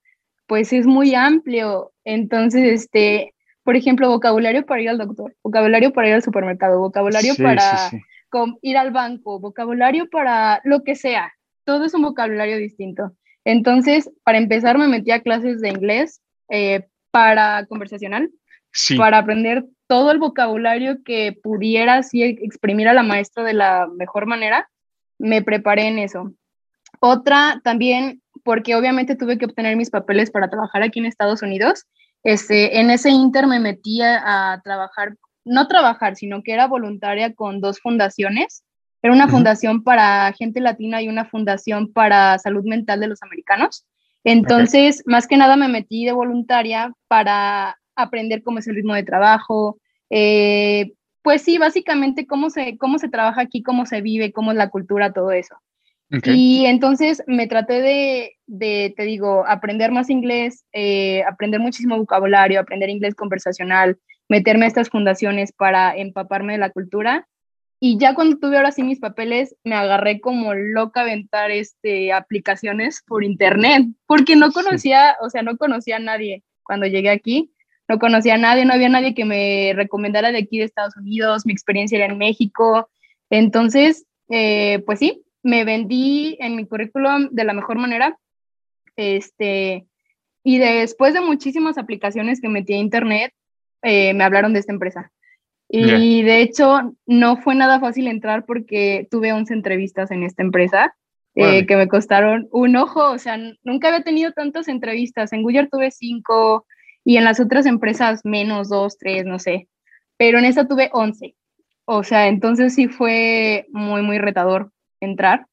pues 0.47 0.73
es 0.73 0.87
muy 0.87 1.15
amplio. 1.15 1.93
Entonces, 2.05 2.65
este, 2.83 3.35
por 3.63 3.77
ejemplo, 3.77 4.09
vocabulario 4.09 4.65
para 4.67 4.83
ir 4.83 4.89
al 4.89 4.99
doctor, 4.99 5.37
vocabulario 5.43 5.93
para 5.93 6.09
ir 6.09 6.15
al 6.15 6.23
supermercado, 6.23 6.81
vocabulario 6.81 7.35
para 7.37 7.91
ir 8.63 8.77
al 8.77 8.91
banco, 8.91 9.39
vocabulario 9.41 10.09
para 10.11 10.61
lo 10.65 10.83
que 10.83 10.97
sea. 10.97 11.33
Todo 11.65 11.85
es 11.85 11.95
un 11.95 12.03
vocabulario 12.03 12.57
distinto. 12.57 13.13
Entonces, 13.49 14.11
para 14.25 14.39
empezar, 14.39 14.77
me 14.79 14.89
metí 14.89 15.11
a 15.11 15.23
clases 15.23 15.61
de 15.61 15.71
inglés 15.71 16.21
eh, 16.51 16.87
para 17.11 17.65
conversacional, 17.67 18.31
para 18.97 19.19
aprender 19.19 19.65
todo 19.87 20.11
el 20.11 20.19
vocabulario 20.19 21.03
que 21.03 21.35
pudiera 21.43 21.97
así 21.97 22.23
exprimir 22.23 22.89
a 22.89 22.93
la 22.93 23.03
maestra 23.03 23.43
de 23.45 23.55
la 23.55 23.89
mejor 23.97 24.27
manera. 24.27 24.69
Me 25.19 25.43
preparé 25.43 25.89
en 25.89 25.99
eso. 25.99 26.35
Otra 27.01 27.61
también, 27.65 28.21
porque 28.45 28.75
obviamente 28.75 29.17
tuve 29.17 29.39
que 29.39 29.47
obtener 29.47 29.77
mis 29.77 29.91
papeles 29.91 30.31
para 30.31 30.51
trabajar 30.51 30.83
aquí 30.83 30.99
en 30.99 31.07
Estados 31.07 31.43
Unidos 31.43 31.87
este, 32.25 32.81
en 32.81 32.91
ese 32.91 33.11
inter 33.11 33.47
me 33.47 33.61
metí 33.61 34.01
a, 34.03 34.61
trabajar, 34.65 35.17
no 35.45 35.69
trabajar, 35.69 36.17
sino 36.17 36.43
que 36.43 36.53
era 36.53 36.67
voluntaria 36.67 37.35
con 37.35 37.61
dos 37.61 37.81
fundaciones. 37.81 38.65
Era 39.03 39.13
una 39.13 39.29
fundación 39.29 39.83
para 39.83 40.33
gente 40.33 40.61
latina 40.61 41.01
y 41.03 41.09
una 41.09 41.25
fundación 41.25 41.93
para 41.93 42.39
salud 42.39 42.65
mental 42.65 43.01
de 43.01 43.09
los 43.09 43.23
americanos. 43.23 43.87
Entonces, 44.25 45.03
más 45.07 45.27
que 45.27 45.37
nada 45.37 45.57
me 45.57 45.69
metí 45.69 46.05
de 46.05 46.13
voluntaria 46.13 46.93
para 47.07 47.79
aprender 47.95 48.43
cómo 48.43 48.59
es 48.59 48.67
el 48.67 48.75
ritmo 48.75 48.95
de 48.95 49.05
trabajo. 49.05 49.79
Eh, 50.11 50.93
pues 51.23 51.43
sí, 51.43 51.59
básicamente 51.59 52.27
cómo 52.27 52.51
se, 52.51 52.79
cómo 52.79 52.99
se 52.99 53.09
trabaja 53.09 53.43
aquí, 53.43 53.63
cómo 53.63 53.87
se 53.87 54.01
vive, 54.01 54.33
cómo 54.33 54.51
es 54.51 54.57
la 54.57 54.71
cultura, 54.71 55.13
todo 55.13 55.31
eso. 55.33 55.57
Y 56.25 56.65
entonces 56.65 57.23
me 57.27 57.47
traté 57.47 57.83
de, 57.83 58.95
te 58.97 59.03
digo, 59.03 59.45
aprender 59.47 59.93
más 59.93 60.09
inglés, 60.09 60.65
eh, 60.73 61.23
aprender 61.25 61.61
muchísimo 61.61 61.99
vocabulario, 61.99 62.61
aprender 62.61 62.89
inglés 62.89 63.15
conversacional, 63.15 63.99
meterme 64.27 64.65
a 64.65 64.69
estas 64.69 64.89
fundaciones 64.89 65.53
para 65.53 65.95
empaparme 65.95 66.55
de 66.55 66.61
la 66.61 66.71
cultura. 66.71 67.29
Y 67.81 67.99
ya 67.99 68.15
cuando 68.15 68.39
tuve 68.39 68.57
ahora 68.57 68.73
sí 68.73 68.83
mis 68.83 68.99
papeles, 68.99 69.55
me 69.63 69.77
agarré 69.77 70.21
como 70.21 70.55
loca 70.55 71.01
a 71.01 71.03
aventar 71.05 71.51
este, 71.51 72.13
aplicaciones 72.13 73.03
por 73.07 73.23
internet, 73.23 73.87
porque 74.07 74.35
no 74.35 74.51
conocía, 74.53 75.17
o 75.21 75.31
sea, 75.31 75.43
no 75.43 75.57
conocía 75.57 75.97
a 75.97 76.01
nadie 76.01 76.43
cuando 76.65 76.87
llegué 76.87 77.11
aquí. 77.11 77.53
No 77.89 77.99
conocía 77.99 78.35
a 78.35 78.39
nadie, 78.39 78.67
no 78.67 78.75
había 78.75 78.91
nadie 78.91 79.15
que 79.15 79.25
me 79.25 79.73
recomendara 79.75 80.31
de 80.31 80.39
aquí 80.39 80.59
de 80.59 80.67
Estados 80.67 80.95
Unidos, 80.97 81.47
mi 81.47 81.55
experiencia 81.55 81.97
era 81.97 82.13
en 82.13 82.19
México. 82.19 82.91
Entonces, 83.31 84.05
eh, 84.29 84.83
pues 84.85 84.99
sí, 84.99 85.25
me 85.43 85.65
vendí 85.65 86.37
en 86.39 86.55
mi 86.55 86.67
currículum 86.67 87.29
de 87.31 87.45
la 87.45 87.55
mejor 87.55 87.79
manera. 87.79 88.19
Este, 88.97 89.87
y 90.45 90.59
después 90.59 91.15
de 91.15 91.23
muchísimas 91.23 91.79
aplicaciones 91.79 92.41
que 92.43 92.49
metí 92.49 92.75
a 92.75 92.79
internet, 92.79 93.33
eh, 93.83 94.13
me 94.13 94.25
hablaron 94.25 94.53
de 94.53 94.61
esta 94.61 94.73
empresa. 94.73 95.11
Y 95.69 96.23
de 96.23 96.41
hecho, 96.41 96.95
no 97.07 97.37
fue 97.37 97.55
nada 97.55 97.79
fácil 97.79 98.07
entrar 98.07 98.47
porque 98.47 99.07
tuve 99.11 99.33
11 99.33 99.53
entrevistas 99.53 100.11
en 100.11 100.23
esta 100.23 100.43
empresa 100.43 100.95
eh, 101.35 101.67
que 101.67 101.77
me 101.77 101.89
costaron 101.89 102.49
un 102.51 102.77
ojo. 102.77 103.11
O 103.11 103.19
sea, 103.19 103.39
nunca 103.63 103.89
había 103.89 104.03
tenido 104.03 104.33
tantas 104.33 104.69
entrevistas. 104.69 105.33
En 105.33 105.43
Google 105.43 105.69
tuve 105.71 105.91
5 105.91 106.67
y 107.05 107.17
en 107.19 107.25
las 107.25 107.39
otras 107.39 107.67
empresas 107.67 108.23
menos, 108.25 108.71
2, 108.71 108.99
3, 108.99 109.27
no 109.27 109.39
sé. 109.39 109.69
Pero 110.17 110.39
en 110.39 110.47
esta 110.47 110.67
tuve 110.67 110.89
11. 110.93 111.37
O 111.85 112.03
sea, 112.03 112.29
entonces 112.29 112.75
sí 112.75 112.87
fue 112.87 113.67
muy, 113.71 114.03
muy 114.03 114.19
retador 114.19 114.73
entrar, 115.01 115.47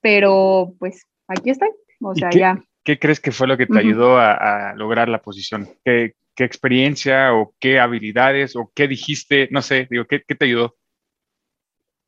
pero 0.00 0.72
pues 0.78 1.04
aquí 1.26 1.50
estoy, 1.50 1.68
o 2.00 2.14
sea, 2.14 2.30
qué, 2.30 2.38
ya. 2.38 2.62
¿Qué 2.84 2.98
crees 2.98 3.20
que 3.20 3.32
fue 3.32 3.46
lo 3.46 3.58
que 3.58 3.66
te 3.66 3.78
ayudó 3.78 4.18
a, 4.18 4.72
lograr 4.76 5.10
la 5.10 5.20
posición? 5.20 5.68
¿Qué, 5.84 6.14
¿Qué, 6.38 6.44
experiencia 6.44 7.34
o 7.34 7.52
qué 7.58 7.80
habilidades 7.80 8.54
o 8.54 8.70
qué 8.72 8.86
dijiste? 8.86 9.48
No 9.50 9.60
sé, 9.60 9.88
digo, 9.90 10.04
¿qué, 10.06 10.22
qué 10.26 10.36
te 10.36 10.44
ayudó? 10.44 10.76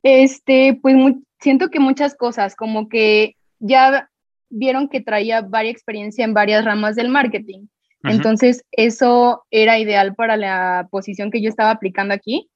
Este, 0.03 0.79
pues 0.81 0.95
siento 1.39 1.69
que 1.69 1.81
muchas 1.81 2.15
cosas, 2.15 2.55
como 2.55 2.87
que 2.87 3.35
ya 3.59 4.09
vieron 4.49 4.87
que 4.87 5.01
traía 5.01 5.41
varias 5.41 5.73
experiencia 5.73 6.23
en 6.23 6.33
varias 6.33 6.63
ramas 6.63 6.95
del 6.95 7.09
marketing. 7.09 7.67
Entonces, 8.03 8.63
eso 8.71 9.45
era 9.51 9.77
ideal 9.77 10.15
para 10.15 10.35
la 10.37 10.87
posición 10.89 11.29
que 11.29 11.41
yo 11.41 11.49
estaba 11.49 11.69
aplicando 11.69 12.13
aquí, 12.13 12.49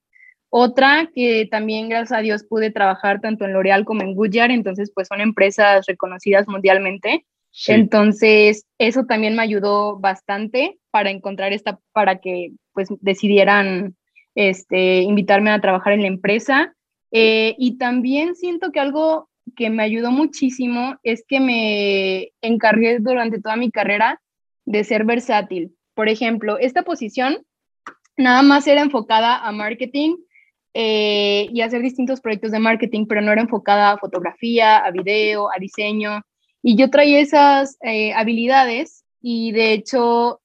Otra 0.49 1.09
que 1.13 1.47
también, 1.51 1.89
gracias 1.89 2.17
a 2.17 2.21
Dios, 2.21 2.45
pude 2.45 2.71
trabajar 2.71 3.19
tanto 3.19 3.43
en 3.43 3.51
L'Oreal 3.51 3.83
como 3.83 4.03
en 4.03 4.15
Goodyear, 4.15 4.51
entonces 4.51 4.91
pues 4.95 5.07
son 5.09 5.19
empresas 5.19 5.85
reconocidas 5.85 6.47
mundialmente. 6.47 7.25
Entonces, 7.67 8.65
eso 8.77 9.05
también 9.05 9.35
me 9.35 9.41
ayudó 9.41 9.97
bastante 9.97 10.77
para 10.91 11.09
encontrar 11.09 11.53
esta, 11.53 11.79
para 11.93 12.19
que 12.19 12.51
pues 12.73 12.89
decidieran 12.99 13.95
este, 14.35 15.01
invitarme 15.01 15.51
a 15.51 15.61
trabajar 15.61 15.93
en 15.93 16.01
la 16.01 16.07
empresa. 16.07 16.75
Eh, 17.11 17.55
y 17.57 17.77
también 17.77 18.35
siento 18.35 18.71
que 18.71 18.79
algo 18.79 19.29
que 19.55 19.69
me 19.69 19.83
ayudó 19.83 20.11
muchísimo 20.11 20.95
es 21.03 21.23
que 21.27 21.39
me 21.39 22.31
encargué 22.41 22.99
durante 22.99 23.39
toda 23.39 23.55
mi 23.55 23.71
carrera 23.71 24.21
de 24.65 24.83
ser 24.83 25.05
versátil. 25.05 25.75
Por 25.93 26.09
ejemplo, 26.09 26.57
esta 26.57 26.83
posición 26.83 27.45
nada 28.17 28.41
más 28.41 28.67
era 28.67 28.81
enfocada 28.81 29.37
a 29.37 29.51
marketing 29.51 30.17
eh, 30.73 31.47
y 31.53 31.61
hacer 31.61 31.81
distintos 31.81 32.19
proyectos 32.19 32.51
de 32.51 32.59
marketing, 32.59 33.05
pero 33.07 33.21
no 33.21 33.31
era 33.31 33.41
enfocada 33.41 33.91
a 33.91 33.97
fotografía, 33.97 34.77
a 34.77 34.91
video, 34.91 35.49
a 35.49 35.59
diseño. 35.59 36.21
Y 36.67 36.75
yo 36.75 36.89
traía 36.89 37.19
esas 37.19 37.77
eh, 37.83 38.11
habilidades 38.13 39.05
y 39.21 39.51
de 39.51 39.73
hecho 39.73 40.41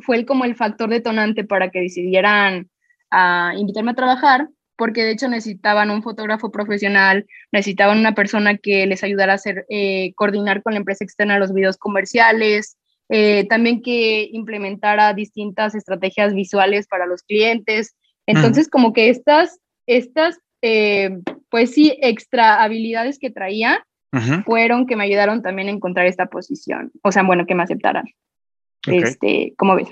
fue 0.00 0.26
como 0.26 0.44
el 0.44 0.54
factor 0.54 0.90
detonante 0.90 1.44
para 1.44 1.70
que 1.70 1.80
decidieran 1.80 2.68
a 3.10 3.54
invitarme 3.56 3.92
a 3.92 3.94
trabajar, 3.94 4.50
porque 4.76 5.02
de 5.02 5.12
hecho 5.12 5.28
necesitaban 5.28 5.90
un 5.90 6.02
fotógrafo 6.02 6.52
profesional, 6.52 7.24
necesitaban 7.52 7.98
una 7.98 8.14
persona 8.14 8.58
que 8.58 8.86
les 8.86 9.02
ayudara 9.02 9.32
a 9.32 9.36
hacer, 9.36 9.64
eh, 9.70 10.12
coordinar 10.14 10.62
con 10.62 10.74
la 10.74 10.80
empresa 10.80 11.04
externa 11.04 11.38
los 11.38 11.54
videos 11.54 11.78
comerciales, 11.78 12.76
eh, 13.08 13.46
también 13.48 13.80
que 13.80 14.28
implementara 14.30 15.14
distintas 15.14 15.74
estrategias 15.74 16.34
visuales 16.34 16.86
para 16.86 17.06
los 17.06 17.22
clientes. 17.22 17.96
Entonces, 18.26 18.68
como 18.68 18.92
que 18.92 19.08
estas, 19.08 19.58
estas 19.86 20.38
pues 21.48 21.70
sí, 21.70 21.96
extra 22.02 22.62
habilidades 22.62 23.18
que 23.18 23.30
traía, 23.30 23.82
fueron 24.44 24.86
que 24.86 24.96
me 24.96 25.04
ayudaron 25.04 25.42
también 25.42 25.68
a 25.68 25.72
encontrar 25.72 26.06
esta 26.06 26.26
posición. 26.26 26.92
O 27.02 27.12
sea, 27.12 27.22
bueno, 27.22 27.46
que 27.46 27.54
me 27.54 27.62
aceptaran. 27.62 28.04
Este, 28.86 29.54
¿cómo 29.56 29.76
ves? 29.76 29.88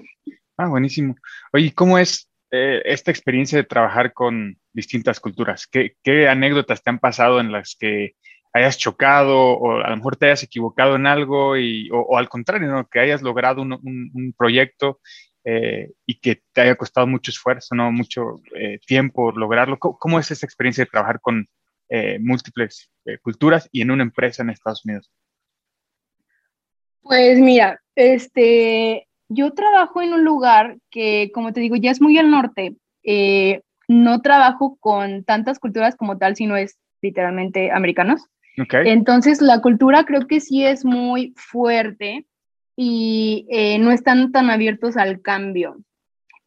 Ah, 0.56 0.68
buenísimo. 0.68 1.16
Oye, 1.52 1.72
¿cómo 1.74 1.98
es 1.98 2.28
eh, 2.50 2.82
esta 2.84 3.10
experiencia 3.10 3.56
de 3.56 3.64
trabajar 3.64 4.12
con 4.12 4.58
distintas 4.72 5.20
culturas? 5.20 5.66
¿Qué, 5.66 5.94
¿Qué, 6.02 6.28
anécdotas 6.28 6.82
te 6.82 6.90
han 6.90 6.98
pasado 6.98 7.40
en 7.40 7.52
las 7.52 7.76
que 7.78 8.16
hayas 8.52 8.76
chocado 8.76 9.38
o 9.38 9.80
a 9.80 9.90
lo 9.90 9.96
mejor 9.96 10.16
te 10.16 10.26
hayas 10.26 10.42
equivocado 10.42 10.96
en 10.96 11.06
algo 11.06 11.56
y, 11.56 11.88
o, 11.92 12.18
al 12.18 12.28
contrario, 12.28 12.68
¿no? 12.68 12.88
que 12.88 13.00
hayas 13.00 13.22
logrado 13.22 13.62
un, 13.62 13.72
un, 13.72 14.34
proyecto 14.36 15.00
eh, 15.44 15.92
y 16.04 16.18
que 16.18 16.42
te 16.52 16.62
haya 16.62 16.74
costado 16.74 17.06
mucho 17.06 17.30
esfuerzo, 17.30 17.74
¿no? 17.74 17.92
mucho 17.92 18.40
eh, 18.56 18.80
tiempo 18.84 19.32
lograrlo? 19.32 19.78
¿Cómo, 19.78 19.98
¿Cómo, 19.98 20.18
es 20.18 20.30
esa 20.30 20.46
experiencia 20.46 20.84
de 20.84 20.90
trabajar 20.90 21.20
con 21.20 21.48
eh, 21.92 22.18
múltiples 22.20 22.88
eh, 23.04 23.18
culturas 23.18 23.68
y 23.72 23.82
en 23.82 23.90
una 23.90 24.04
empresa 24.04 24.42
en 24.42 24.50
Estados 24.50 24.84
Unidos? 24.84 25.10
Pues 27.02 27.40
mira, 27.40 27.80
este, 27.96 29.08
yo 29.28 29.52
trabajo 29.52 30.00
en 30.00 30.14
un 30.14 30.24
lugar 30.24 30.78
que, 30.88 31.32
como 31.34 31.52
te 31.52 31.60
digo, 31.60 31.74
ya 31.74 31.90
es 31.90 32.00
muy 32.00 32.16
al 32.16 32.30
norte. 32.30 32.76
Eh, 33.02 33.62
no 33.88 34.22
trabajo 34.22 34.76
con 34.78 35.24
tantas 35.24 35.58
culturas 35.58 35.96
como 35.96 36.16
tal, 36.16 36.36
sino 36.36 36.56
es 36.56 36.78
literalmente 37.02 37.72
americanos. 37.72 38.22
Entonces, 38.84 39.40
la 39.40 39.60
cultura 39.60 40.04
creo 40.04 40.26
que 40.26 40.38
sí 40.38 40.64
es 40.64 40.84
muy 40.84 41.32
fuerte 41.34 42.26
y 42.76 43.46
no 43.80 43.90
están 43.90 44.32
tan 44.32 44.50
abiertos 44.50 44.96
al 44.96 45.22
cambio. 45.22 45.78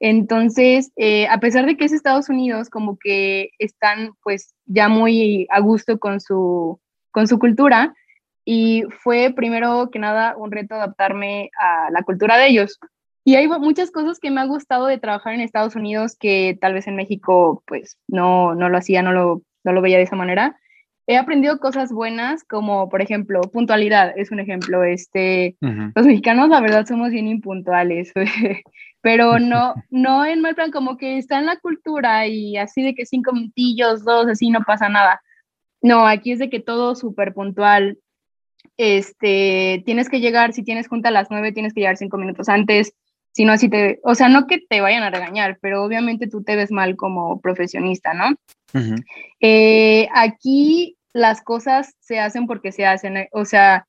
Entonces, 0.05 0.91
eh, 0.97 1.27
a 1.27 1.39
pesar 1.39 1.65
de 1.65 1.77
que 1.77 1.85
es 1.85 1.93
Estados 1.93 2.27
Unidos, 2.27 2.69
como 2.69 2.97
que 2.99 3.51
están 3.57 4.11
pues 4.21 4.53
ya 4.65 4.89
muy 4.89 5.47
a 5.49 5.61
gusto 5.61 5.97
con 5.97 6.19
su, 6.19 6.77
con 7.11 7.25
su 7.25 7.39
cultura 7.39 7.93
y 8.43 8.83
fue 9.01 9.31
primero 9.33 9.89
que 9.93 9.99
nada 9.99 10.35
un 10.35 10.51
reto 10.51 10.75
adaptarme 10.75 11.51
a 11.57 11.89
la 11.89 12.03
cultura 12.03 12.35
de 12.35 12.47
ellos. 12.47 12.79
Y 13.23 13.35
hay 13.35 13.47
muchas 13.47 13.91
cosas 13.91 14.19
que 14.19 14.29
me 14.29 14.41
ha 14.41 14.45
gustado 14.45 14.87
de 14.87 14.97
trabajar 14.97 15.35
en 15.35 15.39
Estados 15.39 15.77
Unidos 15.77 16.17
que 16.19 16.57
tal 16.59 16.73
vez 16.73 16.85
en 16.87 16.97
México 16.97 17.63
pues 17.65 17.97
no, 18.09 18.55
no 18.55 18.67
lo 18.67 18.77
hacía, 18.77 19.03
no 19.03 19.13
lo, 19.13 19.41
no 19.63 19.71
lo 19.71 19.81
veía 19.81 19.95
de 19.95 20.03
esa 20.03 20.17
manera. 20.17 20.59
He 21.07 21.15
aprendido 21.15 21.59
cosas 21.59 21.93
buenas 21.93 22.43
como 22.43 22.89
por 22.89 23.01
ejemplo 23.01 23.39
puntualidad, 23.39 24.11
es 24.17 24.31
un 24.31 24.41
ejemplo. 24.41 24.83
Este, 24.83 25.55
Los 25.95 26.05
mexicanos 26.05 26.49
la 26.49 26.59
verdad 26.59 26.85
somos 26.85 27.11
bien 27.11 27.29
impuntuales. 27.29 28.11
pero 29.03 29.37
no, 29.39 29.75
no 29.91 30.25
en 30.25 30.41
mal 30.41 30.55
plan, 30.55 30.71
como 30.71 30.97
que 30.97 31.19
está 31.19 31.37
en 31.37 31.45
la 31.45 31.57
cultura 31.57 32.25
y 32.25 32.57
así 32.57 32.81
de 32.81 32.95
que 32.95 33.05
cinco 33.05 33.33
minutillos, 33.33 34.03
dos, 34.03 34.25
así 34.27 34.49
no 34.49 34.61
pasa 34.65 34.89
nada. 34.89 35.21
No, 35.81 36.07
aquí 36.07 36.31
es 36.31 36.39
de 36.39 36.49
que 36.49 36.61
todo 36.61 36.95
súper 36.95 37.33
puntual. 37.33 37.99
Este, 38.77 39.83
tienes 39.85 40.09
que 40.09 40.21
llegar, 40.21 40.53
si 40.53 40.63
tienes 40.63 40.87
junta 40.87 41.09
a 41.09 41.11
las 41.11 41.27
nueve, 41.29 41.51
tienes 41.51 41.73
que 41.73 41.81
llegar 41.81 41.97
cinco 41.97 42.17
minutos 42.17 42.49
antes, 42.49 42.95
si 43.33 43.45
no, 43.45 43.51
así 43.51 43.67
te, 43.67 43.99
o 44.03 44.15
sea, 44.15 44.29
no 44.29 44.47
que 44.47 44.59
te 44.59 44.79
vayan 44.79 45.03
a 45.03 45.09
regañar, 45.09 45.57
pero 45.59 45.83
obviamente 45.83 46.27
tú 46.27 46.43
te 46.43 46.55
ves 46.55 46.71
mal 46.71 46.95
como 46.95 47.41
profesionista, 47.41 48.13
¿no? 48.13 48.35
Eh, 49.41 50.07
aquí 50.15 50.97
las 51.13 51.41
cosas 51.41 51.95
se 51.99 52.19
hacen 52.19 52.47
porque 52.47 52.71
se 52.71 52.85
hacen, 52.85 53.27
o 53.31 53.43
sea, 53.45 53.87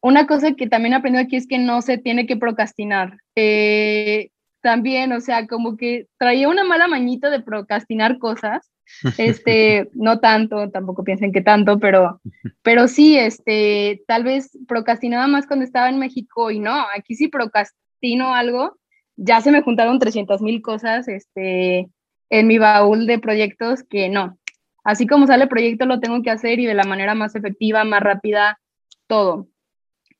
una 0.00 0.26
cosa 0.26 0.52
que 0.52 0.68
también 0.68 0.92
he 0.92 0.96
aprendido 0.96 1.24
aquí 1.24 1.36
es 1.36 1.46
que 1.46 1.58
no 1.58 1.82
se 1.82 1.98
tiene 1.98 2.26
que 2.26 2.36
procrastinar. 2.36 3.18
Eh, 3.34 4.30
también, 4.66 5.12
o 5.12 5.20
sea, 5.20 5.46
como 5.46 5.76
que 5.76 6.08
traía 6.18 6.48
una 6.48 6.64
mala 6.64 6.88
mañita 6.88 7.30
de 7.30 7.38
procrastinar 7.38 8.18
cosas. 8.18 8.68
Este, 9.16 9.88
no 9.94 10.18
tanto, 10.18 10.70
tampoco 10.70 11.04
piensen 11.04 11.30
que 11.30 11.40
tanto, 11.40 11.78
pero, 11.78 12.20
pero 12.62 12.88
sí, 12.88 13.16
este, 13.16 14.02
tal 14.08 14.24
vez 14.24 14.58
procrastinaba 14.66 15.28
más 15.28 15.46
cuando 15.46 15.64
estaba 15.64 15.88
en 15.88 16.00
México 16.00 16.50
y 16.50 16.58
no, 16.58 16.84
aquí 16.96 17.14
sí 17.14 17.28
procrastino 17.28 18.34
algo, 18.34 18.76
ya 19.14 19.40
se 19.40 19.52
me 19.52 19.62
juntaron 19.62 20.00
300 20.00 20.42
mil 20.42 20.60
cosas, 20.62 21.06
este, 21.06 21.88
en 22.28 22.46
mi 22.48 22.58
baúl 22.58 23.06
de 23.06 23.20
proyectos 23.20 23.84
que 23.84 24.08
no. 24.08 24.36
Así 24.82 25.06
como 25.06 25.28
sale 25.28 25.44
el 25.44 25.48
proyecto, 25.48 25.86
lo 25.86 26.00
tengo 26.00 26.22
que 26.22 26.30
hacer 26.32 26.58
y 26.58 26.66
de 26.66 26.74
la 26.74 26.82
manera 26.82 27.14
más 27.14 27.36
efectiva, 27.36 27.84
más 27.84 28.02
rápida, 28.02 28.58
todo. 29.06 29.46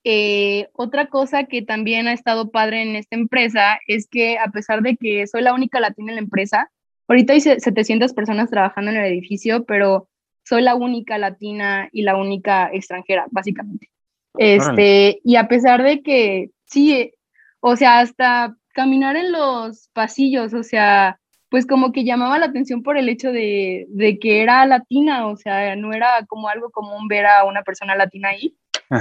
Eh, 0.09 0.69
otra 0.73 1.09
cosa 1.09 1.47
que 1.47 1.62
también 1.62 2.07
ha 2.07 2.12
estado 2.12 2.53
padre 2.53 2.83
en 2.83 2.95
esta 2.95 3.16
empresa 3.16 3.81
es 3.88 4.07
que 4.07 4.38
a 4.38 4.53
pesar 4.53 4.83
de 4.83 4.97
que 4.97 5.27
soy 5.27 5.42
la 5.42 5.53
única 5.53 5.81
latina 5.81 6.12
en 6.12 6.14
la 6.14 6.23
empresa, 6.23 6.71
ahorita 7.09 7.33
hay 7.33 7.40
700 7.40 8.12
personas 8.12 8.49
trabajando 8.49 8.92
en 8.92 8.99
el 8.99 9.07
edificio, 9.07 9.64
pero 9.64 10.09
soy 10.45 10.62
la 10.62 10.77
única 10.77 11.19
latina 11.19 11.88
y 11.90 12.03
la 12.03 12.16
única 12.16 12.71
extranjera, 12.73 13.27
básicamente. 13.33 13.90
Este, 14.38 15.19
y 15.25 15.35
a 15.35 15.49
pesar 15.49 15.83
de 15.83 16.01
que 16.03 16.51
sí, 16.66 17.12
o 17.59 17.75
sea, 17.75 17.99
hasta 17.99 18.57
caminar 18.75 19.16
en 19.16 19.33
los 19.33 19.88
pasillos, 19.92 20.55
o 20.55 20.62
sea, 20.62 21.19
pues 21.49 21.66
como 21.66 21.90
que 21.90 22.05
llamaba 22.05 22.38
la 22.38 22.47
atención 22.47 22.85
por 22.85 22.97
el 22.97 23.09
hecho 23.09 23.33
de, 23.33 23.87
de 23.88 24.21
que 24.21 24.42
era 24.42 24.66
latina, 24.66 25.27
o 25.27 25.37
sea, 25.37 25.75
no 25.75 25.92
era 25.92 26.25
como 26.29 26.49
algo 26.49 26.71
común 26.71 27.09
ver 27.09 27.27
a 27.27 27.45
una 27.45 27.64
persona 27.64 27.97
latina 27.97 28.29
ahí. 28.29 28.55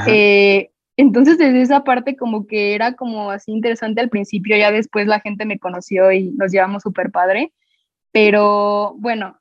Eh, 0.07 0.71
entonces, 0.97 1.37
desde 1.37 1.61
esa 1.61 1.83
parte 1.83 2.15
como 2.15 2.47
que 2.47 2.73
era 2.73 2.93
como 2.95 3.31
así 3.31 3.51
interesante 3.51 4.01
al 4.01 4.09
principio, 4.09 4.57
ya 4.57 4.71
después 4.71 5.07
la 5.07 5.19
gente 5.19 5.45
me 5.45 5.59
conoció 5.59 6.11
y 6.11 6.31
nos 6.31 6.51
llevamos 6.51 6.83
súper 6.83 7.11
padre, 7.11 7.51
pero 8.11 8.95
bueno, 8.97 9.37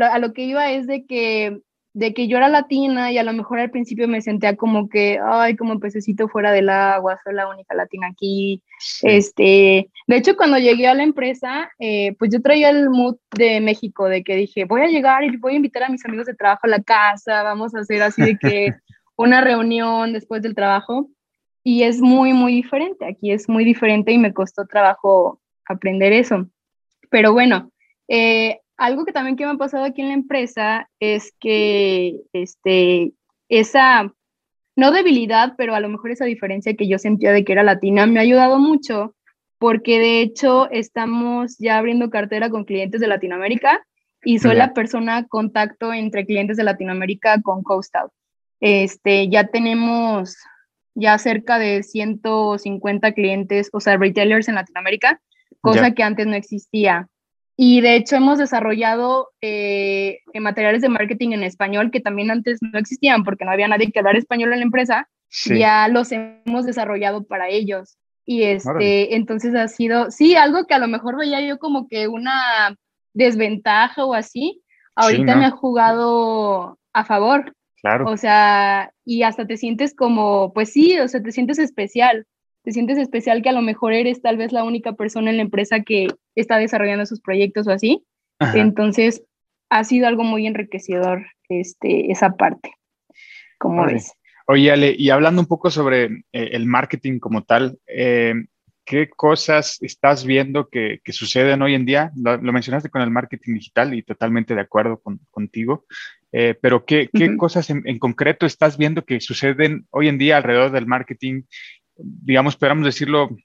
a 0.00 0.18
lo 0.20 0.32
que 0.32 0.44
iba 0.44 0.70
es 0.70 0.86
de 0.86 1.04
que, 1.04 1.58
de 1.92 2.14
que 2.14 2.28
yo 2.28 2.36
era 2.36 2.48
latina 2.48 3.10
y 3.10 3.18
a 3.18 3.24
lo 3.24 3.32
mejor 3.32 3.58
al 3.58 3.70
principio 3.70 4.06
me 4.06 4.22
sentía 4.22 4.56
como 4.56 4.88
que, 4.88 5.18
ay, 5.22 5.56
como 5.56 5.80
pececito 5.80 6.28
fuera 6.28 6.52
del 6.52 6.68
agua, 6.68 7.18
soy 7.24 7.34
la 7.34 7.48
única 7.48 7.74
latina 7.74 8.06
aquí. 8.06 8.62
Este, 9.02 9.90
de 10.06 10.16
hecho, 10.16 10.36
cuando 10.36 10.58
llegué 10.58 10.86
a 10.86 10.94
la 10.94 11.02
empresa, 11.02 11.68
eh, 11.80 12.14
pues 12.18 12.30
yo 12.32 12.40
traía 12.40 12.70
el 12.70 12.88
mood 12.88 13.16
de 13.36 13.60
México, 13.60 14.08
de 14.08 14.22
que 14.22 14.36
dije, 14.36 14.64
voy 14.64 14.82
a 14.82 14.86
llegar 14.86 15.24
y 15.24 15.36
voy 15.36 15.54
a 15.54 15.56
invitar 15.56 15.82
a 15.82 15.88
mis 15.88 16.04
amigos 16.06 16.26
de 16.26 16.34
trabajo 16.34 16.60
a 16.62 16.70
la 16.70 16.82
casa, 16.82 17.42
vamos 17.42 17.74
a 17.74 17.80
hacer 17.80 18.02
así 18.02 18.22
de 18.22 18.38
que 18.38 18.68
una 19.16 19.40
reunión 19.40 20.12
después 20.12 20.42
del 20.42 20.54
trabajo 20.54 21.08
y 21.64 21.84
es 21.84 22.00
muy, 22.00 22.32
muy 22.32 22.54
diferente. 22.54 23.06
Aquí 23.06 23.30
es 23.30 23.48
muy 23.48 23.64
diferente 23.64 24.12
y 24.12 24.18
me 24.18 24.32
costó 24.32 24.66
trabajo 24.66 25.40
aprender 25.66 26.12
eso. 26.12 26.48
Pero 27.10 27.32
bueno, 27.32 27.70
eh, 28.08 28.60
algo 28.76 29.04
que 29.04 29.12
también 29.12 29.36
que 29.36 29.44
me 29.44 29.52
ha 29.52 29.56
pasado 29.56 29.84
aquí 29.84 30.02
en 30.02 30.08
la 30.08 30.14
empresa 30.14 30.88
es 30.98 31.32
que 31.38 32.16
este, 32.32 33.12
esa, 33.48 34.12
no 34.74 34.90
debilidad, 34.92 35.54
pero 35.56 35.74
a 35.74 35.80
lo 35.80 35.88
mejor 35.88 36.10
esa 36.10 36.24
diferencia 36.24 36.74
que 36.74 36.88
yo 36.88 36.98
sentía 36.98 37.32
de 37.32 37.44
que 37.44 37.52
era 37.52 37.62
latina 37.62 38.06
me 38.06 38.18
ha 38.18 38.22
ayudado 38.22 38.58
mucho 38.58 39.14
porque 39.58 40.00
de 40.00 40.22
hecho 40.22 40.68
estamos 40.70 41.56
ya 41.58 41.78
abriendo 41.78 42.10
cartera 42.10 42.50
con 42.50 42.64
clientes 42.64 43.00
de 43.00 43.06
Latinoamérica 43.06 43.86
y 44.24 44.40
soy 44.40 44.56
la 44.56 44.72
persona 44.72 45.26
contacto 45.28 45.92
entre 45.92 46.26
clientes 46.26 46.56
de 46.56 46.64
Latinoamérica 46.64 47.40
con 47.42 47.62
Coast 47.62 47.94
Out. 47.94 48.12
Este, 48.62 49.28
ya 49.28 49.48
tenemos 49.48 50.36
ya 50.94 51.18
cerca 51.18 51.58
de 51.58 51.82
150 51.82 53.12
clientes, 53.12 53.68
o 53.72 53.80
sea, 53.80 53.96
retailers 53.96 54.46
en 54.48 54.54
Latinoamérica, 54.54 55.20
cosa 55.60 55.90
que 55.90 56.04
antes 56.04 56.26
no 56.26 56.36
existía. 56.36 57.08
y 57.56 57.80
de 57.80 57.96
hecho 57.96 58.16
hemos 58.16 58.38
desarrollado 58.38 59.28
eh, 59.42 60.20
materiales 60.40 60.80
de 60.80 60.88
marketing 60.88 61.32
en 61.32 61.42
español 61.42 61.90
que 61.90 62.00
también 62.00 62.30
antes 62.30 62.60
no 62.62 62.78
existían 62.78 63.24
porque 63.24 63.44
no 63.44 63.50
había 63.50 63.68
nadie 63.68 63.92
que 63.92 63.98
hablar 63.98 64.16
español 64.16 64.52
en 64.52 64.60
la 64.60 64.64
empresa. 64.64 65.08
Ya 65.46 65.88
los 65.88 66.12
hemos 66.12 66.64
desarrollado 66.64 67.24
para 67.24 67.48
ellos. 67.48 67.98
Y 68.24 68.44
este, 68.44 69.16
entonces 69.16 69.54
ha 69.54 69.66
sido, 69.66 70.10
sí, 70.10 70.36
algo 70.36 70.66
que 70.66 70.74
a 70.74 70.78
lo 70.78 70.88
mejor 70.88 71.16
veía 71.16 71.40
yo 71.40 71.58
como 71.58 71.88
que 71.88 72.06
una 72.06 72.76
desventaja 73.12 74.04
o 74.04 74.14
así, 74.14 74.62
ahorita 74.94 75.36
me 75.36 75.46
ha 75.46 75.50
jugado 75.50 76.78
a 76.92 77.04
favor. 77.04 77.54
Claro. 77.82 78.06
O 78.08 78.16
sea, 78.16 78.92
y 79.04 79.24
hasta 79.24 79.46
te 79.46 79.56
sientes 79.56 79.94
como, 79.94 80.52
pues 80.52 80.72
sí, 80.72 80.98
o 80.98 81.08
sea, 81.08 81.22
te 81.22 81.32
sientes 81.32 81.58
especial. 81.58 82.26
Te 82.62 82.70
sientes 82.70 82.96
especial 82.96 83.42
que 83.42 83.48
a 83.48 83.52
lo 83.52 83.60
mejor 83.60 83.92
eres 83.92 84.22
tal 84.22 84.36
vez 84.36 84.52
la 84.52 84.62
única 84.62 84.92
persona 84.92 85.30
en 85.30 85.36
la 85.36 85.42
empresa 85.42 85.80
que 85.80 86.06
está 86.36 86.58
desarrollando 86.58 87.04
sus 87.06 87.20
proyectos 87.20 87.66
o 87.66 87.72
así. 87.72 88.04
Entonces, 88.54 89.24
ha 89.68 89.84
sido 89.84 90.06
algo 90.06 90.22
muy 90.22 90.46
enriquecedor 90.46 91.26
este, 91.48 92.10
esa 92.12 92.36
parte. 92.36 92.72
como 93.58 93.86
ves? 93.86 94.12
Oye, 94.46 94.70
Ale, 94.70 94.94
y 94.96 95.10
hablando 95.10 95.40
un 95.40 95.46
poco 95.46 95.70
sobre 95.70 96.04
eh, 96.32 96.50
el 96.52 96.66
marketing 96.66 97.18
como 97.20 97.42
tal, 97.42 97.78
eh, 97.86 98.34
¿qué 98.84 99.08
cosas 99.08 99.78
estás 99.82 100.24
viendo 100.24 100.68
que, 100.68 101.00
suceden 101.08 101.62
hoy 101.62 101.74
en 101.74 101.84
día? 101.84 102.12
Lo, 102.16 102.38
mencionaste 102.40 102.90
con 102.90 103.02
el 103.02 103.10
marketing 103.10 103.54
digital 103.54 103.94
y 103.94 104.02
totalmente 104.02 104.54
de 104.54 104.60
acuerdo 104.60 105.02
contigo, 105.30 105.84
eh, 106.32 106.54
pero 106.60 106.84
¿qué, 106.84 107.08
cosas 107.36 107.70
en, 107.70 107.98
concreto 107.98 108.46
estás 108.46 108.78
viendo 108.78 109.04
que 109.04 109.20
suceden 109.20 109.86
hoy 109.90 110.08
en 110.08 110.18
día 110.18 110.36
alrededor 110.36 110.72
del 110.72 110.86
marketing? 110.86 111.42
Digamos, 111.96 112.56
podríamos 112.56 112.86
decirlo, 112.86 113.36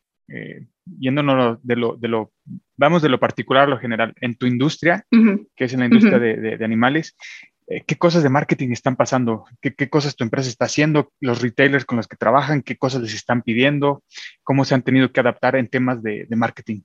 yéndonos 0.85 1.59
de 1.63 1.75
lo, 1.75 1.95
de 1.95 2.07
lo, 2.07 2.31
vamos 2.75 3.01
de 3.01 3.09
lo 3.09 3.19
particular 3.19 3.63
a 3.63 3.71
lo 3.71 3.77
general, 3.77 4.13
en 4.21 4.35
tu 4.35 4.45
industria, 4.45 5.05
que 5.09 5.65
es 5.65 5.73
en 5.73 5.79
la 5.79 5.85
industria 5.85 6.19
de, 6.19 6.57
de 6.57 6.65
animales, 6.65 7.15
eh, 7.67 7.83
qué 7.85 7.97
cosas 7.97 8.23
de 8.23 8.29
marketing 8.29 8.71
están 8.71 8.95
pasando, 8.95 9.45
¿Qué, 9.61 9.73
qué, 9.75 9.89
cosas 9.89 10.15
tu 10.15 10.23
empresa 10.23 10.49
está 10.49 10.65
haciendo, 10.65 11.11
los 11.19 11.41
retailers 11.41 11.85
con 11.85 11.97
los 11.97 12.07
que 12.07 12.15
trabajan, 12.15 12.61
qué 12.61 12.77
cosas 12.77 13.01
les 13.01 13.13
están 13.13 13.41
pidiendo, 13.41 14.03
cómo 14.43 14.63
se 14.65 14.73
han 14.73 14.83
tenido 14.83 15.11
que 15.11 15.19
adaptar 15.19 15.55
en 15.55 15.69
temas 15.69 16.01
de, 16.01 16.25
de 16.29 16.35
marketing. 16.35 16.81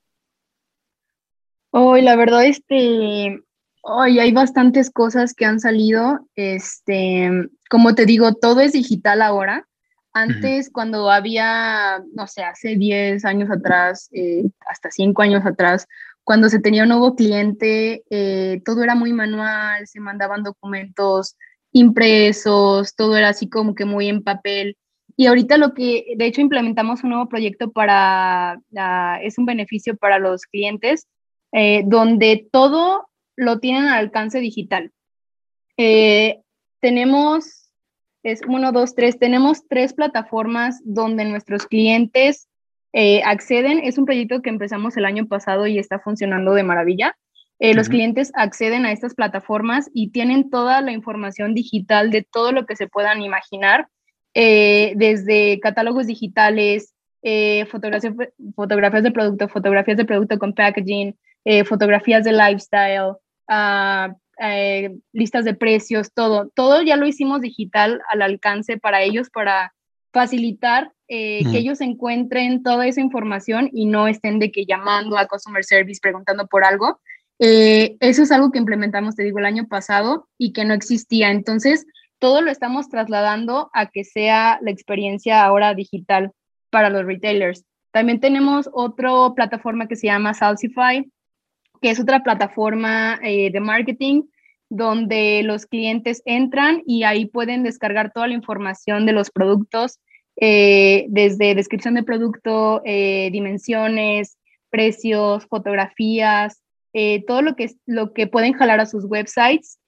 Hoy, 1.71 2.03
la 2.03 2.17
verdad, 2.17 2.45
este, 2.45 3.41
hoy 3.83 4.19
hay 4.19 4.33
bastantes 4.33 4.91
cosas 4.91 5.35
que 5.35 5.45
han 5.45 5.61
salido. 5.61 6.27
Este, 6.35 7.31
como 7.71 7.95
te 7.95 8.05
digo, 8.05 8.35
todo 8.35 8.61
es 8.61 8.73
digital 8.73 9.23
ahora. 9.23 9.67
Antes, 10.15 10.69
cuando 10.71 11.11
había, 11.11 12.03
no 12.15 12.27
sé, 12.27 12.43
hace 12.43 12.77
10 12.77 13.25
años 13.25 13.51
atrás, 13.51 14.11
eh, 14.13 14.45
hasta 14.69 14.91
5 14.91 15.23
años 15.23 15.47
atrás, 15.47 15.87
cuando 16.25 16.49
se 16.49 16.61
tenía 16.61 16.85
un 16.85 16.91
nuevo 16.91 17.15
cliente, 17.15 18.05
eh, 18.11 18.61
todo 18.65 18.83
era 18.83 18.95
muy 18.95 19.13
manual, 19.13 19.87
se 19.87 20.01
mandaban 20.01 20.43
documentos 20.43 21.37
impresos, 21.73 22.95
todo 22.95 23.17
era 23.17 23.31
así 23.31 23.49
como 23.49 23.75
que 23.75 23.85
muy 23.85 24.09
en 24.09 24.23
papel. 24.23 24.77
Y 25.17 25.27
ahorita 25.27 25.57
lo 25.57 25.75
que, 25.75 26.15
de 26.17 26.27
hecho, 26.27 26.41
implementamos 26.41 27.03
un 27.03 27.11
nuevo 27.11 27.29
proyecto 27.29 27.71
para, 27.73 28.61
es 29.23 29.39
un 29.39 29.47
beneficio 29.47 29.97
para 29.97 30.19
los 30.19 30.47
clientes, 30.47 31.07
eh, 31.53 31.83
donde 31.87 32.49
todo 32.51 33.09
lo 33.37 33.59
tienen 33.59 33.85
al 33.85 33.99
alcance 33.99 34.39
digital. 34.39 34.93
Eh, 35.77 36.41
tenemos, 36.81 37.71
es 38.23 38.41
uno, 38.47 38.73
dos, 38.73 38.95
tres, 38.95 39.19
tenemos 39.19 39.67
tres 39.69 39.93
plataformas 39.93 40.81
donde 40.85 41.25
nuestros 41.25 41.67
clientes 41.67 42.49
eh, 42.93 43.23
acceden, 43.25 43.79
es 43.79 43.97
un 43.97 44.05
proyecto 44.05 44.43
que 44.43 44.51
empezamos 44.51 44.97
el 44.97 45.07
año 45.07 45.27
pasado 45.27 45.67
y 45.67 45.79
está 45.79 45.99
funcionando 45.99 46.53
de 46.55 46.63
maravilla. 46.63 47.17
Eh, 47.59 47.75
los 47.75 47.89
clientes 47.89 48.33
acceden 48.35 48.85
a 48.87 48.93
estas 48.93 49.15
plataformas 49.15 49.89
y 49.95 50.11
tienen 50.11 50.51
toda 50.51 50.81
la 50.81 50.93
información 50.93 51.55
digital 51.55 52.11
de 52.11 52.23
todo 52.23 52.51
lo 52.53 52.67
que 52.67 52.77
se 52.77 52.89
puedan 52.89 53.23
imaginar, 53.23 53.89
eh, 54.35 54.95
desde 54.97 55.61
catálogos 55.61 56.07
digitales, 56.07 56.95
fotografías, 57.71 58.15
fotografías 58.57 59.05
de 59.05 59.13
producto, 59.13 59.49
fotografías 59.49 59.97
de 59.97 60.05
producto 60.05 60.39
con 60.41 60.55
packaging, 60.55 61.17
fotografías 61.67 62.25
de 62.25 62.33
lifestyle, 62.33 63.15
ah, 63.47 64.13
listas 65.13 65.45
de 65.45 65.55
precios, 65.55 66.13
todo. 66.13 66.51
Todo 66.53 66.83
ya 66.83 66.97
lo 66.97 67.07
hicimos 67.07 67.41
digital 67.43 68.03
al 68.11 68.23
alcance 68.23 68.77
para 68.77 69.03
ellos, 69.03 69.31
para 69.31 69.73
facilitar 70.13 70.91
eh, 71.15 71.43
que 71.51 71.59
ellos 71.59 71.83
encuentren 71.83 72.63
toda 72.63 72.87
esa 72.87 73.03
información 73.03 73.69
y 73.71 73.85
no 73.85 74.09
estén 74.09 74.39
de 74.39 74.51
que 74.51 74.65
llamando 74.65 75.19
a 75.19 75.27
customer 75.27 75.63
service 75.63 76.01
preguntando 76.01 76.47
por 76.47 76.65
algo. 76.65 77.03
Eh, 77.39 77.99
eso 78.01 78.23
es 78.23 78.33
algo 78.33 78.51
que 78.51 78.59
implementamos, 78.59 79.15
te 79.15 79.23
digo, 79.23 79.39
el 79.39 79.45
año 79.45 79.69
pasado 79.69 80.27
y 80.39 80.55
que 80.55 80.65
no 80.65 80.73
existía. 80.73 81.31
Entonces, 81.31 81.85
todo 82.19 82.41
lo 82.41 82.51
estamos 82.51 82.89
trasladando 82.89 83.69
a 83.75 83.91
que 83.91 84.05
sea 84.05 84.59
la 84.63 84.71
experiencia 84.71 85.45
ahora 85.45 85.75
digital 85.75 86.33
para 86.71 86.89
los 86.89 87.05
retailers. 87.05 87.67
También 87.91 88.19
tenemos 88.19 88.71
otra 88.73 89.11
plataforma 89.37 89.89
que 89.89 89.97
se 89.97 90.07
llama 90.07 90.33
Salsify, 90.33 91.13
que 91.83 91.91
es 91.91 92.01
otra 92.01 92.23
plataforma 92.23 93.21
eh, 93.23 93.51
de 93.53 93.61
marketing 93.61 94.23
donde 94.71 95.43
los 95.45 95.67
clientes 95.67 96.23
entran 96.25 96.83
y 96.87 97.03
ahí 97.03 97.27
pueden 97.27 97.65
descargar 97.65 98.15
toda 98.15 98.29
la 98.29 98.35
información 98.35 99.05
de 99.05 99.13
los 99.13 99.31
productos 99.31 99.99
eh, 100.37 101.07
desde 101.09 101.55
descripción 101.55 101.95
de 101.95 102.03
producto, 102.03 102.83
eh, 102.85 103.31
dimensiones, 103.33 104.39
precios, 104.71 105.47
fotografías, 105.47 106.63
eh, 106.95 107.25
todo 107.27 107.43
lo 107.43 107.55
que, 107.55 107.71
lo 107.87 108.13
que 108.13 108.27
pueden 108.27 108.53
jalar 108.55 108.81
a 108.81 108.87
sus 108.87 109.05
websites, 109.05 109.79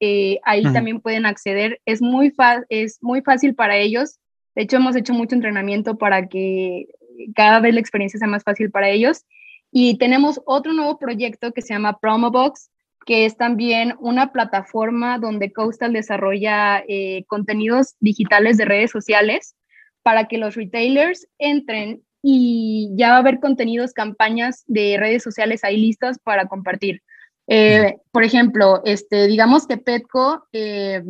ahí 0.45 0.63
también 0.73 1.01
pueden 1.01 1.27
acceder. 1.27 1.81
Es 1.85 2.01
muy, 2.01 2.33
es 2.69 2.99
muy 3.03 3.23
fácil 3.23 3.55
para 3.55 3.77
ellos. 3.77 4.19
De 4.55 4.63
hecho, 4.63 4.77
hemos 4.77 4.97
hecho 4.97 5.13
mucho 5.13 5.35
entrenamiento 5.35 5.99
para 5.99 6.29
que 6.29 6.87
cada 7.35 7.61
vez 7.61 7.75
la 7.75 7.81
experiencia 7.81 8.19
sea 8.19 8.29
más 8.29 8.45
fácil 8.45 8.71
para 8.71 8.89
ellos. 8.89 9.25
Y 9.71 9.99
tenemos 9.99 10.41
otro 10.47 10.73
nuevo 10.73 10.99
proyecto 10.99 11.53
que 11.53 11.63
se 11.63 11.75
llama 11.75 11.99
Promobox, 11.99 12.71
que 13.07 13.27
es 13.27 13.37
también 13.37 13.95
una 13.99 14.33
plataforma 14.33 15.19
donde 15.19 15.53
Coastal 15.53 15.93
desarrolla 15.93 16.83
contenidos 17.27 17.97
digitales 18.01 18.57
de 18.57 18.65
redes 18.67 18.91
sociales 18.91 19.57
para 20.05 20.29
que 20.29 20.39
los 20.39 20.55
retailers 20.55 21.27
entren 21.39 22.03
y 22.23 22.91
ya 22.95 23.09
va 23.11 23.17
a 23.17 23.19
haber 23.19 23.41
contenidos, 23.41 23.93
campañas 23.93 24.65
de 24.67 24.97
redes 24.99 25.23
sociales 25.23 25.65
ahí 25.65 25.79
listas 25.79 26.19
para 26.19 26.47
compartir. 26.47 27.03
Eh, 27.49 27.97
por 28.13 28.23
ejemplo, 28.23 28.83
este, 28.85 29.27
digamos 29.27 29.67
que 29.67 29.79
Petco 29.79 30.47
eh, 30.53 31.03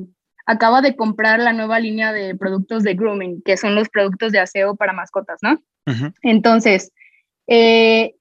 acaba 0.47 0.81
de 0.81 0.97
comprar 0.97 1.41
la 1.41 1.53
nueva 1.53 1.81
línea 1.81 2.13
de 2.13 2.35
productos 2.37 2.83
de 2.83 2.95
grooming, 2.95 3.43
que 3.43 3.57
son 3.57 3.75
los 3.75 3.89
productos 3.89 4.33
de 4.33 4.39
aseo 4.39 4.77
para 4.77 4.93
mascotas, 4.93 5.39
¿no? 5.43 5.61
Entonces, 6.23 6.93
eh, 7.47 8.15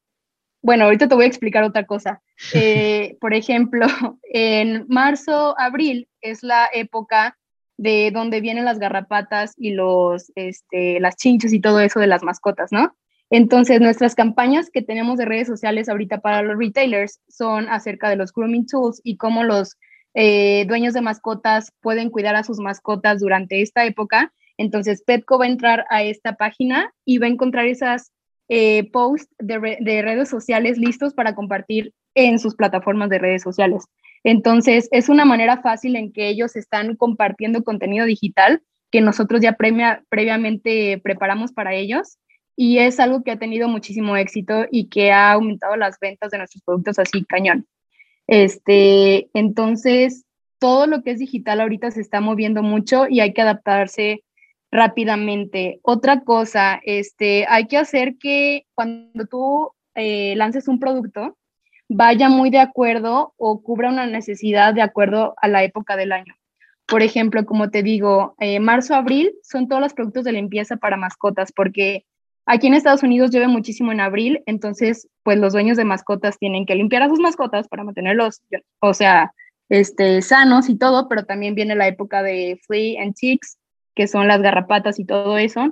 bueno, 0.62 0.86
ahorita 0.86 1.08
te 1.08 1.16
voy 1.16 1.26
a 1.26 1.28
explicar 1.28 1.64
otra 1.64 1.86
cosa. 1.86 2.22
por 3.22 3.34
ejemplo, 3.34 3.88
en 4.24 4.86
marzo, 4.88 5.56
abril 5.60 6.08
es 6.22 6.42
la 6.42 6.68
época 6.74 7.38
de 7.78 8.12
dónde 8.14 8.42
vienen 8.42 8.66
las 8.66 8.80
garrapatas 8.80 9.54
y 9.58 9.72
los, 9.72 10.32
este, 10.36 11.00
las 11.00 11.16
chinches 11.16 11.54
y 11.54 11.60
todo 11.60 11.80
eso 11.80 12.00
de 12.00 12.08
las 12.08 12.24
mascotas, 12.24 12.72
¿no? 12.72 12.96
Entonces, 13.30 13.82
nuestras 13.82 14.14
campañas 14.14 14.70
que 14.70 14.84
tenemos 14.84 15.18
de 15.18 15.26
redes 15.26 15.48
sociales 15.48 15.90
ahorita 15.90 16.20
para 16.20 16.44
los 16.44 16.58
retailers 16.58 17.20
son 17.28 17.68
acerca 17.68 18.10
de 18.10 18.16
los 18.16 18.32
grooming 18.32 18.68
tools 18.68 19.02
y 19.04 19.18
cómo 19.18 19.44
los 19.44 19.78
eh, 20.14 20.66
dueños 20.68 20.94
de 20.94 21.02
mascotas 21.02 21.72
pueden 21.82 22.12
cuidar 22.12 22.36
a 22.36 22.44
sus 22.44 22.60
mascotas 22.60 23.20
durante 23.20 23.62
esta 23.62 23.86
época. 23.86 24.32
Entonces, 24.58 25.02
Petco 25.04 25.40
va 25.40 25.46
a 25.46 25.50
entrar 25.50 25.86
a 25.90 26.04
esta 26.04 26.36
página 26.36 26.94
y 27.06 27.18
va 27.18 27.26
a 27.26 27.32
encontrar 27.32 27.66
esas 27.66 28.12
eh, 28.50 28.92
posts 28.92 29.34
de, 29.40 29.78
de 29.80 30.02
redes 30.04 30.30
sociales 30.30 30.78
listos 30.78 31.16
para 31.16 31.34
compartir 31.34 31.94
en 32.14 32.38
sus 32.38 32.56
plataformas 32.56 33.10
de 33.10 33.18
redes 33.18 33.42
sociales. 33.42 33.86
Entonces, 34.24 34.88
es 34.92 35.10
una 35.10 35.26
manera 35.26 35.62
fácil 35.62 35.96
en 35.96 36.12
que 36.12 36.30
ellos 36.30 36.56
están 36.56 36.96
compartiendo 36.96 37.64
contenido 37.64 38.06
digital 38.06 38.62
que 38.92 39.02
nosotros 39.02 39.42
ya 39.42 39.58
previamente 39.58 41.00
preparamos 41.04 41.52
para 41.52 41.74
ellos 41.74 42.20
y 42.56 42.78
es 42.78 43.00
algo 43.00 43.24
que 43.24 43.32
ha 43.32 43.40
tenido 43.40 43.68
muchísimo 43.68 44.16
éxito 44.16 44.66
y 44.70 44.88
que 44.88 45.12
ha 45.12 45.32
aumentado 45.32 45.76
las 45.76 45.98
ventas 46.00 46.30
de 46.30 46.38
nuestros 46.38 46.62
productos 46.64 47.00
así 47.00 47.26
cañón. 47.26 47.66
Este, 48.28 49.30
entonces, 49.34 50.26
todo 50.60 50.86
lo 50.88 51.02
que 51.02 51.12
es 51.12 51.20
digital 51.20 51.60
ahorita 51.60 51.92
se 51.92 52.02
está 52.02 52.22
moviendo 52.22 52.62
mucho 52.62 53.08
y 53.10 53.20
hay 53.20 53.34
que 53.34 53.42
adaptarse 53.42 54.24
rápidamente. 54.72 55.80
Otra 55.82 56.22
cosa, 56.22 56.80
este, 56.84 57.46
hay 57.50 57.68
que 57.68 57.78
hacer 57.78 58.18
que 58.18 58.66
cuando 58.76 59.26
tú 59.26 59.72
eh, 59.96 60.36
lances 60.36 60.68
un 60.68 60.80
producto, 60.80 61.38
vaya 61.94 62.30
muy 62.30 62.50
de 62.50 62.60
acuerdo 62.60 63.34
o 63.38 63.62
cubra 63.62 63.90
una 63.90 64.06
necesidad 64.06 64.74
de 64.74 64.82
acuerdo 64.82 65.36
a 65.42 65.48
la 65.48 65.64
época 65.64 65.96
del 65.96 66.12
año. 66.12 66.36
Por 66.86 67.02
ejemplo, 67.02 67.46
como 67.46 67.70
te 67.70 67.84
digo, 67.84 68.36
eh, 68.40 68.60
marzo, 68.60 68.96
abril 68.96 69.34
son 69.44 69.68
todos 69.68 69.82
los 69.82 69.94
productos 69.94 70.26
de 70.26 70.34
limpieza 70.34 70.78
para 70.78 70.98
mascotas, 70.98 71.52
porque 71.52 72.06
Aquí 72.46 72.68
en 72.68 72.74
Estados 72.74 73.04
Unidos 73.04 73.32
llueve 73.32 73.48
muchísimo 73.48 73.94
en 73.94 74.02
abril, 74.02 74.44
entonces 74.46 75.08
pues 75.24 75.38
los 75.38 75.54
dueños 75.54 75.78
de 75.78 75.86
mascotas 75.86 76.38
tienen 76.38 76.66
que 76.66 76.76
limpiar 76.76 77.02
a 77.04 77.08
sus 77.08 77.20
mascotas 77.20 77.70
para 77.70 77.86
mantenerlos, 77.86 78.42
o 78.80 78.94
sea, 78.94 79.34
este, 79.70 80.22
sanos 80.22 80.68
y 80.68 80.78
todo, 80.78 81.08
pero 81.08 81.24
también 81.24 81.56
viene 81.56 81.74
la 81.74 81.88
época 81.88 82.22
de 82.22 82.60
flea 82.68 83.02
and 83.02 83.16
ticks, 83.16 83.58
que 83.96 84.08
son 84.08 84.28
las 84.28 84.42
garrapatas 84.42 85.00
y 85.00 85.06
todo 85.06 85.38
eso. 85.38 85.72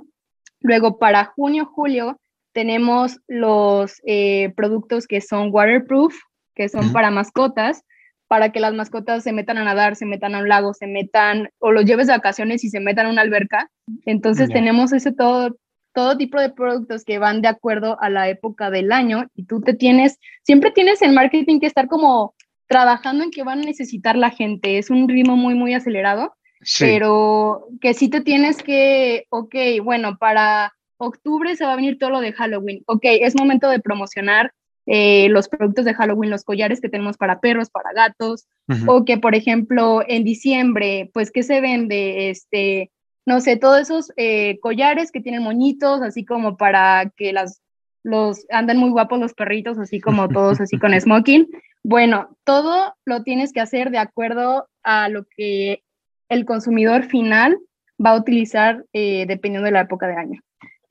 Luego 0.60 0.98
para 0.98 1.26
junio, 1.26 1.66
julio 1.66 2.18
tenemos 2.52 3.18
los 3.28 4.00
eh, 4.06 4.52
productos 4.56 5.06
que 5.06 5.20
son 5.20 5.48
waterproof, 5.52 6.14
que 6.54 6.68
son 6.68 6.92
para 6.92 7.10
mascotas, 7.10 7.82
para 8.28 8.50
que 8.50 8.60
las 8.60 8.74
mascotas 8.74 9.24
se 9.24 9.32
metan 9.32 9.58
a 9.58 9.64
nadar, 9.64 9.96
se 9.96 10.06
metan 10.06 10.34
a 10.34 10.38
un 10.38 10.48
lago, 10.48 10.72
se 10.74 10.86
metan, 10.86 11.50
o 11.58 11.72
los 11.72 11.84
lleves 11.84 12.06
de 12.06 12.14
vacaciones 12.14 12.64
y 12.64 12.70
se 12.70 12.80
metan 12.80 13.06
a 13.06 13.10
una 13.10 13.22
alberca. 13.22 13.70
Entonces 14.06 14.48
tenemos 14.48 14.92
ese 14.92 15.12
todo, 15.12 15.56
todo 15.92 16.16
tipo 16.16 16.40
de 16.40 16.50
productos 16.50 17.04
que 17.04 17.18
van 17.18 17.42
de 17.42 17.48
acuerdo 17.48 18.00
a 18.00 18.08
la 18.08 18.28
época 18.28 18.70
del 18.70 18.92
año 18.92 19.26
y 19.34 19.44
tú 19.44 19.60
te 19.60 19.74
tienes, 19.74 20.18
siempre 20.42 20.70
tienes 20.70 21.02
en 21.02 21.14
marketing 21.14 21.60
que 21.60 21.66
estar 21.66 21.88
como 21.88 22.34
trabajando 22.66 23.22
en 23.22 23.30
que 23.30 23.42
van 23.42 23.60
a 23.60 23.64
necesitar 23.64 24.16
la 24.16 24.30
gente. 24.30 24.78
Es 24.78 24.88
un 24.88 25.08
ritmo 25.08 25.36
muy, 25.36 25.54
muy 25.54 25.74
acelerado, 25.74 26.34
pero 26.80 27.66
que 27.80 27.92
sí 27.92 28.08
te 28.08 28.22
tienes 28.22 28.62
que, 28.62 29.26
ok, 29.28 29.54
bueno, 29.82 30.16
para 30.16 30.72
octubre 31.02 31.56
se 31.56 31.64
va 31.64 31.72
a 31.72 31.76
venir 31.76 31.98
todo 31.98 32.10
lo 32.10 32.20
de 32.20 32.32
Halloween. 32.32 32.82
Ok, 32.86 33.02
es 33.04 33.36
momento 33.36 33.68
de 33.68 33.80
promocionar 33.80 34.52
eh, 34.86 35.28
los 35.28 35.48
productos 35.48 35.84
de 35.84 35.94
Halloween, 35.94 36.30
los 36.30 36.44
collares 36.44 36.80
que 36.80 36.88
tenemos 36.88 37.16
para 37.16 37.40
perros, 37.40 37.70
para 37.70 37.92
gatos, 37.92 38.46
o 38.86 39.04
que, 39.04 39.18
por 39.18 39.34
ejemplo, 39.34 40.02
en 40.06 40.24
diciembre, 40.24 41.10
pues, 41.12 41.30
¿qué 41.30 41.42
se 41.42 41.60
vende? 41.60 42.30
Este, 42.30 42.90
no 43.26 43.40
sé, 43.40 43.56
todos 43.56 43.80
esos 43.80 44.12
eh, 44.16 44.58
collares 44.60 45.12
que 45.12 45.20
tienen 45.20 45.42
moñitos, 45.42 46.02
así 46.02 46.24
como 46.24 46.56
para 46.56 47.12
que 47.16 47.32
las, 47.32 47.60
los, 48.02 48.46
andan 48.50 48.78
muy 48.78 48.90
guapos 48.90 49.20
los 49.20 49.34
perritos, 49.34 49.78
así 49.78 50.00
como 50.00 50.28
todos, 50.28 50.60
así 50.60 50.78
con 50.78 50.92
smoking. 51.00 51.48
Bueno, 51.84 52.36
todo 52.44 52.94
lo 53.04 53.22
tienes 53.22 53.52
que 53.52 53.60
hacer 53.60 53.90
de 53.90 53.98
acuerdo 53.98 54.68
a 54.82 55.08
lo 55.08 55.26
que 55.36 55.82
el 56.28 56.44
consumidor 56.44 57.04
final 57.04 57.58
va 58.04 58.10
a 58.10 58.16
utilizar 58.16 58.84
eh, 58.92 59.26
dependiendo 59.26 59.66
de 59.66 59.72
la 59.72 59.82
época 59.82 60.06
de 60.06 60.16
año. 60.16 60.40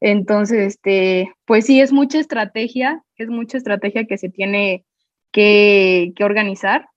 Entonces, 0.01 0.73
este, 0.73 1.31
pues 1.45 1.67
sí, 1.67 1.79
es 1.79 1.93
mucha 1.93 2.19
estrategia, 2.19 3.03
es 3.17 3.29
mucha 3.29 3.57
estrategia 3.57 4.05
que 4.05 4.17
se 4.17 4.29
tiene 4.29 4.83
que, 5.31 6.13
organizar, 6.21 6.87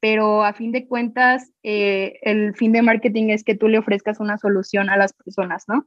pero 0.00 0.42
a 0.42 0.54
fin 0.54 0.72
de 0.72 0.86
cuentas, 0.86 1.50
eh, 1.62 2.18
el 2.22 2.54
fin 2.54 2.72
de 2.72 2.82
marketing 2.82 3.28
es 3.28 3.44
que 3.44 3.54
tú 3.54 3.68
le 3.68 3.78
ofrezcas 3.78 4.20
una 4.20 4.38
solución 4.38 4.88
a 4.88 4.96
las 4.96 5.12
personas, 5.12 5.64
¿no? 5.68 5.86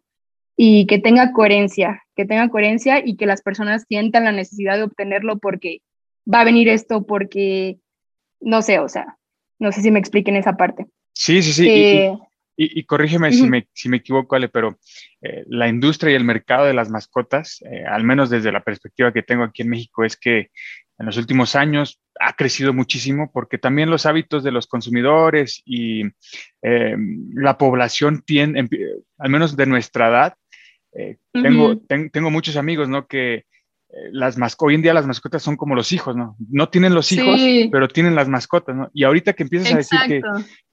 Y 0.55 0.85
que 0.85 0.99
tenga 0.99 1.31
coherencia, 1.31 2.03
que 2.15 2.25
tenga 2.25 2.49
coherencia 2.49 3.01
y 3.03 3.15
que 3.15 3.25
las 3.25 3.41
personas 3.41 3.85
sientan 3.87 4.25
la 4.25 4.31
necesidad 4.31 4.77
de 4.77 4.83
obtenerlo 4.83 5.39
porque 5.39 5.81
va 6.31 6.41
a 6.41 6.45
venir 6.45 6.69
esto, 6.69 7.03
porque, 7.05 7.79
no 8.41 8.61
sé, 8.61 8.77
o 8.77 8.89
sea, 8.89 9.17
no 9.57 9.71
sé 9.71 9.81
si 9.81 9.89
me 9.89 9.99
expliquen 9.99 10.35
esa 10.35 10.55
parte. 10.55 10.85
Sí, 11.13 11.41
sí, 11.41 11.53
sí. 11.53 11.67
Eh, 11.67 12.13
y, 12.13 12.19
corrígeme 12.85 13.31
si, 13.31 13.47
me, 13.47 13.67
si 13.73 13.89
me 13.89 13.97
equivoco, 13.97 14.35
Ale, 14.35 14.49
pero 14.49 14.77
eh, 15.21 15.43
la 15.47 15.67
industria 15.67 16.11
y 16.11 16.15
el 16.15 16.23
mercado 16.23 16.65
de 16.65 16.73
las 16.73 16.89
mascotas, 16.89 17.61
eh, 17.61 17.85
al 17.85 18.03
menos 18.03 18.29
desde 18.29 18.51
la 18.51 18.63
perspectiva 18.63 19.13
que 19.13 19.23
tengo 19.23 19.43
aquí 19.43 19.61
en 19.61 19.69
México, 19.69 20.03
es 20.03 20.17
que 20.17 20.49
en 20.97 21.05
los 21.05 21.17
últimos 21.17 21.55
años 21.55 22.01
ha 22.19 22.33
crecido 22.33 22.73
muchísimo 22.73 23.31
porque 23.31 23.57
también 23.57 23.89
los 23.89 24.05
hábitos 24.05 24.43
de 24.43 24.51
los 24.51 24.67
consumidores 24.67 25.61
y 25.65 26.03
eh, 26.61 26.95
la 27.33 27.57
población 27.57 28.23
tiene, 28.25 28.67
al 29.17 29.29
menos 29.29 29.55
de 29.55 29.65
nuestra 29.65 30.09
edad, 30.09 30.33
tengo, 31.31 31.79
tengo 32.11 32.31
muchos 32.31 32.57
amigos, 32.57 32.89
¿no? 32.89 33.07
Que 33.07 33.35
eh, 33.35 33.45
las 34.11 34.37
hoy 34.59 34.75
en 34.75 34.81
día 34.81 34.93
las 34.93 35.07
mascotas 35.07 35.41
son 35.41 35.57
como 35.57 35.73
los 35.73 35.91
hijos, 35.91 36.15
¿no? 36.15 36.35
No 36.49 36.69
tienen 36.69 36.93
los 36.93 37.11
hijos, 37.11 37.41
pero 37.71 37.87
tienen 37.87 38.13
las 38.13 38.27
mascotas, 38.27 38.75
¿no? 38.75 38.89
Y 38.93 39.03
ahorita 39.03 39.33
que 39.33 39.43
empiezas 39.43 39.73
a 39.73 39.77
decir 39.77 39.99
que, 40.07 40.21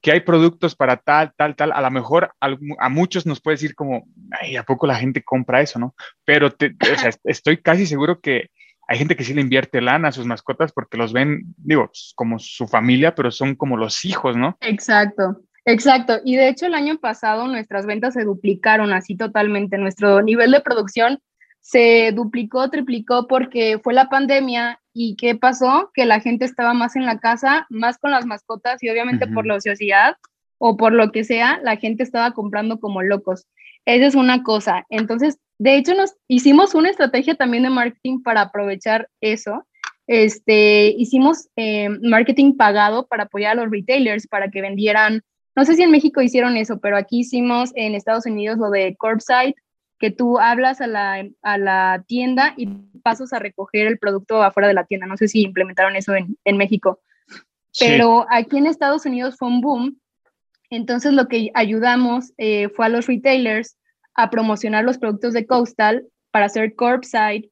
que, 0.01 0.11
hay 0.11 0.19
productos 0.19 0.75
para 0.75 0.97
tal, 0.97 1.33
tal, 1.35 1.55
tal, 1.55 1.71
a 1.71 1.81
lo 1.81 1.89
mejor 1.89 2.31
a, 2.39 2.89
muchos 2.89 3.25
nos 3.25 3.41
puede 3.41 3.55
decir 3.55 3.73
como, 3.73 4.07
ay, 4.39 4.55
¿a 4.55 4.63
poco 4.63 4.85
la 4.85 4.95
gente 4.95 5.23
compra 5.23 5.61
eso, 5.61 5.79
no? 5.79 5.95
Pero 6.25 6.47
o 6.47 6.95
sea, 6.95 7.09
estoy 7.23 7.57
casi 7.57 7.87
seguro 7.87 8.19
que 8.19 8.51
hay 8.87 8.99
gente 8.99 9.15
que 9.15 9.23
sí 9.23 9.33
le 9.33 9.41
invierte 9.41 9.81
lana 9.81 10.09
a 10.09 10.13
sus 10.13 10.25
mascotas 10.25 10.71
porque 10.71 10.97
los 10.97 11.11
ven, 11.11 11.41
digo, 11.57 11.89
como 12.15 12.37
su 12.37 12.67
familia, 12.67 13.15
pero 13.15 13.31
son 13.31 13.55
como 13.55 13.77
los 13.77 14.05
hijos, 14.05 14.37
¿no? 14.37 14.57
Exacto. 14.61 15.41
Exacto, 15.69 16.21
y 16.23 16.37
de 16.37 16.47
hecho 16.47 16.65
el 16.65 16.75
año 16.75 16.97
pasado 16.97 17.45
nuestras 17.45 17.85
ventas 17.85 18.13
se 18.13 18.23
duplicaron 18.23 18.93
así 18.93 19.17
totalmente, 19.17 19.77
nuestro 19.77 20.21
nivel 20.21 20.51
de 20.51 20.61
producción 20.61 21.19
se 21.67 22.13
duplicó, 22.13 22.69
triplicó 22.69 23.27
porque 23.27 23.77
fue 23.83 23.93
la 23.93 24.07
pandemia 24.07 24.79
y 24.93 25.17
¿qué 25.17 25.35
pasó? 25.35 25.91
Que 25.93 26.05
la 26.05 26.21
gente 26.21 26.45
estaba 26.45 26.73
más 26.73 26.95
en 26.95 27.05
la 27.05 27.19
casa, 27.19 27.67
más 27.69 27.97
con 27.97 28.11
las 28.11 28.25
mascotas 28.25 28.81
y 28.81 28.89
obviamente 28.89 29.27
por 29.27 29.45
la 29.45 29.55
ociosidad 29.55 30.15
o 30.59 30.77
por 30.77 30.93
lo 30.93 31.11
que 31.11 31.25
sea, 31.25 31.59
la 31.61 31.75
gente 31.75 32.03
estaba 32.03 32.31
comprando 32.31 32.79
como 32.79 33.01
locos. 33.01 33.47
Esa 33.83 34.05
es 34.05 34.15
una 34.15 34.43
cosa. 34.43 34.85
Entonces, 34.89 35.39
de 35.59 35.75
hecho, 35.75 35.93
nos 35.93 36.15
hicimos 36.29 36.73
una 36.73 36.89
estrategia 36.89 37.35
también 37.35 37.63
de 37.63 37.69
marketing 37.69 38.23
para 38.23 38.43
aprovechar 38.43 39.09
eso. 39.19 39.67
Este, 40.07 40.95
hicimos 40.97 41.49
eh, 41.57 41.89
marketing 42.01 42.55
pagado 42.55 43.07
para 43.07 43.23
apoyar 43.23 43.51
a 43.51 43.61
los 43.61 43.69
retailers 43.69 44.25
para 44.25 44.49
que 44.49 44.61
vendieran, 44.61 45.21
no 45.53 45.65
sé 45.65 45.75
si 45.75 45.83
en 45.83 45.91
México 45.91 46.21
hicieron 46.21 46.55
eso, 46.55 46.79
pero 46.79 46.95
aquí 46.95 47.19
hicimos 47.19 47.73
en 47.75 47.93
Estados 47.93 48.25
Unidos 48.25 48.57
lo 48.57 48.69
de 48.69 48.95
curbside, 48.95 49.55
que 49.99 50.11
tú 50.11 50.39
hablas 50.39 50.81
a 50.81 50.87
la, 50.87 51.25
a 51.41 51.57
la 51.57 52.03
tienda 52.07 52.53
y 52.55 52.67
pasas 53.03 53.33
a 53.33 53.39
recoger 53.39 53.87
el 53.87 53.97
producto 53.97 54.43
afuera 54.43 54.67
de 54.67 54.73
la 54.73 54.85
tienda. 54.85 55.07
No 55.07 55.17
sé 55.17 55.27
si 55.27 55.41
implementaron 55.41 55.95
eso 55.95 56.15
en, 56.15 56.37
en 56.45 56.57
México. 56.57 56.99
Pero 57.79 58.25
aquí 58.29 58.57
en 58.57 58.67
Estados 58.67 59.05
Unidos 59.05 59.35
fue 59.37 59.47
un 59.47 59.61
boom. 59.61 59.99
Entonces 60.69 61.13
lo 61.13 61.27
que 61.27 61.51
ayudamos 61.53 62.33
eh, 62.37 62.69
fue 62.69 62.87
a 62.87 62.89
los 62.89 63.07
retailers 63.07 63.77
a 64.15 64.29
promocionar 64.29 64.83
los 64.83 64.97
productos 64.97 65.33
de 65.33 65.45
Coastal 65.45 66.05
para 66.31 66.47
hacer 66.47 66.75
curbside. 66.75 67.49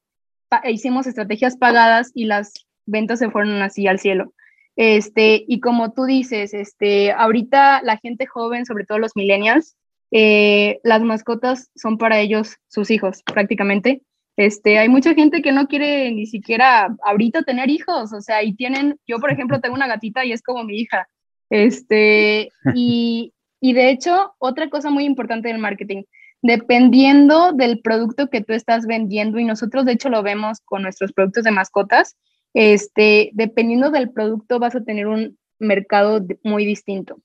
E 0.62 0.72
hicimos 0.72 1.06
estrategias 1.06 1.56
pagadas 1.56 2.10
y 2.14 2.24
las 2.24 2.52
ventas 2.86 3.18
se 3.18 3.30
fueron 3.30 3.62
así 3.62 3.86
al 3.86 3.98
cielo. 3.98 4.32
Este, 4.76 5.44
y 5.48 5.60
como 5.60 5.92
tú 5.92 6.04
dices, 6.04 6.52
este, 6.52 7.12
ahorita 7.12 7.82
la 7.82 7.96
gente 7.96 8.26
joven, 8.26 8.66
sobre 8.66 8.84
todo 8.84 8.98
los 8.98 9.16
millennials, 9.16 9.76
eh, 10.10 10.80
las 10.82 11.02
mascotas 11.02 11.70
son 11.74 11.98
para 11.98 12.20
ellos 12.20 12.56
sus 12.68 12.90
hijos 12.90 13.22
prácticamente. 13.24 14.02
Este, 14.36 14.78
hay 14.78 14.88
mucha 14.88 15.14
gente 15.14 15.40
que 15.40 15.52
no 15.52 15.66
quiere 15.66 16.12
ni 16.12 16.26
siquiera 16.26 16.94
ahorita 17.02 17.42
tener 17.42 17.70
hijos, 17.70 18.12
o 18.12 18.20
sea, 18.20 18.42
y 18.42 18.54
tienen, 18.54 18.98
yo 19.06 19.18
por 19.18 19.32
ejemplo 19.32 19.60
tengo 19.60 19.74
una 19.74 19.86
gatita 19.86 20.24
y 20.24 20.32
es 20.32 20.42
como 20.42 20.64
mi 20.64 20.78
hija. 20.78 21.08
Este, 21.48 22.50
y, 22.74 23.32
y 23.60 23.72
de 23.72 23.90
hecho, 23.90 24.34
otra 24.38 24.68
cosa 24.68 24.90
muy 24.90 25.04
importante 25.04 25.48
del 25.48 25.58
marketing, 25.58 26.02
dependiendo 26.42 27.52
del 27.52 27.80
producto 27.80 28.28
que 28.28 28.42
tú 28.42 28.52
estás 28.52 28.86
vendiendo, 28.86 29.38
y 29.38 29.44
nosotros 29.44 29.84
de 29.84 29.92
hecho 29.92 30.10
lo 30.10 30.22
vemos 30.22 30.60
con 30.64 30.82
nuestros 30.82 31.12
productos 31.12 31.44
de 31.44 31.50
mascotas, 31.50 32.16
este, 32.54 33.30
dependiendo 33.34 33.90
del 33.90 34.10
producto 34.10 34.58
vas 34.58 34.74
a 34.76 34.84
tener 34.84 35.06
un 35.06 35.38
mercado 35.58 36.24
muy 36.42 36.64
distinto. 36.64 37.18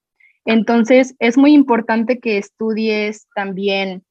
Entonces, 0.46 1.16
es 1.20 1.38
muy 1.38 1.54
importante 1.54 2.20
que 2.20 2.38
estudies 2.38 3.28
también 3.36 4.04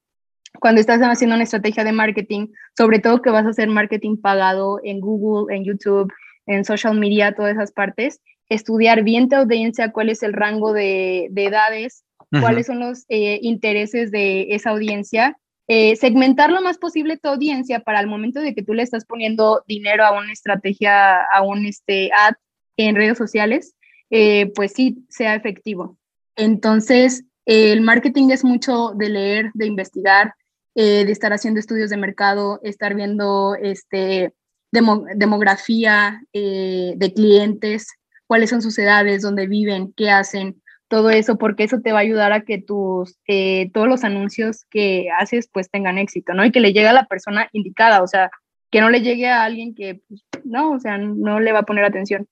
cuando 0.58 0.80
estás 0.80 1.00
haciendo 1.00 1.36
una 1.36 1.44
estrategia 1.44 1.84
de 1.84 1.92
marketing, 1.92 2.48
sobre 2.76 2.98
todo 2.98 3.22
que 3.22 3.30
vas 3.30 3.46
a 3.46 3.50
hacer 3.50 3.68
marketing 3.68 4.16
pagado 4.16 4.80
en 4.82 5.00
Google, 5.00 5.54
en 5.54 5.64
YouTube, 5.64 6.12
en 6.46 6.64
social 6.64 6.98
media, 6.98 7.34
todas 7.34 7.52
esas 7.54 7.72
partes, 7.72 8.20
estudiar 8.48 9.04
bien 9.04 9.28
tu 9.28 9.36
audiencia, 9.36 9.92
cuál 9.92 10.08
es 10.08 10.22
el 10.22 10.32
rango 10.32 10.72
de, 10.72 11.30
edades, 11.34 12.04
cuáles 12.40 12.66
son 12.66 12.80
los 12.80 13.04
eh, 13.08 13.38
intereses 13.42 14.10
de 14.10 14.54
esa 14.54 14.70
audiencia, 14.70 15.36
eh, 15.68 15.94
segmentar 15.94 16.50
lo 16.50 16.60
más 16.62 16.78
posible 16.78 17.16
tu 17.16 17.28
audiencia 17.28 17.80
para 17.80 18.00
el 18.00 18.08
momento 18.08 18.40
de 18.40 18.54
que 18.54 18.62
tú 18.62 18.74
le 18.74 18.82
estás 18.82 19.04
poniendo 19.04 19.62
dinero 19.68 20.04
a 20.04 20.18
una 20.18 20.32
estrategia, 20.32 21.22
a 21.22 21.42
un 21.42 21.64
este, 21.64 22.10
ad 22.12 22.34
en 22.76 22.96
redes 22.96 23.18
sociales, 23.18 23.76
eh, 24.10 24.50
pues 24.56 24.72
sí, 24.72 25.04
sea 25.08 25.36
efectivo. 25.36 25.96
Entonces, 26.40 27.24
el 27.44 27.82
marketing 27.82 28.30
es 28.30 28.44
mucho 28.44 28.92
de 28.96 29.10
leer, 29.10 29.50
de 29.52 29.66
investigar, 29.66 30.32
eh, 30.74 31.04
de 31.04 31.12
estar 31.12 31.34
haciendo 31.34 31.60
estudios 31.60 31.90
de 31.90 31.98
mercado, 31.98 32.60
estar 32.62 32.94
viendo 32.94 33.56
este, 33.56 34.32
demografía 34.70 36.22
eh, 36.32 36.94
de 36.96 37.12
clientes, 37.12 37.88
cuáles 38.26 38.48
son 38.48 38.62
sus 38.62 38.78
edades, 38.78 39.20
dónde 39.20 39.46
viven, 39.46 39.92
qué 39.94 40.10
hacen, 40.10 40.62
todo 40.88 41.10
eso, 41.10 41.36
porque 41.36 41.64
eso 41.64 41.82
te 41.82 41.92
va 41.92 41.98
a 41.98 42.02
ayudar 42.02 42.32
a 42.32 42.40
que 42.40 42.56
tus, 42.56 43.18
eh, 43.28 43.70
todos 43.74 43.86
los 43.86 44.02
anuncios 44.02 44.64
que 44.70 45.08
haces 45.18 45.46
pues 45.52 45.70
tengan 45.70 45.98
éxito, 45.98 46.32
¿no? 46.32 46.46
Y 46.46 46.52
que 46.52 46.60
le 46.60 46.72
llegue 46.72 46.88
a 46.88 46.94
la 46.94 47.06
persona 47.06 47.50
indicada, 47.52 48.02
o 48.02 48.06
sea, 48.06 48.30
que 48.70 48.80
no 48.80 48.88
le 48.88 49.02
llegue 49.02 49.28
a 49.28 49.44
alguien 49.44 49.74
que, 49.74 50.00
pues, 50.08 50.24
no, 50.44 50.70
o 50.72 50.80
sea, 50.80 50.96
no 50.96 51.38
le 51.38 51.52
va 51.52 51.60
a 51.60 51.66
poner 51.66 51.84
atención. 51.84 52.26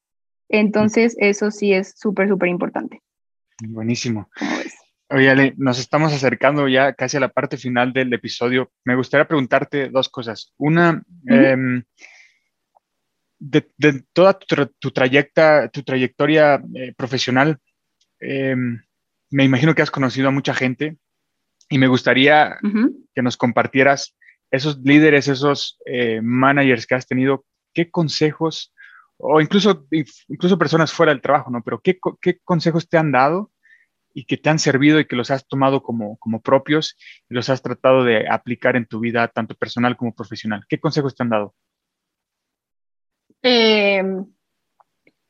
Entonces, 0.48 1.14
eso 1.18 1.50
sí 1.50 1.74
es 1.74 1.92
súper, 1.98 2.26
súper 2.28 2.48
importante. 2.48 3.02
Buenísimo. 3.60 4.30
Oye, 5.10 5.30
Ale, 5.30 5.54
nos 5.56 5.78
estamos 5.78 6.12
acercando 6.12 6.68
ya 6.68 6.92
casi 6.92 7.16
a 7.16 7.20
la 7.20 7.30
parte 7.30 7.56
final 7.56 7.92
del 7.92 8.12
episodio. 8.12 8.70
Me 8.84 8.94
gustaría 8.94 9.26
preguntarte 9.26 9.88
dos 9.88 10.08
cosas. 10.08 10.52
Una, 10.58 11.02
em, 11.26 11.82
de, 13.38 13.66
toda 14.12 14.38
tu, 14.38 14.90
trayecta, 14.90 15.68
tu 15.70 15.82
trayectoria 15.82 16.62
eh, 16.74 16.92
profesional, 16.96 17.58
em, 18.20 18.80
me 19.30 19.44
imagino 19.44 19.74
que 19.74 19.82
has 19.82 19.90
conocido 19.90 20.28
a 20.28 20.32
mucha 20.32 20.54
gente 20.54 20.98
y 21.68 21.78
me 21.78 21.86
gustaría 21.86 22.58
que 23.14 23.22
nos 23.22 23.36
compartieras 23.36 24.16
esos 24.50 24.78
líderes, 24.78 25.28
esos 25.28 25.78
eh, 25.84 26.20
managers 26.22 26.86
que 26.86 26.94
has 26.94 27.06
tenido, 27.06 27.44
qué 27.74 27.90
consejos, 27.90 28.72
o 29.18 29.40
incluso, 29.40 29.86
incluso 30.28 30.58
personas 30.58 30.92
fuera 30.92 31.12
del 31.12 31.20
trabajo, 31.20 31.50
¿no? 31.50 31.62
Pero 31.62 31.80
qué, 31.80 31.98
qué 32.20 32.38
consejos 32.44 32.88
te 32.88 32.98
han 32.98 33.12
dado 33.12 33.50
y 34.14 34.24
que 34.24 34.36
te 34.36 34.48
han 34.48 34.58
servido 34.58 34.98
y 34.98 35.06
que 35.06 35.16
los 35.16 35.30
has 35.30 35.46
tomado 35.46 35.82
como, 35.82 36.16
como 36.18 36.40
propios 36.40 36.96
y 37.28 37.34
los 37.34 37.50
has 37.50 37.62
tratado 37.62 38.04
de 38.04 38.28
aplicar 38.28 38.76
en 38.76 38.86
tu 38.86 39.00
vida, 39.00 39.28
tanto 39.28 39.54
personal 39.54 39.96
como 39.96 40.14
profesional. 40.14 40.64
¿Qué 40.68 40.80
consejos 40.80 41.14
te 41.14 41.22
han 41.22 41.28
dado? 41.30 41.54
Eh, 43.42 44.02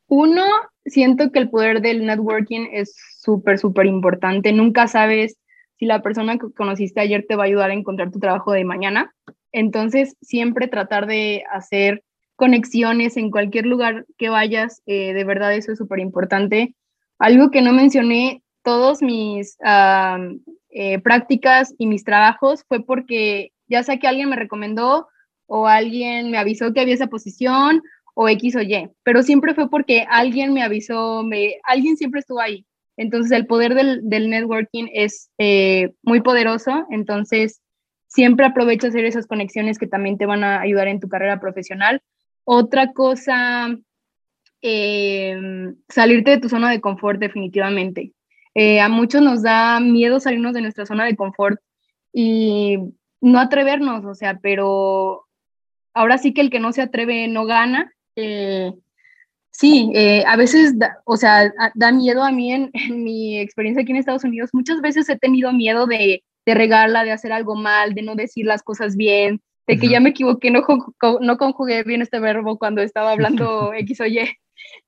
uno, 0.06 0.44
siento 0.84 1.30
que 1.32 1.38
el 1.38 1.50
poder 1.50 1.80
del 1.80 2.06
networking 2.06 2.68
es 2.72 2.96
súper, 3.20 3.58
súper 3.58 3.86
importante. 3.86 4.52
Nunca 4.52 4.86
sabes 4.86 5.38
si 5.76 5.86
la 5.86 6.02
persona 6.02 6.38
que 6.38 6.50
conociste 6.52 7.00
ayer 7.00 7.24
te 7.28 7.36
va 7.36 7.44
a 7.44 7.46
ayudar 7.46 7.70
a 7.70 7.74
encontrar 7.74 8.10
tu 8.10 8.18
trabajo 8.18 8.52
de 8.52 8.64
mañana. 8.64 9.14
Entonces, 9.52 10.16
siempre 10.20 10.68
tratar 10.68 11.06
de 11.06 11.44
hacer 11.50 12.04
conexiones 12.38 13.16
en 13.16 13.32
cualquier 13.32 13.66
lugar 13.66 14.06
que 14.16 14.28
vayas, 14.28 14.80
eh, 14.86 15.12
de 15.12 15.24
verdad 15.24 15.54
eso 15.54 15.72
es 15.72 15.78
súper 15.78 15.98
importante. 15.98 16.76
Algo 17.18 17.50
que 17.50 17.62
no 17.62 17.72
mencioné, 17.72 18.44
todos 18.62 19.02
mis 19.02 19.58
eh, 20.70 20.98
prácticas 21.00 21.74
y 21.78 21.86
mis 21.86 22.04
trabajos 22.04 22.64
fue 22.68 22.84
porque 22.84 23.50
ya 23.66 23.82
sea 23.82 23.98
que 23.98 24.06
alguien 24.06 24.28
me 24.28 24.36
recomendó 24.36 25.08
o 25.46 25.66
alguien 25.66 26.30
me 26.30 26.38
avisó 26.38 26.72
que 26.72 26.80
había 26.80 26.94
esa 26.94 27.08
posición 27.08 27.82
o 28.14 28.28
X 28.28 28.54
o 28.54 28.62
Y, 28.62 28.88
pero 29.02 29.22
siempre 29.24 29.54
fue 29.54 29.68
porque 29.68 30.06
alguien 30.08 30.52
me 30.52 30.62
avisó, 30.62 31.24
me, 31.24 31.56
alguien 31.64 31.96
siempre 31.96 32.20
estuvo 32.20 32.40
ahí. 32.40 32.64
Entonces 32.96 33.32
el 33.32 33.46
poder 33.46 33.74
del, 33.74 34.30
networking 34.30 34.88
es 34.92 35.30
eh, 35.38 35.92
muy 36.02 36.20
poderoso, 36.20 36.86
entonces 36.90 37.62
siempre 38.06 38.46
aprovecha 38.46 38.88
hacer 38.88 39.04
esas 39.04 39.26
conexiones 39.26 39.78
que 39.78 39.86
también 39.88 40.18
te 40.18 40.26
van 40.26 40.44
a 40.44 40.60
ayudar 40.60 40.86
en 40.86 41.00
tu 41.00 41.08
carrera 41.08 41.40
profesional. 41.40 42.00
Otra 42.50 42.94
cosa, 42.94 43.68
em, 44.62 45.76
salirte 45.86 46.30
de 46.30 46.38
tu 46.38 46.48
zona 46.48 46.70
de 46.70 46.80
confort 46.80 47.20
definitivamente. 47.20 48.14
Eh, 48.54 48.80
a 48.80 48.88
muchos 48.88 49.20
nos 49.20 49.42
da 49.42 49.80
miedo 49.80 50.18
salirnos 50.18 50.54
de 50.54 50.62
nuestra 50.62 50.86
zona 50.86 51.04
de 51.04 51.14
confort 51.14 51.60
y 52.10 52.78
no 53.20 53.38
atrevernos, 53.38 54.02
o 54.06 54.14
sea, 54.14 54.38
pero 54.40 55.26
ahora 55.92 56.16
sí 56.16 56.32
que 56.32 56.40
el 56.40 56.48
que 56.48 56.58
no 56.58 56.72
se 56.72 56.80
atreve 56.80 57.28
no 57.28 57.44
gana. 57.44 57.92
Eh, 58.16 58.72
Sí, 59.50 59.90
eh, 59.94 60.22
a 60.26 60.36
veces, 60.36 60.74
o 61.04 61.16
sea, 61.16 61.52
da 61.74 61.90
miedo 61.90 62.22
a 62.22 62.30
mí 62.30 62.52
en, 62.52 62.70
mi 63.02 63.38
experiencia 63.38 63.82
aquí 63.82 63.90
en 63.92 63.98
Estados 63.98 64.24
Unidos. 64.24 64.50
Muchas 64.52 64.80
veces 64.80 65.08
he 65.08 65.18
tenido 65.18 65.52
miedo 65.52 65.86
de 65.86 66.22
regarla, 66.46 67.04
de 67.04 67.12
hacer 67.12 67.32
algo 67.32 67.56
mal, 67.56 67.94
de 67.94 68.02
no 68.02 68.14
decir 68.14 68.46
las 68.46 68.62
cosas 68.62 68.96
bien, 68.96 69.42
de 69.68 69.78
que 69.78 69.88
ya 69.88 70.00
me 70.00 70.10
equivoqué, 70.10 70.50
no, 70.50 70.64
no 71.20 71.36
conjugué 71.36 71.84
bien 71.84 72.00
este 72.00 72.18
verbo 72.18 72.58
cuando 72.58 72.80
estaba 72.80 73.12
hablando 73.12 73.72
X 73.74 74.00
o 74.00 74.06
Y. 74.06 74.28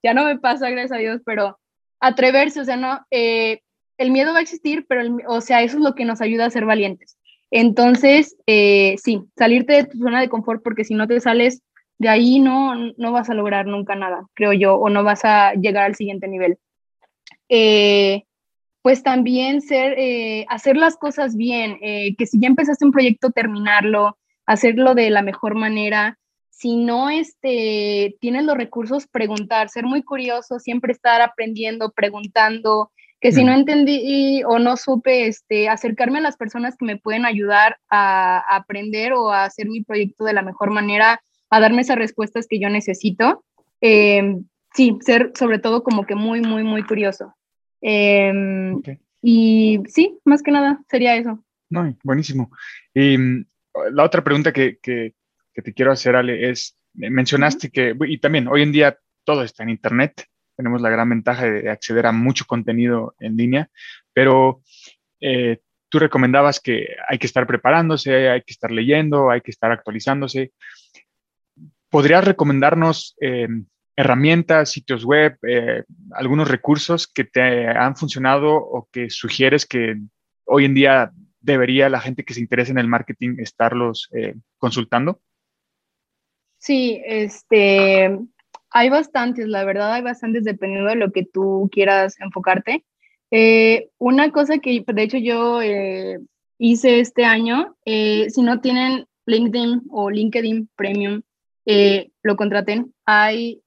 Ya 0.03 0.15
no 0.15 0.25
me 0.25 0.39
pasa, 0.39 0.71
gracias 0.71 0.93
a 0.93 1.01
Dios, 1.01 1.21
pero 1.25 1.59
atreverse, 2.01 2.61
o 2.61 2.65
sea, 2.65 2.77
no, 2.77 3.01
eh, 3.11 3.61
el 3.99 4.11
miedo 4.11 4.33
va 4.33 4.39
a 4.39 4.43
existir, 4.43 4.87
pero, 4.89 5.19
o 5.29 5.43
sea, 5.43 5.63
eso 5.63 5.77
es 5.77 5.85
lo 5.85 5.95
que 5.95 6.07
nos 6.07 6.23
ayuda 6.23 6.47
a 6.47 6.51
ser 6.51 6.65
valientes. 6.65 7.19
Entonces, 7.51 8.37
eh, 8.47 8.97
sí, 9.03 9.21
salirte 9.37 9.75
de 9.75 9.85
tu 9.85 9.99
zona 9.99 10.21
de 10.21 10.31
confort, 10.31 10.63
porque 10.63 10.85
si 10.85 10.95
no 10.95 11.07
te 11.07 11.21
sales, 11.21 11.63
de 11.99 12.09
ahí 12.09 12.41
no, 12.41 12.75
no 12.97 13.13
vas 13.13 13.29
a 13.29 13.35
lograr 13.35 13.67
nunca 13.67 13.95
nada, 13.95 14.27
creo 14.33 14.55
yo, 14.55 14.77
o 14.77 14.89
no 14.89 15.05
vas 15.05 15.27
a 15.27 15.53
llegar 15.53 15.85
al 15.85 15.95
siguiente 15.95 16.27
nivel. 16.27 16.57
Eh, 17.51 18.25
pues 18.81 19.03
también 19.03 19.61
ser, 19.61 19.99
eh, 19.99 20.47
hacer 20.49 20.79
las 20.79 20.97
cosas 20.97 21.37
bien, 21.37 21.77
eh, 21.83 22.15
que 22.17 22.25
si 22.25 22.41
ya 22.41 22.49
empezaste 22.49 22.87
un 22.87 22.93
proyecto, 22.93 23.31
terminarlo, 23.31 24.17
hacerlo 24.51 24.95
de 24.95 25.11
la 25.11 25.23
mejor 25.23 25.55
manera. 25.55 26.19
Si 26.51 26.77
no 26.77 27.09
este, 27.09 28.17
tienes 28.21 28.45
los 28.45 28.57
recursos, 28.57 29.07
preguntar, 29.07 29.69
ser 29.69 29.85
muy 29.85 30.03
curioso, 30.03 30.59
siempre 30.59 30.93
estar 30.93 31.23
aprendiendo, 31.23 31.93
preguntando, 31.93 32.91
que 33.21 33.33
si 33.33 33.45
no 33.45 33.53
entendí 33.53 34.43
o 34.45 34.59
no 34.59 34.77
supe, 34.77 35.27
este, 35.27 35.69
acercarme 35.69 36.19
a 36.19 36.23
las 36.23 36.37
personas 36.37 36.77
que 36.77 36.87
me 36.87 36.97
pueden 36.97 37.27
ayudar 37.27 37.79
a, 37.89 38.39
a 38.39 38.57
aprender 38.57 39.13
o 39.13 39.31
a 39.31 39.45
hacer 39.45 39.69
mi 39.69 39.85
proyecto 39.85 40.25
de 40.25 40.33
la 40.33 40.43
mejor 40.43 40.71
manera, 40.71 41.21
a 41.49 41.61
darme 41.61 41.83
esas 41.83 41.97
respuestas 41.97 42.47
que 42.49 42.59
yo 42.59 42.71
necesito. 42.71 43.45
Em, 43.81 44.45
sí, 44.75 44.99
ser 45.01 45.33
sobre 45.35 45.61
todo 45.61 45.85
como 45.85 46.07
que 46.07 46.15
muy, 46.17 46.41
muy, 46.41 46.65
muy 46.65 46.83
curioso. 46.83 47.35
Em, 47.81 48.83
y 49.23 49.81
sí, 49.87 50.19
más 50.25 50.43
que 50.43 50.51
nada 50.51 50.81
sería 50.89 51.15
eso. 51.15 51.45
No, 51.69 51.95
buenísimo. 52.03 52.51
Mm, 52.95 53.43
la 53.93 54.05
otra 54.05 54.23
pregunta 54.23 54.53
que, 54.53 54.79
que, 54.83 55.15
te 55.53 55.75
quiero 55.75 55.93
hacer, 55.93 56.17
Ale, 56.17 56.49
es, 56.49 56.79
mencionaste 56.95 57.71
que, 57.71 57.95
y 58.07 58.19
también 58.19 58.49
hoy 58.49 58.63
en 58.63 58.73
día 58.73 58.99
todo 59.25 59.43
está 59.43 59.63
en 59.63 59.69
Internet, 59.69 60.25
tenemos 60.57 60.81
la 60.81 60.89
gran 60.89 61.09
ventaja 61.11 61.45
de 61.45 61.71
acceder 61.71 62.07
a 62.07 62.13
mucho 62.13 62.47
contenido 62.47 63.15
en 63.21 63.37
línea, 63.37 63.69
pero 64.13 64.63
eh, 65.21 65.59
tú 65.89 65.99
recomendabas 65.99 66.61
que 66.61 66.89
hay 67.09 67.19
que 67.19 67.27
estar 67.27 67.47
preparándose, 67.47 68.31
hay 68.31 68.43
que 68.43 68.53
estar 68.53 68.71
leyendo, 68.71 69.31
hay 69.31 69.43
que 69.43 69.51
estar 69.51 69.71
actualizándose. 69.71 70.53
¿Podrías 71.91 72.25
recomendarnos 72.25 73.17
eh, 73.21 73.49
herramientas, 73.97 74.71
sitios 74.71 75.05
web, 75.05 75.37
eh, 75.47 75.85
algunos 76.13 76.49
recursos 76.49 77.07
que 77.07 77.25
te 77.25 77.69
han 77.69 77.97
funcionado 77.97 78.55
o 78.55 78.89
que 78.91 79.11
sugieres 79.11 79.67
que 79.67 79.97
hoy 80.45 80.65
en 80.65 80.75
día 80.75 81.13
debería 81.41 81.89
la 81.89 82.01
gente 82.01 82.25
que 82.25 82.35
se 82.35 82.41
interese 82.41 82.73
en 82.73 82.79
el 82.79 82.89
marketing 82.89 83.37
estarlos 83.39 84.09
eh, 84.13 84.35
consultando? 84.59 85.21
Sí, 86.59 87.01
este, 87.05 88.19
hay 88.71 88.91
bastantes, 88.91 89.47
la 89.49 89.65
verdad 89.65 89.95
hay 89.95 90.03
bastantes 90.03 90.45
dependiendo 90.45 90.91
de 90.91 90.97
lo 90.97 91.11
que 91.13 91.25
tú 91.25 91.69
quieras 91.73 92.21
enfocarte. 92.21 92.85
una 93.99 94.31
cosa 94.31 94.59
que 94.59 94.85
de 94.87 95.03
hecho 95.03 95.17
yo 95.17 95.61
hice 96.59 97.01
este 97.01 97.25
año, 97.25 97.77
si 97.87 98.43
no 98.43 98.61
tienen 98.61 99.07
LinkedIn 99.27 99.83
o 99.91 100.11
LinkedIn 100.11 100.69
Premium, 100.77 101.23
eh, 101.67 102.11
lo 102.23 102.37
contraten. 102.37 102.95
Hay, 103.05 103.63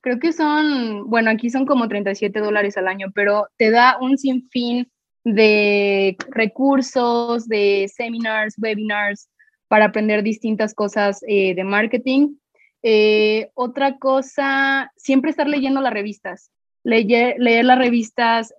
creo 0.00 0.18
que 0.18 0.32
son, 0.32 1.08
bueno, 1.08 1.30
aquí 1.30 1.50
son 1.50 1.66
como 1.66 1.88
37 1.88 2.38
dólares 2.40 2.76
al 2.76 2.88
año, 2.88 3.08
pero 3.14 3.48
te 3.56 3.70
da 3.70 3.98
un 4.00 4.18
sinfín 4.18 4.90
de 5.34 6.16
recursos, 6.30 7.48
de 7.48 7.90
seminars, 7.94 8.54
webinars, 8.58 9.28
para 9.68 9.86
aprender 9.86 10.22
distintas 10.22 10.74
cosas 10.74 11.20
eh, 11.26 11.54
de 11.54 11.64
marketing. 11.64 12.36
Eh, 12.82 13.50
otra 13.54 13.98
cosa, 13.98 14.92
siempre 14.96 15.30
estar 15.30 15.48
leyendo 15.48 15.80
las 15.80 15.92
revistas. 15.92 16.50
Leer, 16.84 17.34
leer 17.38 17.64
las 17.64 17.78
revistas, 17.78 18.54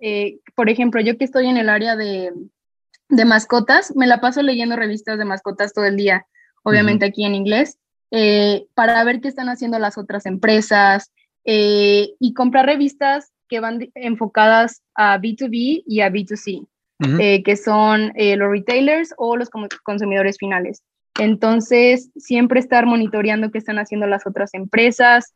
por 0.54 0.68
ejemplo, 0.68 1.00
yo 1.00 1.16
que 1.16 1.24
estoy 1.24 1.46
en 1.46 1.56
el 1.56 1.70
área 1.70 1.96
de, 1.96 2.30
de, 3.08 3.24
mascotas, 3.24 3.96
me 3.96 4.06
la 4.06 4.20
paso 4.20 4.42
leyendo 4.42 4.76
revistas 4.76 5.16
de 5.16 5.24
mascotas 5.24 5.72
todo 5.72 5.86
el 5.86 5.96
día, 5.96 6.26
obviamente 6.62 7.06
aquí 7.06 7.24
en 7.24 7.34
inglés. 7.34 7.78
Eh, 8.10 8.66
para 8.74 9.04
ver 9.04 9.20
qué 9.20 9.28
están 9.28 9.50
haciendo 9.50 9.78
las 9.78 9.98
otras 9.98 10.24
empresas 10.24 11.12
eh, 11.44 12.14
y 12.18 12.32
comprar 12.32 12.64
revistas 12.64 13.32
que 13.48 13.60
van 13.60 13.90
enfocadas 13.94 14.82
a 14.94 15.18
B2B 15.18 15.82
y 15.86 16.00
a 16.00 16.10
B2C, 16.10 16.66
eh, 17.20 17.42
que 17.42 17.56
son 17.56 18.12
los 18.16 18.50
retailers 18.50 19.14
o 19.16 19.36
los 19.36 19.50
consumidores 19.82 20.36
finales. 20.38 20.82
Entonces, 21.18 22.10
siempre 22.16 22.60
estar 22.60 22.86
monitoreando 22.86 23.50
qué 23.50 23.58
están 23.58 23.78
haciendo 23.78 24.06
las 24.06 24.26
otras 24.26 24.54
empresas 24.54 25.34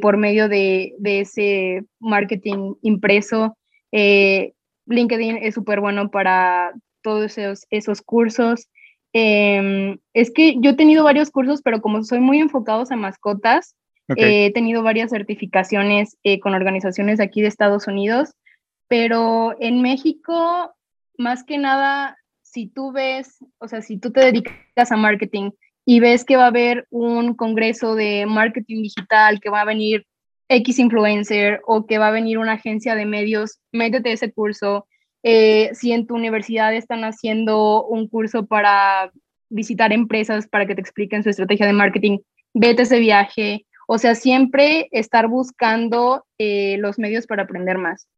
por 0.00 0.16
medio 0.16 0.48
de, 0.48 0.94
de, 0.98 1.20
ese 1.20 1.84
marketing 2.00 2.74
impreso. 2.82 3.56
LinkedIn 3.92 5.38
es 5.38 5.54
súper 5.54 5.80
bueno 5.80 6.10
para 6.10 6.72
todos 7.02 7.38
esos, 7.38 7.66
esos 7.70 8.02
cursos. 8.02 8.68
Em, 9.12 9.98
es 10.12 10.30
que 10.30 10.56
yo 10.60 10.70
he 10.70 10.76
tenido 10.76 11.04
varios 11.04 11.30
cursos, 11.30 11.62
pero 11.62 11.80
como 11.80 12.02
soy 12.02 12.20
muy 12.20 12.38
enfocados 12.38 12.90
a 12.90 12.96
mascotas, 12.96 13.74
he 14.16 14.52
tenido 14.52 14.82
varias 14.82 15.10
certificaciones 15.10 16.16
eh, 16.22 16.38
con 16.38 16.54
organizaciones 16.54 17.18
de 17.18 17.24
aquí 17.24 17.42
de 17.42 17.48
Estados 17.48 17.86
Unidos, 17.86 18.30
pero 18.88 19.56
en 19.60 19.82
México, 19.82 20.72
más 21.18 21.42
que 21.42 21.58
nada, 21.58 22.16
si 22.42 22.68
tú 22.68 22.92
ves, 22.92 23.38
o 23.58 23.66
sea, 23.66 23.82
si 23.82 23.98
tú 23.98 24.12
te 24.12 24.20
dedicas 24.20 24.92
a 24.92 24.96
marketing 24.96 25.50
y 25.84 26.00
ves 26.00 26.24
que 26.24 26.36
va 26.36 26.44
a 26.44 26.48
haber 26.48 26.86
un 26.90 27.34
congreso 27.34 27.94
de 27.94 28.26
marketing 28.26 28.82
digital, 28.82 29.40
que 29.40 29.50
va 29.50 29.62
a 29.62 29.64
venir 29.64 30.06
X 30.48 30.78
influencer 30.78 31.60
o 31.66 31.86
que 31.86 31.98
va 31.98 32.08
a 32.08 32.12
venir 32.12 32.38
una 32.38 32.52
agencia 32.52 32.94
de 32.94 33.06
medios, 33.06 33.58
métete 33.72 34.12
ese 34.12 34.32
curso, 34.32 34.86
Eh, 35.28 35.74
si 35.74 35.90
en 35.90 36.06
tu 36.06 36.14
universidad 36.14 36.72
están 36.72 37.02
haciendo 37.02 37.84
un 37.88 38.06
curso 38.06 38.46
para 38.46 39.10
visitar 39.50 39.90
empresas 39.92 40.46
para 40.46 40.66
que 40.66 40.76
te 40.76 40.80
expliquen 40.80 41.24
su 41.24 41.30
estrategia 41.30 41.66
de 41.66 41.72
marketing, 41.72 42.20
vete 42.54 42.82
ese 42.82 43.00
viaje. 43.00 43.66
O 43.86 43.98
sea, 43.98 44.14
siempre 44.14 44.88
estar 44.90 45.28
buscando 45.28 46.26
eh, 46.38 46.76
los 46.78 46.98
medios 46.98 47.26
para 47.26 47.44
aprender 47.44 47.78
más. 47.78 48.08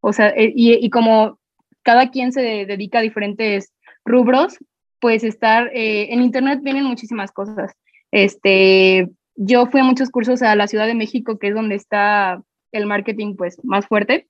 O 0.00 0.12
sea, 0.12 0.28
eh, 0.30 0.52
y, 0.54 0.90
como 0.90 1.38
cada 1.82 2.10
quien 2.10 2.32
se 2.32 2.42
dedica 2.66 2.98
a 2.98 3.02
diferentes 3.02 3.72
rubros, 4.04 4.58
pues 5.00 5.22
estar 5.22 5.70
en 5.72 6.22
internet 6.22 6.60
vienen 6.62 6.84
muchísimas 6.84 7.30
cosas. 7.30 7.74
Este, 8.10 9.10
yo 9.36 9.66
fui 9.66 9.80
a 9.80 9.84
muchos 9.84 10.10
cursos 10.10 10.42
a 10.42 10.54
la 10.56 10.68
Ciudad 10.68 10.86
de 10.86 10.94
México, 10.94 11.38
que 11.38 11.48
es 11.48 11.54
donde 11.54 11.74
está 11.74 12.42
el 12.72 12.86
marketing 12.86 13.36
pues 13.36 13.58
más 13.64 13.86
fuerte. 13.86 14.28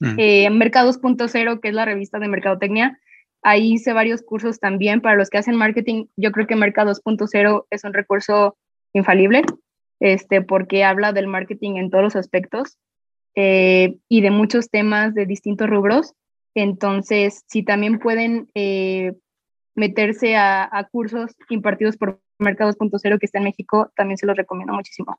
Mm. 0.00 0.14
Eh, 0.18 0.50
Mercados.0, 0.50 1.60
que 1.60 1.68
es 1.68 1.74
la 1.74 1.84
revista 1.84 2.18
de 2.18 2.28
mercadotecnia, 2.28 2.98
ahí 3.42 3.74
hice 3.74 3.92
varios 3.92 4.22
cursos 4.22 4.58
también 4.58 5.00
para 5.00 5.16
los 5.16 5.30
que 5.30 5.38
hacen 5.38 5.56
marketing. 5.56 6.06
Yo 6.16 6.32
creo 6.32 6.46
que 6.46 6.56
Mercados.0 6.56 7.66
es 7.70 7.84
un 7.84 7.92
recurso 7.92 8.56
infalible, 8.92 9.42
este, 10.04 10.42
porque 10.42 10.84
habla 10.84 11.14
del 11.14 11.26
marketing 11.26 11.76
en 11.76 11.88
todos 11.88 12.04
los 12.04 12.14
aspectos 12.14 12.76
eh, 13.34 13.96
y 14.06 14.20
de 14.20 14.30
muchos 14.30 14.68
temas 14.68 15.14
de 15.14 15.24
distintos 15.24 15.66
rubros. 15.70 16.12
Entonces, 16.54 17.42
si 17.48 17.62
también 17.62 17.98
pueden 17.98 18.50
eh, 18.54 19.14
meterse 19.74 20.36
a, 20.36 20.68
a, 20.70 20.84
cursos 20.84 21.34
impartidos 21.48 21.96
por 21.96 22.20
Mercados.0 22.38 23.18
que 23.18 23.24
está 23.24 23.38
en 23.38 23.44
México, 23.44 23.90
también 23.96 24.18
se 24.18 24.26
los 24.26 24.36
recomiendo 24.36 24.74
muchísimo. 24.74 25.18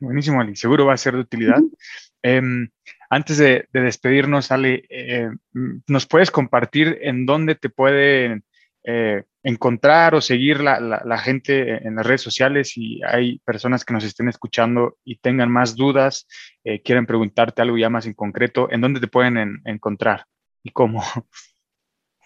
Buenísimo, 0.00 0.40
Ali. 0.40 0.56
Seguro 0.56 0.86
va 0.86 0.94
a 0.94 0.96
ser 0.96 1.14
de 1.14 1.20
utilidad. 1.20 1.62
Em, 2.22 2.68
antes 3.08 3.38
de, 3.38 3.68
despedirnos, 3.72 4.50
Ali, 4.50 4.82
eh, 4.90 5.30
¿nos 5.86 6.06
puedes 6.06 6.32
compartir 6.32 6.98
en 7.02 7.24
dónde 7.24 7.54
te 7.54 7.68
pueden 7.68 8.42
eh, 8.90 9.24
encontrar 9.42 10.14
o 10.14 10.22
seguir 10.22 10.62
la, 10.62 11.18
gente 11.18 11.86
en 11.86 11.96
las 11.96 12.06
redes 12.06 12.22
sociales 12.22 12.70
si 12.70 13.02
hay 13.06 13.38
personas 13.40 13.84
que 13.84 13.92
nos 13.92 14.02
estén 14.02 14.30
escuchando 14.30 14.96
y 15.04 15.18
tengan 15.18 15.52
más 15.52 15.76
dudas, 15.76 16.26
eh, 16.64 16.80
quieren 16.80 17.04
preguntarte 17.04 17.60
algo 17.60 17.76
ya 17.76 17.90
más 17.90 18.06
en 18.06 18.14
concreto, 18.14 18.72
¿en 18.72 18.80
dónde 18.80 19.00
te 19.00 19.06
pueden 19.06 19.60
encontrar 19.66 20.24
y 20.62 20.70
cómo? 20.70 21.02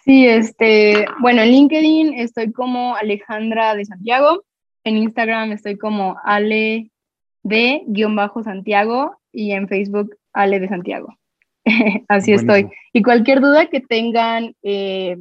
Sí, 0.04 0.28
este, 0.28 1.06
bueno, 1.20 1.42
en 1.42 1.50
LinkedIn 1.50 2.14
estoy 2.14 2.52
como 2.52 2.94
Alejandra 2.94 3.74
de 3.74 3.84
Santiago, 3.84 4.44
en 4.84 4.98
Instagram 4.98 5.50
estoy 5.50 5.76
como 5.76 6.16
Ale 6.22 6.92
de 7.42 7.82
guion 7.88 8.14
bajo 8.14 8.44
Santiago 8.44 9.16
y 9.32 9.50
en 9.50 9.66
Facebook 9.66 10.16
Ale 10.32 10.60
de 10.60 10.68
Santiago. 10.68 11.16
Así 12.08 12.32
estoy. 12.32 12.68
Y 12.92 13.02
cualquier 13.02 13.40
duda 13.40 13.66
que 13.66 13.80
tengan 13.80 14.54
eh, 14.62 15.18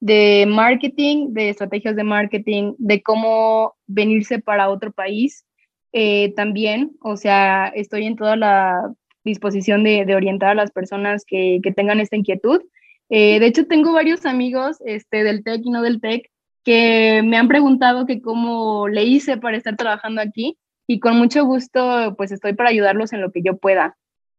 de 0.00 0.46
marketing, 0.48 1.32
de 1.32 1.50
estrategias 1.50 1.96
de 1.96 2.04
marketing, 2.04 2.74
de 2.78 3.02
cómo 3.02 3.74
venirse 3.86 4.38
para 4.38 4.68
otro 4.68 4.92
país, 4.92 5.44
eh, 5.92 6.32
también, 6.34 6.92
o 7.00 7.16
sea, 7.16 7.68
estoy 7.68 8.06
en 8.06 8.16
toda 8.16 8.36
la 8.36 8.92
disposición 9.24 9.82
de, 9.82 10.14
orientar 10.14 10.50
a 10.50 10.54
las 10.54 10.70
personas 10.70 11.24
que, 11.26 11.60
que 11.62 11.72
tengan 11.72 12.00
esta 12.00 12.16
inquietud. 12.16 12.60
Eh, 13.08 13.40
de 13.40 13.46
hecho, 13.46 13.66
tengo 13.66 13.92
varios 13.92 14.26
amigos 14.26 14.78
este, 14.84 15.24
del 15.24 15.42
TEC 15.42 15.62
y 15.64 15.70
no 15.70 15.82
del 15.82 16.00
TEC 16.00 16.30
que 16.64 17.22
me 17.24 17.36
han 17.36 17.46
preguntado 17.46 18.06
que 18.06 18.20
cómo 18.20 18.88
le 18.88 19.04
hice 19.04 19.36
para 19.36 19.56
estar 19.56 19.76
trabajando 19.76 20.20
aquí 20.20 20.58
y 20.88 20.98
con 20.98 21.16
mucho 21.16 21.44
gusto 21.44 22.14
pues 22.16 22.32
estoy 22.32 22.54
para 22.54 22.70
ayudarlos 22.70 23.12
en 23.12 23.20
lo 23.20 23.30
que 23.30 23.42
yo 23.42 23.56
pueda. 23.56 23.96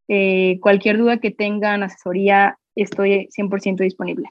Eh, 0.08 0.58
cualquier 0.60 0.98
duda 0.98 1.18
que 1.18 1.30
tengan, 1.30 1.82
asesoría, 1.82 2.58
estoy 2.74 3.28
100% 3.36 3.78
disponible. 3.78 4.28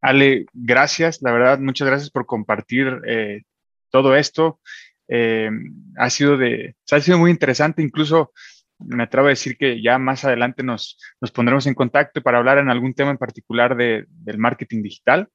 Ale, 0.00 0.46
gracias, 0.52 1.22
la 1.22 1.32
verdad, 1.32 1.58
muchas 1.58 1.88
gracias 1.88 2.10
por 2.10 2.26
compartir 2.26 3.00
eh, 3.06 3.42
todo 3.90 4.14
esto. 4.16 4.60
ha, 5.96 6.10
sido 6.10 6.36
de, 6.36 6.76
ha 6.90 7.00
sido 7.00 7.18
muy 7.18 7.30
interesante, 7.30 7.82
incluso 7.82 8.32
me 8.78 9.02
atrevo 9.02 9.26
a 9.26 9.30
decir 9.30 9.56
que 9.56 9.82
ya 9.82 9.98
más 9.98 10.24
adelante 10.24 10.62
nos, 10.62 10.98
nos 11.20 11.32
pondremos 11.32 11.66
en 11.66 11.74
contacto 11.74 12.22
para 12.22 12.38
hablar 12.38 12.58
en 12.58 12.70
algún 12.70 12.94
tema 12.94 13.10
en 13.10 13.18
particular 13.18 13.76
de, 13.76 14.06
del 14.08 14.38
marketing 14.38 14.82
digital, 14.82 15.28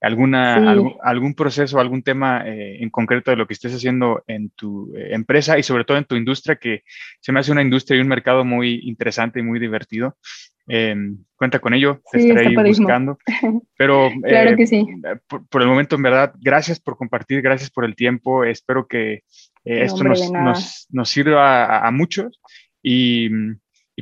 alguna, 0.00 0.74
algún, 1.02 1.34
proceso, 1.34 1.80
algún 1.80 2.02
tema 2.02 2.46
eh, 2.46 2.82
en 2.82 2.90
concreto 2.90 3.30
de 3.30 3.38
lo 3.38 3.46
que 3.46 3.54
estés 3.54 3.74
haciendo 3.74 4.22
en 4.26 4.50
tu 4.50 4.94
eh, 4.96 5.14
empresa 5.14 5.58
y 5.58 5.62
sobre 5.62 5.84
todo 5.84 5.96
en 5.96 6.04
tu 6.04 6.16
industria, 6.16 6.56
que 6.56 6.82
se 7.20 7.32
me 7.32 7.40
hace 7.40 7.52
una 7.52 7.62
industria 7.62 7.98
y 7.98 8.02
un 8.02 8.08
mercado 8.08 8.44
muy 8.44 8.80
interesante 8.84 9.40
y 9.40 9.42
muy 9.42 9.58
divertido. 9.58 10.16
Em, 10.68 11.24
cuenta 11.36 11.58
con 11.58 11.74
ello, 11.74 12.00
te 12.12 12.18
estaré 12.18 12.54
buscando. 12.54 13.18
Pero 13.76 14.10
claro 14.22 14.56
que 14.56 14.66
sí. 14.66 14.86
Eh, 15.04 15.16
por, 15.26 15.62
el 15.62 15.68
momento, 15.68 15.96
en 15.96 16.02
verdad, 16.02 16.34
gracias 16.38 16.78
por 16.78 16.96
compartir, 16.96 17.40
gracias 17.40 17.70
por 17.70 17.84
el 17.84 17.96
tiempo. 17.96 18.44
Espero 18.44 18.86
que 18.86 19.22
esto 19.64 20.04
nos, 20.04 20.32
nos, 20.32 20.86
nos, 20.90 21.10
sirva 21.10 21.86
a 21.86 21.90
muchos 21.90 22.40
y, 22.82 23.28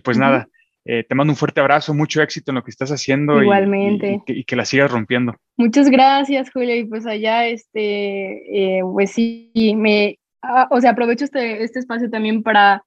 pues 0.02 0.18
nada, 0.18 0.48
eh, 0.84 1.04
te 1.06 1.14
mando 1.14 1.32
un 1.32 1.36
fuerte 1.36 1.60
abrazo, 1.60 1.94
mucho 1.94 2.22
éxito 2.22 2.50
en 2.50 2.56
lo 2.56 2.64
que 2.64 2.70
estás 2.70 2.90
haciendo. 2.90 3.42
Igualmente. 3.42 4.22
Y, 4.26 4.44
que, 4.44 4.56
la 4.56 4.64
sigas 4.64 4.90
rompiendo. 4.90 5.34
Muchas 5.56 5.90
gracias, 5.90 6.50
Julia. 6.50 6.76
Y 6.76 6.84
pues 6.84 7.06
allá, 7.06 7.46
este, 7.46 8.78
eh, 8.78 8.80
pues 8.82 9.10
sí, 9.12 9.52
me, 9.76 10.18
ah, 10.42 10.68
o 10.70 10.80
sea, 10.80 10.92
aprovecho 10.92 11.24
este, 11.24 11.62
este 11.62 11.80
espacio 11.80 12.08
también 12.08 12.42
para 12.42 12.84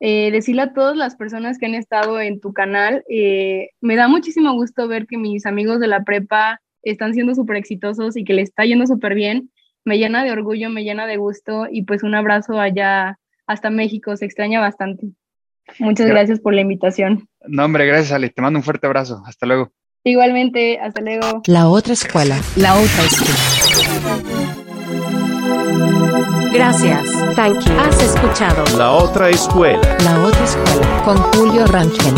eh, 0.00 0.30
decirle 0.30 0.62
a 0.62 0.72
todas 0.72 0.96
las 0.96 1.16
personas 1.16 1.58
que 1.58 1.66
han 1.66 1.74
estado 1.74 2.20
en 2.20 2.40
tu 2.40 2.52
canal, 2.52 3.04
me 3.08 3.96
da 3.96 4.08
muchísimo 4.08 4.52
gusto 4.52 4.86
ver 4.86 5.06
que 5.06 5.16
mis 5.16 5.46
amigos 5.46 5.80
de 5.80 5.88
la 5.88 6.04
prepa 6.04 6.60
están 6.82 7.14
siendo 7.14 7.34
súper 7.34 7.56
exitosos 7.56 8.16
y 8.16 8.24
que 8.24 8.34
le 8.34 8.42
está 8.42 8.64
yendo 8.64 8.86
súper 8.86 9.14
bien. 9.14 9.50
Me 9.84 9.98
llena 9.98 10.22
de 10.22 10.32
orgullo, 10.32 10.70
me 10.70 10.84
llena 10.84 11.06
de 11.06 11.16
gusto 11.16 11.66
y 11.70 11.82
pues 11.82 12.02
un 12.02 12.14
abrazo 12.14 12.60
allá 12.60 13.18
hasta 13.46 13.70
México, 13.70 14.14
se 14.16 14.26
extraña 14.26 14.60
bastante. 14.60 15.08
Muchas 15.78 16.06
gracias 16.06 16.40
por 16.40 16.54
la 16.54 16.60
invitación. 16.60 17.28
No, 17.46 17.64
hombre, 17.64 17.86
gracias, 17.86 18.12
Ale. 18.12 18.30
Te 18.30 18.42
mando 18.42 18.58
un 18.58 18.62
fuerte 18.62 18.86
abrazo. 18.86 19.22
Hasta 19.26 19.46
luego. 19.46 19.72
Igualmente, 20.04 20.78
hasta 20.78 21.00
luego. 21.00 21.42
La 21.46 21.68
otra 21.68 21.92
escuela. 21.92 22.38
La 22.56 22.74
otra 22.74 23.04
escuela. 23.04 24.58
Gracias. 26.52 27.04
Thank 27.36 27.60
you. 27.64 27.72
Has 27.78 28.02
escuchado. 28.02 28.64
La 28.78 28.92
otra 28.92 29.30
escuela. 29.30 29.80
La 30.04 30.22
otra 30.22 30.44
escuela. 30.44 31.02
Con 31.04 31.16
Julio 31.16 31.66
Rangel. 31.66 32.14